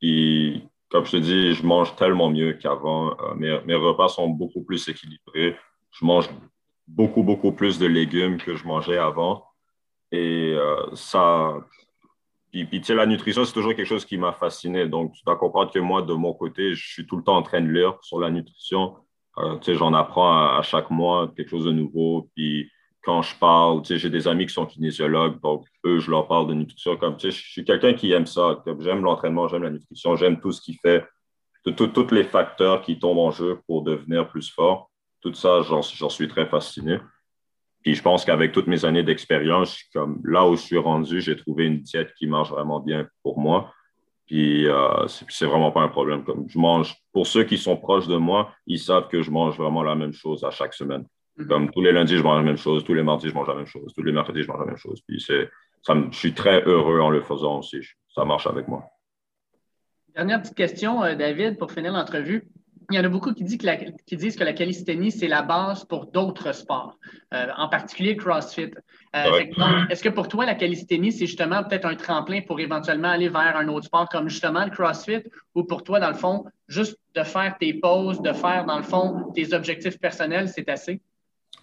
et 0.00 0.54
euh, 0.56 0.68
comme 0.92 1.04
je 1.06 1.12
te 1.12 1.16
dis, 1.16 1.54
je 1.54 1.66
mange 1.66 1.96
tellement 1.96 2.30
mieux 2.30 2.52
qu'avant. 2.52 3.16
Euh, 3.20 3.62
mes, 3.64 3.74
repas 3.74 4.08
sont 4.08 4.28
beaucoup 4.28 4.62
plus 4.62 4.86
équilibrés. 4.88 5.56
Je 5.90 6.04
mange 6.04 6.28
beaucoup, 6.86 7.22
beaucoup 7.22 7.52
plus 7.52 7.78
de 7.78 7.86
légumes 7.86 8.36
que 8.36 8.54
je 8.54 8.66
mangeais 8.66 8.98
avant. 8.98 9.44
Et 10.12 10.54
ça. 10.92 11.56
Puis, 12.52 12.68
tu 12.70 12.84
sais, 12.84 12.94
la 12.94 13.06
nutrition, 13.06 13.46
c'est 13.46 13.54
toujours 13.54 13.74
quelque 13.74 13.86
chose 13.86 14.04
qui 14.04 14.18
m'a 14.18 14.34
fasciné. 14.34 14.86
Donc, 14.86 15.12
tu 15.12 15.22
dois 15.24 15.36
comprendre 15.36 15.72
que 15.72 15.78
moi, 15.78 16.02
de 16.02 16.12
mon 16.12 16.34
côté, 16.34 16.74
je 16.74 16.86
suis 16.86 17.06
tout 17.06 17.16
le 17.16 17.24
temps 17.24 17.36
en 17.36 17.42
train 17.42 17.62
de 17.62 17.72
lire 17.72 17.96
sur 18.02 18.20
la 18.20 18.30
nutrition. 18.30 18.94
Euh, 19.38 19.58
j'en 19.66 19.94
apprends 19.94 20.56
à, 20.58 20.62
chaque 20.62 20.90
mois 20.90 21.32
quelque 21.34 21.48
chose 21.48 21.64
de 21.64 21.72
nouveau. 21.72 22.30
Puis 22.34 22.70
quand 23.02 23.22
je 23.22 23.34
parle, 23.36 23.82
j'ai 23.84 24.10
des 24.10 24.28
amis 24.28 24.46
qui 24.46 24.54
sont 24.54 24.66
kinésiologues, 24.66 25.40
donc 25.40 25.66
eux, 25.84 25.98
je 25.98 26.10
leur 26.10 26.28
parle 26.28 26.46
de 26.48 26.54
nutrition. 26.54 26.96
Comme, 26.96 27.18
je 27.18 27.30
suis 27.30 27.64
quelqu'un 27.64 27.94
qui 27.94 28.12
aime 28.12 28.26
ça. 28.26 28.62
J'aime 28.80 29.02
l'entraînement, 29.02 29.48
j'aime 29.48 29.64
la 29.64 29.70
nutrition, 29.70 30.16
j'aime 30.16 30.40
tout 30.40 30.52
ce 30.52 30.60
qui 30.60 30.74
fait, 30.74 31.04
tous 31.64 32.10
les 32.12 32.24
facteurs 32.24 32.80
qui 32.82 32.98
tombent 32.98 33.18
en 33.18 33.30
jeu 33.32 33.60
pour 33.66 33.82
devenir 33.82 34.28
plus 34.28 34.50
fort. 34.50 34.90
Tout 35.20 35.34
ça, 35.34 35.62
j'en 35.62 35.82
suis 35.82 36.28
très 36.28 36.46
fasciné. 36.46 36.98
Puis 37.82 37.96
je 37.96 38.02
pense 38.02 38.24
qu'avec 38.24 38.52
toutes 38.52 38.68
mes 38.68 38.84
années 38.84 39.02
d'expérience, 39.02 39.82
comme 39.92 40.20
là 40.24 40.46
où 40.46 40.54
je 40.54 40.62
suis 40.62 40.78
rendu, 40.78 41.20
j'ai 41.20 41.36
trouvé 41.36 41.66
une 41.66 41.80
diète 41.80 42.14
qui 42.16 42.28
marche 42.28 42.50
vraiment 42.50 42.78
bien 42.78 43.08
pour 43.24 43.40
moi. 43.40 43.72
Puis 44.26 44.68
euh, 44.68 45.08
c'est 45.08 45.46
vraiment 45.46 45.72
pas 45.72 45.82
un 45.82 45.88
problème. 45.88 46.22
Comme 46.22 46.48
je 46.48 46.58
mange, 46.58 46.94
pour 47.12 47.26
ceux 47.26 47.42
qui 47.42 47.58
sont 47.58 47.76
proches 47.76 48.06
de 48.06 48.16
moi, 48.16 48.52
ils 48.66 48.78
savent 48.78 49.08
que 49.08 49.22
je 49.22 49.30
mange 49.32 49.56
vraiment 49.56 49.82
la 49.82 49.96
même 49.96 50.12
chose 50.12 50.44
à 50.44 50.52
chaque 50.52 50.74
semaine. 50.74 51.04
Mhm. 51.36 51.48
Comme 51.48 51.70
tous 51.70 51.80
les 51.80 51.92
lundis, 51.92 52.16
je 52.16 52.22
mange 52.22 52.38
la 52.38 52.42
même 52.42 52.58
chose, 52.58 52.84
tous 52.84 52.94
les 52.94 53.02
mardis, 53.02 53.28
je 53.28 53.34
mange 53.34 53.48
la 53.48 53.54
même 53.54 53.66
chose, 53.66 53.92
tous 53.94 54.02
les 54.02 54.12
mercredis, 54.12 54.42
je 54.42 54.48
mange 54.48 54.60
la 54.60 54.66
même 54.66 54.76
chose. 54.76 55.00
Puis 55.06 55.20
c'est, 55.20 55.48
ça, 55.82 55.94
je 56.10 56.16
suis 56.16 56.34
très 56.34 56.62
heureux 56.62 57.00
en 57.00 57.10
le 57.10 57.22
faisant 57.22 57.58
aussi. 57.58 57.80
Ça 58.14 58.24
marche 58.24 58.46
avec 58.46 58.68
moi. 58.68 58.84
Dernière 60.14 60.42
petite 60.42 60.56
question, 60.56 61.02
euh, 61.02 61.14
David, 61.14 61.56
pour 61.58 61.72
finir 61.72 61.92
l'entrevue. 61.92 62.46
il 62.90 62.96
y 62.96 62.98
en 63.00 63.04
a 63.04 63.08
beaucoup 63.08 63.32
qui, 63.32 63.44
disent 63.44 63.56
que 63.56 63.64
la, 63.64 63.76
qui 63.76 64.16
disent 64.18 64.36
que 64.36 64.44
la 64.44 64.52
calisthénie, 64.52 65.10
c'est 65.10 65.26
la 65.26 65.40
base 65.40 65.86
pour 65.86 66.04
d'autres 66.06 66.52
sports, 66.52 66.98
euh, 67.32 67.46
en 67.56 67.70
particulier 67.70 68.12
le 68.12 68.22
CrossFit. 68.22 68.70
Euh, 69.16 69.86
est-ce 69.88 70.02
que 70.02 70.10
pour 70.10 70.28
toi, 70.28 70.44
la 70.44 70.54
calisthénie, 70.54 71.12
c'est 71.12 71.24
justement 71.24 71.64
peut-être 71.64 71.86
un 71.86 71.94
tremplin 71.94 72.42
pour 72.42 72.60
éventuellement 72.60 73.08
aller 73.08 73.30
vers 73.30 73.56
un 73.56 73.68
autre 73.68 73.86
sport 73.86 74.06
comme 74.10 74.28
justement 74.28 74.66
le 74.66 74.70
CrossFit, 74.70 75.22
ou 75.54 75.64
pour 75.64 75.82
toi, 75.82 75.98
dans 75.98 76.10
le 76.10 76.14
fond, 76.14 76.44
juste 76.68 76.98
de 77.14 77.22
faire 77.22 77.56
tes 77.58 77.72
pauses, 77.72 78.20
de 78.20 78.34
faire, 78.34 78.66
dans 78.66 78.76
le 78.76 78.84
fond, 78.84 79.32
tes 79.34 79.54
objectifs 79.54 79.98
personnels, 79.98 80.48
c'est 80.50 80.68
assez? 80.68 81.00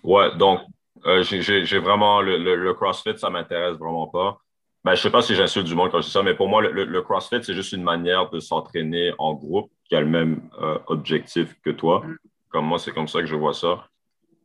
Ouais, 0.03 0.35
donc, 0.37 0.61
euh, 1.05 1.23
j'ai 1.23 1.79
vraiment, 1.79 2.21
le, 2.21 2.37
le, 2.37 2.73
CrossFit, 2.73 3.17
ça 3.17 3.29
m'intéresse 3.29 3.77
vraiment 3.77 4.07
pas. 4.07 4.37
Ben, 4.83 4.95
je 4.95 4.99
ne 4.99 5.03
sais 5.03 5.09
pas 5.11 5.21
si 5.21 5.35
j'insulte 5.35 5.67
du 5.67 5.75
monde 5.75 5.91
quand 5.91 6.01
je 6.01 6.07
dis 6.07 6.11
ça, 6.11 6.23
mais 6.23 6.33
pour 6.33 6.47
moi, 6.47 6.61
le, 6.61 7.01
CrossFit, 7.01 7.43
c'est 7.43 7.53
juste 7.53 7.73
une 7.73 7.83
manière 7.83 8.29
de 8.29 8.39
s'entraîner 8.39 9.13
en 9.17 9.33
groupe 9.33 9.71
qui 9.85 9.95
a 9.95 10.01
le 10.01 10.07
même 10.07 10.41
euh, 10.61 10.77
objectif 10.87 11.55
que 11.63 11.69
toi. 11.69 12.01
Mm. 12.05 12.17
Comme 12.49 12.65
moi, 12.65 12.79
c'est 12.79 12.91
comme 12.91 13.07
ça 13.07 13.19
que 13.19 13.27
je 13.27 13.35
vois 13.35 13.53
ça. 13.53 13.87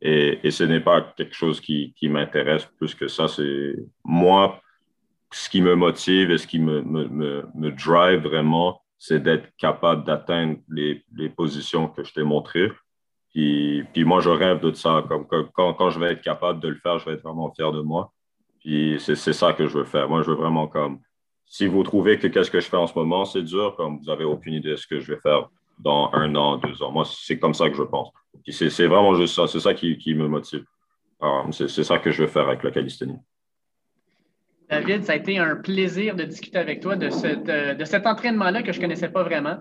Et, 0.01 0.39
et 0.43 0.51
ce 0.51 0.63
n'est 0.63 0.81
pas 0.81 1.01
quelque 1.01 1.33
chose 1.33 1.61
qui, 1.61 1.93
qui 1.97 2.09
m'intéresse 2.09 2.65
plus 2.77 2.93
que 2.93 3.07
ça. 3.07 3.27
C'est 3.27 3.75
moi, 4.03 4.61
ce 5.31 5.49
qui 5.49 5.61
me 5.61 5.75
motive 5.75 6.31
et 6.31 6.37
ce 6.37 6.47
qui 6.47 6.59
me, 6.59 6.81
me, 6.81 7.07
me, 7.07 7.45
me 7.55 7.71
drive 7.71 8.21
vraiment, 8.21 8.81
c'est 8.97 9.21
d'être 9.21 9.49
capable 9.57 10.05
d'atteindre 10.05 10.57
les, 10.69 11.03
les, 11.15 11.29
positions 11.29 11.87
que 11.87 12.03
je 12.03 12.13
t'ai 12.13 12.23
montrées. 12.23 12.71
Puis, 13.35 13.83
puis, 13.91 14.05
moi, 14.05 14.21
je 14.21 14.29
rêve 14.29 14.61
de 14.61 14.71
ça. 14.71 15.03
Comme, 15.09 15.25
quand, 15.27 15.89
je 15.89 15.99
vais 15.99 16.13
être 16.13 16.21
capable 16.21 16.61
de 16.61 16.69
le 16.69 16.75
faire, 16.75 16.99
je 16.99 17.05
vais 17.05 17.15
être 17.15 17.23
vraiment 17.23 17.51
fier 17.51 17.69
de 17.73 17.81
moi. 17.81 18.13
Puis 18.61 18.95
c'est 18.97 19.33
ça 19.33 19.51
que 19.51 19.67
je 19.67 19.77
veux 19.77 19.83
faire. 19.83 20.07
Moi, 20.07 20.21
je 20.21 20.31
veux 20.31 20.37
vraiment 20.37 20.67
comme. 20.67 20.99
Si 21.45 21.67
vous 21.67 21.83
trouvez 21.83 22.17
que 22.17 22.27
qu'est-ce 22.27 22.49
que 22.49 22.61
je 22.61 22.69
fais 22.69 22.77
en 22.77 22.87
ce 22.87 22.97
moment, 22.97 23.25
c'est 23.25 23.43
dur, 23.43 23.75
comme 23.75 23.97
vous 23.97 24.05
n'avez 24.05 24.23
aucune 24.23 24.53
idée 24.53 24.71
de 24.71 24.75
ce 24.77 24.87
que 24.87 25.01
je 25.01 25.13
vais 25.13 25.19
faire 25.19 25.49
dans 25.77 26.09
un 26.13 26.33
an, 26.35 26.57
deux 26.57 26.81
ans. 26.81 26.91
Moi, 26.93 27.03
c'est 27.05 27.37
comme 27.37 27.53
ça 27.53 27.69
que 27.69 27.75
je 27.75 27.83
pense. 27.83 28.09
c'est 28.47 28.87
vraiment 28.87 29.15
juste 29.15 29.35
ça. 29.35 29.47
C'est 29.47 29.59
ça 29.59 29.73
qui, 29.73 29.97
qui, 29.97 30.15
me 30.15 30.29
motive. 30.29 30.63
C'est 31.51 31.83
ça 31.83 31.99
que 31.99 32.11
je 32.11 32.21
veux 32.21 32.29
faire 32.29 32.47
avec 32.47 32.63
la 32.63 32.71
calisthénie. 32.71 33.19
David, 34.69 35.03
ça 35.03 35.13
a 35.13 35.15
été 35.15 35.37
un 35.37 35.55
plaisir 35.55 36.15
de 36.15 36.23
discuter 36.23 36.57
avec 36.57 36.81
toi 36.81 36.95
de, 36.95 37.73
de, 37.73 37.85
cet 37.85 38.07
entraînement-là 38.07 38.63
que 38.63 38.71
je 38.71 38.77
ne 38.79 38.83
connaissais 38.83 39.09
pas 39.09 39.23
vraiment. 39.23 39.57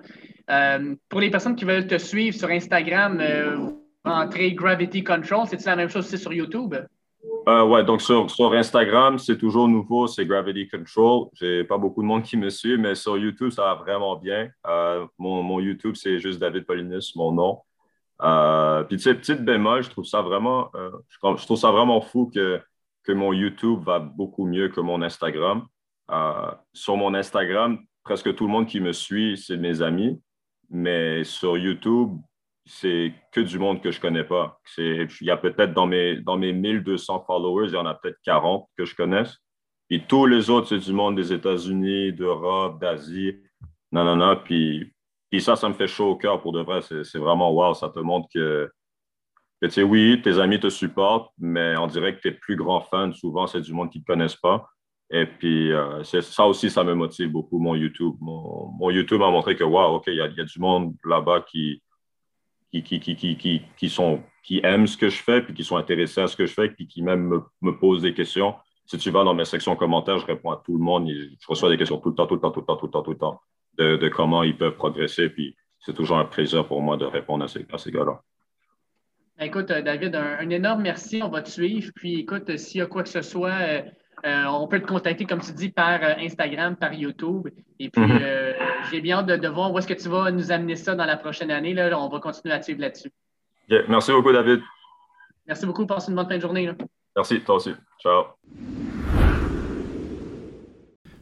Euh, 0.51 0.95
pour 1.09 1.21
les 1.21 1.31
personnes 1.31 1.57
qui 1.57 1.65
veulent 1.65 1.87
te 1.87 1.99
suivre 1.99 2.37
sur 2.37 2.49
Instagram, 2.49 3.19
euh, 3.21 3.71
Gravity 4.05 5.05
Control, 5.05 5.47
c'est-tu 5.47 5.67
la 5.67 5.77
même 5.77 5.89
chose 5.89 6.07
aussi 6.07 6.19
sur 6.19 6.33
YouTube? 6.33 6.75
Euh, 7.49 7.65
ouais, 7.65 7.85
donc 7.85 8.01
sur, 8.01 8.31
sur 8.31 8.55
Instagram, 8.55 9.19
c'est 9.19 9.37
toujours 9.37 9.69
nouveau, 9.69 10.07
c'est 10.07 10.25
Gravity 10.25 10.69
Control. 10.69 11.29
J'ai 11.35 11.65
pas 11.65 11.77
beaucoup 11.77 12.01
de 12.01 12.07
monde 12.07 12.23
qui 12.23 12.39
me 12.39 12.49
suit, 12.49 12.79
mais 12.79 12.95
sur 12.95 13.19
YouTube, 13.19 13.51
ça 13.51 13.63
va 13.63 13.75
vraiment 13.75 14.17
bien. 14.17 14.49
Euh, 14.67 15.07
mon, 15.19 15.61
YouTube, 15.61 15.97
c'est 15.97 16.19
juste 16.19 16.39
David 16.39 16.65
Paulinus, 16.65 17.15
mon 17.17 17.33
nom. 17.33 17.59
Puis 18.89 18.97
tu 18.97 19.03
sais, 19.03 19.15
petite 19.15 19.45
bémol, 19.45 19.83
je 19.83 19.91
trouve 19.91 20.07
ça 20.07 20.23
vraiment, 20.23 20.71
je, 21.11 21.45
trouve 21.45 21.59
ça 21.59 21.71
vraiment 21.71 22.01
fou 22.01 22.31
que, 22.35 22.61
que 23.05 23.13
mon 23.13 23.33
YouTube 23.33 23.83
va 23.85 23.99
beaucoup 23.99 24.47
mieux 24.47 24.69
que 24.69 24.81
mon 24.81 25.03
Instagram. 25.03 25.67
Euh, 26.11 26.51
sur 26.73 26.97
mon 26.97 27.15
Instagram, 27.15 27.79
presque 28.03 28.35
tout 28.35 28.47
le 28.47 28.53
monde 28.53 28.67
qui 28.67 28.81
me 28.81 28.93
suit, 28.93 29.37
c'est 29.37 29.57
mes 29.57 29.83
amis. 29.83 30.21
Mais 30.71 31.25
sur 31.25 31.57
YouTube, 31.57 32.19
c'est 32.67 33.13
que 33.31 33.41
du 33.41 33.59
monde 33.59 33.83
que 33.83 33.91
je 33.91 34.01
connais 34.01 34.25
pas. 34.25 34.59
Il 34.79 35.09
y 35.21 35.31
a 35.31 35.37
peut-être 35.37 35.75
dans 35.75 35.87
mes, 35.87 36.17
dans 36.17 36.39
mes 36.39 36.53
1200 36.53 37.25
followers, 37.27 37.69
il 37.69 37.75
y 37.75 37.77
en 37.77 37.87
a 37.87 37.95
peut-être 37.95 38.19
40 38.25 38.69
que 38.77 38.85
je 38.85 38.95
connaisse. 38.95 39.37
Et 39.91 40.01
tous 40.01 40.27
les 40.27 40.49
autres, 40.49 40.69
c'est 40.69 40.79
du 40.79 40.93
monde 40.93 41.17
des 41.17 41.33
États-Unis, 41.33 42.13
d'Europe, 42.13 42.81
d'Asie. 42.81 43.37
Non, 43.93 44.05
non, 44.05 44.17
non. 44.17 44.41
Puis, 44.43 44.93
puis 45.31 45.43
ça, 45.43 45.57
ça 45.57 45.69
me 45.69 45.75
fait 45.75 45.87
chaud 45.87 46.11
au 46.11 46.17
cœur 46.17 46.41
pour 46.41 46.53
de 46.53 46.61
vrai. 46.63 46.81
C'est 46.81 47.19
vraiment 47.19 47.53
wow. 47.53 47.75
Ça 47.75 47.91
te 47.91 47.99
montre 47.99 48.29
que, 48.33 48.71
oui, 49.83 50.21
tes 50.23 50.39
amis 50.39 50.61
te 50.61 50.69
supportent, 50.69 51.33
mais 51.39 51.77
on 51.77 51.87
dirait 51.87 52.17
que 52.17 52.21
tes 52.21 52.33
plus 52.33 52.57
grands 52.57 52.81
fans, 52.81 53.13
souvent, 53.13 53.47
c'est 53.47 53.61
du 53.61 53.73
monde 53.73 53.91
qui 53.91 53.99
ne 53.99 54.03
te 54.03 54.07
connaissent 54.07 54.37
pas. 54.37 54.69
Et 55.11 55.27
puis, 55.27 55.73
euh, 55.73 56.03
ça 56.03 56.47
aussi, 56.47 56.71
ça 56.71 56.83
me 56.83 56.95
motive 56.95 57.31
beaucoup, 57.31 57.59
mon 57.59 57.75
YouTube. 57.75 58.15
Mon, 58.21 58.91
YouTube 58.91 59.21
m'a 59.21 59.31
montré 59.31 59.55
que, 59.55 59.65
wow, 59.65 59.97
OK, 59.97 60.05
il 60.09 60.17
y 60.17 60.21
a, 60.21 60.29
du 60.29 60.59
monde 60.59 60.95
là-bas 61.05 61.45
qui, 61.49 61.83
qui, 62.73 62.83
qui, 62.83 62.99
qui, 63.01 63.37
qui, 63.37 63.63
qui 63.77 63.89
ce 63.89 64.97
que 64.97 65.09
je 65.09 65.23
fais, 65.23 65.43
puis 65.43 65.55
qui 65.55 65.63
sont 65.63 65.77
intéressés 65.77 66.21
à 66.21 66.27
ce 66.27 66.37
que 66.37 66.47
je 66.47 66.53
fais, 66.53 66.69
puis 66.69 66.87
qui 66.87 67.03
même 67.03 67.23
me, 67.29 67.43
me 67.61 67.79
posent 67.79 68.03
des 68.03 68.15
questions. 68.15 68.55
Si 68.87 68.99
tu 68.99 69.11
vas 69.11 69.25
dans 69.25 69.35
mes 69.35 69.45
sections 69.45 69.77
commentaires, 69.77 70.19
je 70.19 70.27
réponds 70.27 70.51
à 70.51 70.63
tout 70.65 70.73
le 70.73 70.83
monde. 70.83 71.09
Je 71.09 71.47
reçois 71.47 71.71
des 71.71 71.79
questions 71.79 71.99
tout 71.99 72.11
le 72.11 72.15
temps, 72.15 72.27
tout 72.27 72.35
le 72.35 72.41
temps, 72.41 72.51
tout 72.51 72.61
le 72.61 72.67
temps, 72.67 72.77
tout 72.77 72.87
le 72.87 72.93
temps, 72.93 73.03
tout 73.03 73.13
le 73.13 73.19
temps, 73.19 73.41
de, 73.79 73.97
de 73.97 74.09
comment 74.09 74.43
ils 74.43 74.57
peuvent 74.57 74.77
progresser. 74.77 75.29
Puis 75.31 75.57
c'est 75.79 75.95
toujours 75.95 76.19
un 76.19 76.25
plaisir 76.25 76.67
pour 76.67 76.83
moi 76.83 76.97
de 76.97 77.05
répondre 77.05 77.45
à 77.45 77.49
ces, 77.49 77.65
à 77.73 77.79
ces 77.79 77.91
gars-là. 77.93 78.21
Ben, 79.39 79.47
écoute, 79.47 79.67
David, 79.67 80.15
un, 80.15 80.49
énorme 80.51 80.83
merci. 80.83 81.21
On 81.23 81.29
va 81.29 81.43
te 81.43 81.51
suivre. 81.51 81.91
Puis 81.95 82.21
écoute, 82.21 82.57
s'il 82.57 82.79
y 82.79 82.83
a 82.83 82.87
quoi 82.87 83.03
que 83.03 83.09
ce 83.09 83.23
soit, 83.23 83.51
euh, 83.51 83.83
euh, 84.25 84.45
on 84.47 84.67
peut 84.67 84.81
te 84.81 84.87
contacter, 84.87 85.27
comme 85.27 85.41
tu 85.41 85.53
dis, 85.53 85.69
par 85.69 86.03
euh, 86.03 86.15
Instagram, 86.19 86.77
par 86.77 86.95
YouTube. 86.95 87.49
Et 87.79 87.91
puis, 87.91 88.03
mhm. 88.03 88.19
euh, 88.23 88.53
j'ai 88.91 89.01
bien 89.01 89.19
hâte 89.19 89.27
de, 89.27 89.49
voir 89.49 89.73
où 89.73 89.79
est-ce 89.79 89.87
que 89.87 89.95
tu 89.95 90.09
vas 90.09 90.31
nous 90.31 90.51
amener 90.51 90.77
ça 90.77 90.95
dans 90.95 91.05
la 91.05 91.17
prochaine 91.17 91.51
année. 91.51 91.75
Là. 91.75 91.91
On 91.99 92.09
va 92.09 92.21
continuer 92.21 92.55
à 92.55 92.63
suivre 92.63 92.81
là-dessus. 92.81 93.13
Merci 93.89 94.13
beaucoup, 94.13 94.33
David. 94.33 94.61
Merci 95.47 95.67
beaucoup. 95.67 95.87
Passe 95.87 96.09
une 96.09 96.15
bonne 96.15 96.29
fin 96.29 96.37
de 96.37 96.43
journée. 96.43 96.71
Merci, 97.15 97.41
toi 97.41 97.57
aussi. 97.57 97.73
Ciao. 98.01 98.25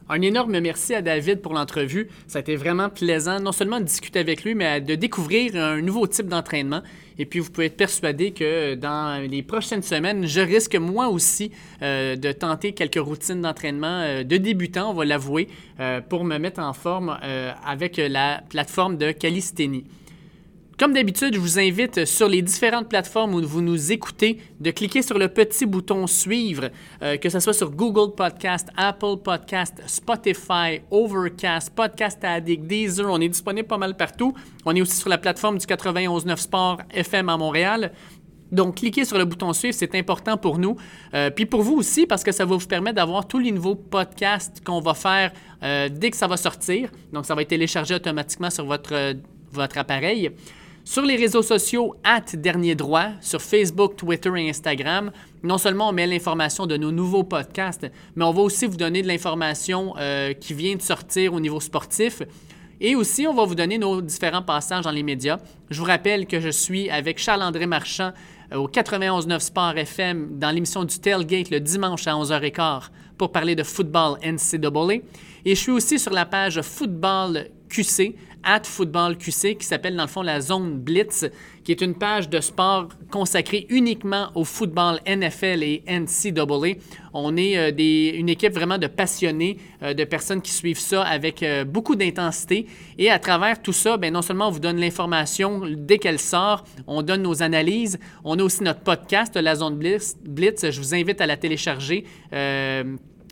Un 0.08 0.20
énorme 0.20 0.58
merci 0.60 0.94
à 0.94 1.02
David 1.02 1.40
pour 1.40 1.54
l'entrevue. 1.54 2.08
Ça 2.26 2.38
a 2.38 2.40
été 2.40 2.56
vraiment 2.56 2.88
plaisant, 2.88 3.40
non 3.40 3.52
seulement 3.52 3.78
de 3.78 3.84
discuter 3.84 4.18
avec 4.18 4.44
lui, 4.44 4.54
mais 4.54 4.80
de 4.80 4.94
découvrir 4.94 5.56
un 5.56 5.80
nouveau 5.80 6.06
type 6.06 6.26
d'entraînement. 6.26 6.82
Et 7.18 7.26
puis, 7.26 7.40
vous 7.40 7.50
pouvez 7.50 7.66
être 7.66 7.76
persuadé 7.76 8.32
que 8.32 8.74
dans 8.74 9.22
les 9.28 9.42
prochaines 9.42 9.82
semaines, 9.82 10.26
je 10.26 10.40
risque 10.40 10.74
moi 10.74 11.08
aussi 11.08 11.52
euh, 11.82 12.16
de 12.16 12.32
tenter 12.32 12.72
quelques 12.72 13.00
routines 13.00 13.40
d'entraînement 13.42 14.00
euh, 14.00 14.24
de 14.24 14.36
débutant, 14.36 14.90
on 14.90 14.94
va 14.94 15.04
l'avouer, 15.04 15.48
euh, 15.80 16.00
pour 16.00 16.24
me 16.24 16.38
mettre 16.38 16.60
en 16.60 16.72
forme 16.72 17.16
avec 17.64 17.96
la 17.96 18.42
plateforme 18.48 18.96
de 18.96 19.12
calisthénie. 19.12 19.84
Comme 20.78 20.94
d'habitude, 20.94 21.34
je 21.34 21.38
vous 21.38 21.58
invite 21.58 22.06
sur 22.06 22.28
les 22.28 22.40
différentes 22.40 22.88
plateformes 22.88 23.34
où 23.34 23.46
vous 23.46 23.60
nous 23.60 23.92
écoutez 23.92 24.38
de 24.58 24.70
cliquer 24.70 25.02
sur 25.02 25.18
le 25.18 25.28
petit 25.28 25.66
bouton 25.66 26.06
suivre, 26.06 26.70
euh, 27.02 27.18
que 27.18 27.28
ce 27.28 27.40
soit 27.40 27.52
sur 27.52 27.70
Google 27.70 28.14
Podcast, 28.14 28.68
Apple 28.76 29.18
Podcast, 29.22 29.82
Spotify, 29.86 30.80
Overcast, 30.90 31.74
Podcast 31.74 32.24
Addict, 32.24 32.66
Deezer. 32.66 33.06
On 33.08 33.20
est 33.20 33.28
disponible 33.28 33.68
pas 33.68 33.76
mal 33.76 33.96
partout. 33.96 34.34
On 34.64 34.74
est 34.74 34.80
aussi 34.80 34.96
sur 34.96 35.10
la 35.10 35.18
plateforme 35.18 35.58
du 35.58 35.66
91.9 35.66 36.36
Sport 36.36 36.80
FM 36.90 37.28
à 37.28 37.36
Montréal. 37.36 37.92
Donc, 38.50 38.76
cliquez 38.76 39.04
sur 39.04 39.18
le 39.18 39.24
bouton 39.24 39.52
suivre, 39.52 39.74
c'est 39.74 39.94
important 39.94 40.36
pour 40.36 40.58
nous. 40.58 40.76
Euh, 41.14 41.30
puis 41.30 41.46
pour 41.46 41.62
vous 41.62 41.74
aussi, 41.74 42.06
parce 42.06 42.24
que 42.24 42.32
ça 42.32 42.44
va 42.44 42.56
vous 42.56 42.66
permettre 42.66 42.96
d'avoir 42.96 43.28
tous 43.28 43.38
les 43.38 43.52
nouveaux 43.52 43.76
podcasts 43.76 44.64
qu'on 44.64 44.80
va 44.80 44.94
faire 44.94 45.32
euh, 45.62 45.88
dès 45.90 46.10
que 46.10 46.16
ça 46.16 46.26
va 46.26 46.36
sortir. 46.36 46.90
Donc, 47.12 47.26
ça 47.26 47.34
va 47.34 47.42
être 47.42 47.48
téléchargé 47.48 47.94
automatiquement 47.94 48.50
sur 48.50 48.64
votre, 48.64 49.14
votre 49.52 49.78
appareil. 49.78 50.30
Sur 50.84 51.02
les 51.02 51.14
réseaux 51.14 51.42
sociaux, 51.42 51.94
at 52.02 52.24
Dernier 52.34 52.74
Droit, 52.74 53.10
sur 53.20 53.40
Facebook, 53.40 53.94
Twitter 53.94 54.30
et 54.36 54.50
Instagram, 54.50 55.12
non 55.44 55.56
seulement 55.56 55.90
on 55.90 55.92
met 55.92 56.08
l'information 56.08 56.66
de 56.66 56.76
nos 56.76 56.90
nouveaux 56.90 57.22
podcasts, 57.22 57.86
mais 58.16 58.24
on 58.24 58.32
va 58.32 58.42
aussi 58.42 58.66
vous 58.66 58.76
donner 58.76 59.00
de 59.00 59.06
l'information 59.06 59.94
euh, 59.98 60.32
qui 60.32 60.54
vient 60.54 60.74
de 60.74 60.82
sortir 60.82 61.34
au 61.34 61.40
niveau 61.40 61.60
sportif. 61.60 62.22
Et 62.80 62.96
aussi, 62.96 63.28
on 63.28 63.34
va 63.34 63.44
vous 63.44 63.54
donner 63.54 63.78
nos 63.78 64.02
différents 64.02 64.42
passages 64.42 64.82
dans 64.82 64.90
les 64.90 65.04
médias. 65.04 65.38
Je 65.70 65.78
vous 65.78 65.86
rappelle 65.86 66.26
que 66.26 66.40
je 66.40 66.48
suis 66.48 66.90
avec 66.90 67.16
Charles-André 67.20 67.66
Marchand 67.66 68.10
euh, 68.52 68.56
au 68.56 68.66
91.9 68.66 69.38
Sport 69.38 69.78
FM 69.78 70.36
dans 70.40 70.50
l'émission 70.50 70.82
du 70.82 70.98
Tailgate 70.98 71.50
le 71.50 71.60
dimanche 71.60 72.08
à 72.08 72.14
11h15 72.14 72.88
pour 73.16 73.30
parler 73.30 73.54
de 73.54 73.62
football 73.62 74.18
NCAA. 74.24 74.94
Et 75.44 75.54
je 75.54 75.60
suis 75.60 75.70
aussi 75.70 76.00
sur 76.00 76.12
la 76.12 76.26
page 76.26 76.60
Football 76.60 77.50
QC 77.68 78.16
at 78.44 78.62
Football 78.64 79.16
QC 79.16 79.56
qui 79.56 79.66
s'appelle 79.66 79.96
dans 79.96 80.04
le 80.04 80.08
fond 80.08 80.22
la 80.22 80.40
zone 80.40 80.78
Blitz, 80.78 81.26
qui 81.64 81.72
est 81.72 81.80
une 81.80 81.94
page 81.94 82.28
de 82.28 82.40
sport 82.40 82.88
consacrée 83.10 83.66
uniquement 83.68 84.30
au 84.34 84.44
football 84.44 85.00
NFL 85.06 85.62
et 85.62 85.82
NCAA. 85.86 86.78
On 87.12 87.36
est 87.36 87.56
euh, 87.56 88.18
une 88.18 88.28
équipe 88.28 88.52
vraiment 88.52 88.78
de 88.78 88.86
passionnés, 88.86 89.58
euh, 89.82 89.94
de 89.94 90.04
personnes 90.04 90.42
qui 90.42 90.50
suivent 90.50 90.78
ça 90.78 91.02
avec 91.02 91.42
euh, 91.42 91.64
beaucoup 91.64 91.94
d'intensité. 91.94 92.66
Et 92.98 93.10
à 93.10 93.18
travers 93.18 93.60
tout 93.60 93.72
ça, 93.72 93.96
bien, 93.96 94.10
non 94.10 94.22
seulement 94.22 94.48
on 94.48 94.50
vous 94.50 94.60
donne 94.60 94.78
l'information 94.78 95.62
dès 95.76 95.98
qu'elle 95.98 96.18
sort, 96.18 96.64
on 96.86 97.02
donne 97.02 97.22
nos 97.22 97.42
analyses, 97.42 97.98
on 98.24 98.38
a 98.38 98.42
aussi 98.42 98.62
notre 98.62 98.80
podcast, 98.80 99.36
la 99.36 99.54
zone 99.54 99.76
Blitz. 99.76 100.16
Blitz 100.24 100.70
je 100.70 100.80
vous 100.80 100.94
invite 100.94 101.20
à 101.20 101.26
la 101.26 101.36
télécharger. 101.36 102.04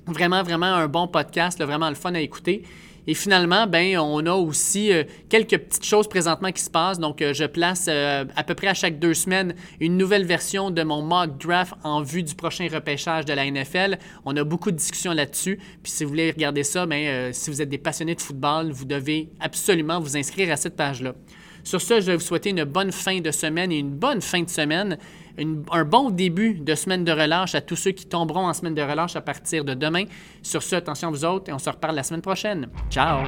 vraiment, 0.06 0.42
vraiment 0.42 0.66
un 0.66 0.88
bon 0.88 1.06
podcast, 1.06 1.62
vraiment 1.62 1.88
le 1.88 1.94
fun 1.94 2.14
à 2.14 2.20
écouter. 2.20 2.62
Et 3.06 3.14
finalement, 3.14 3.66
ben, 3.66 3.98
on 3.98 4.24
a 4.26 4.32
aussi 4.32 4.92
euh, 4.92 5.04
quelques 5.28 5.58
petites 5.58 5.84
choses 5.84 6.08
présentement 6.08 6.52
qui 6.52 6.62
se 6.62 6.70
passent. 6.70 6.98
Donc, 6.98 7.22
euh, 7.22 7.32
je 7.32 7.44
place 7.44 7.86
euh, 7.88 8.24
à 8.36 8.44
peu 8.44 8.54
près 8.54 8.68
à 8.68 8.74
chaque 8.74 8.98
deux 8.98 9.14
semaines 9.14 9.54
une 9.80 9.96
nouvelle 9.96 10.24
version 10.24 10.70
de 10.70 10.82
mon 10.82 11.02
mock 11.02 11.38
draft 11.38 11.74
en 11.82 12.02
vue 12.02 12.22
du 12.22 12.34
prochain 12.34 12.68
repêchage 12.72 13.24
de 13.24 13.32
la 13.32 13.50
NFL. 13.50 13.98
On 14.24 14.36
a 14.36 14.44
beaucoup 14.44 14.70
de 14.70 14.76
discussions 14.76 15.12
là-dessus. 15.12 15.58
Puis, 15.82 15.92
si 15.92 16.04
vous 16.04 16.10
voulez 16.10 16.30
regarder 16.30 16.62
ça, 16.62 16.86
ben, 16.86 17.32
si 17.32 17.50
vous 17.50 17.62
êtes 17.62 17.68
des 17.68 17.78
passionnés 17.78 18.14
de 18.14 18.20
football, 18.20 18.70
vous 18.70 18.84
devez 18.84 19.30
absolument 19.40 20.00
vous 20.00 20.16
inscrire 20.16 20.52
à 20.52 20.56
cette 20.56 20.76
page-là. 20.76 21.14
Sur 21.62 21.80
ce, 21.80 22.00
je 22.00 22.06
vais 22.06 22.16
vous 22.16 22.22
souhaiter 22.22 22.50
une 22.50 22.64
bonne 22.64 22.92
fin 22.92 23.20
de 23.20 23.30
semaine 23.30 23.70
et 23.70 23.78
une 23.78 23.90
bonne 23.90 24.20
fin 24.20 24.42
de 24.42 24.48
semaine. 24.48 24.98
Un 25.40 25.84
bon 25.84 26.10
début 26.10 26.54
de 26.54 26.74
semaine 26.74 27.04
de 27.04 27.12
relâche 27.12 27.54
à 27.54 27.60
tous 27.60 27.76
ceux 27.76 27.92
qui 27.92 28.06
tomberont 28.06 28.46
en 28.46 28.54
semaine 28.54 28.74
de 28.74 28.82
relâche 28.82 29.16
à 29.16 29.20
partir 29.20 29.64
de 29.64 29.74
demain. 29.74 30.04
Sur 30.42 30.62
ce, 30.62 30.76
attention 30.76 31.08
à 31.08 31.10
vous 31.10 31.24
autres 31.24 31.50
et 31.50 31.52
on 31.52 31.58
se 31.58 31.70
reparle 31.70 31.94
la 31.94 32.02
semaine 32.02 32.22
prochaine. 32.22 32.68
Ciao! 32.90 33.24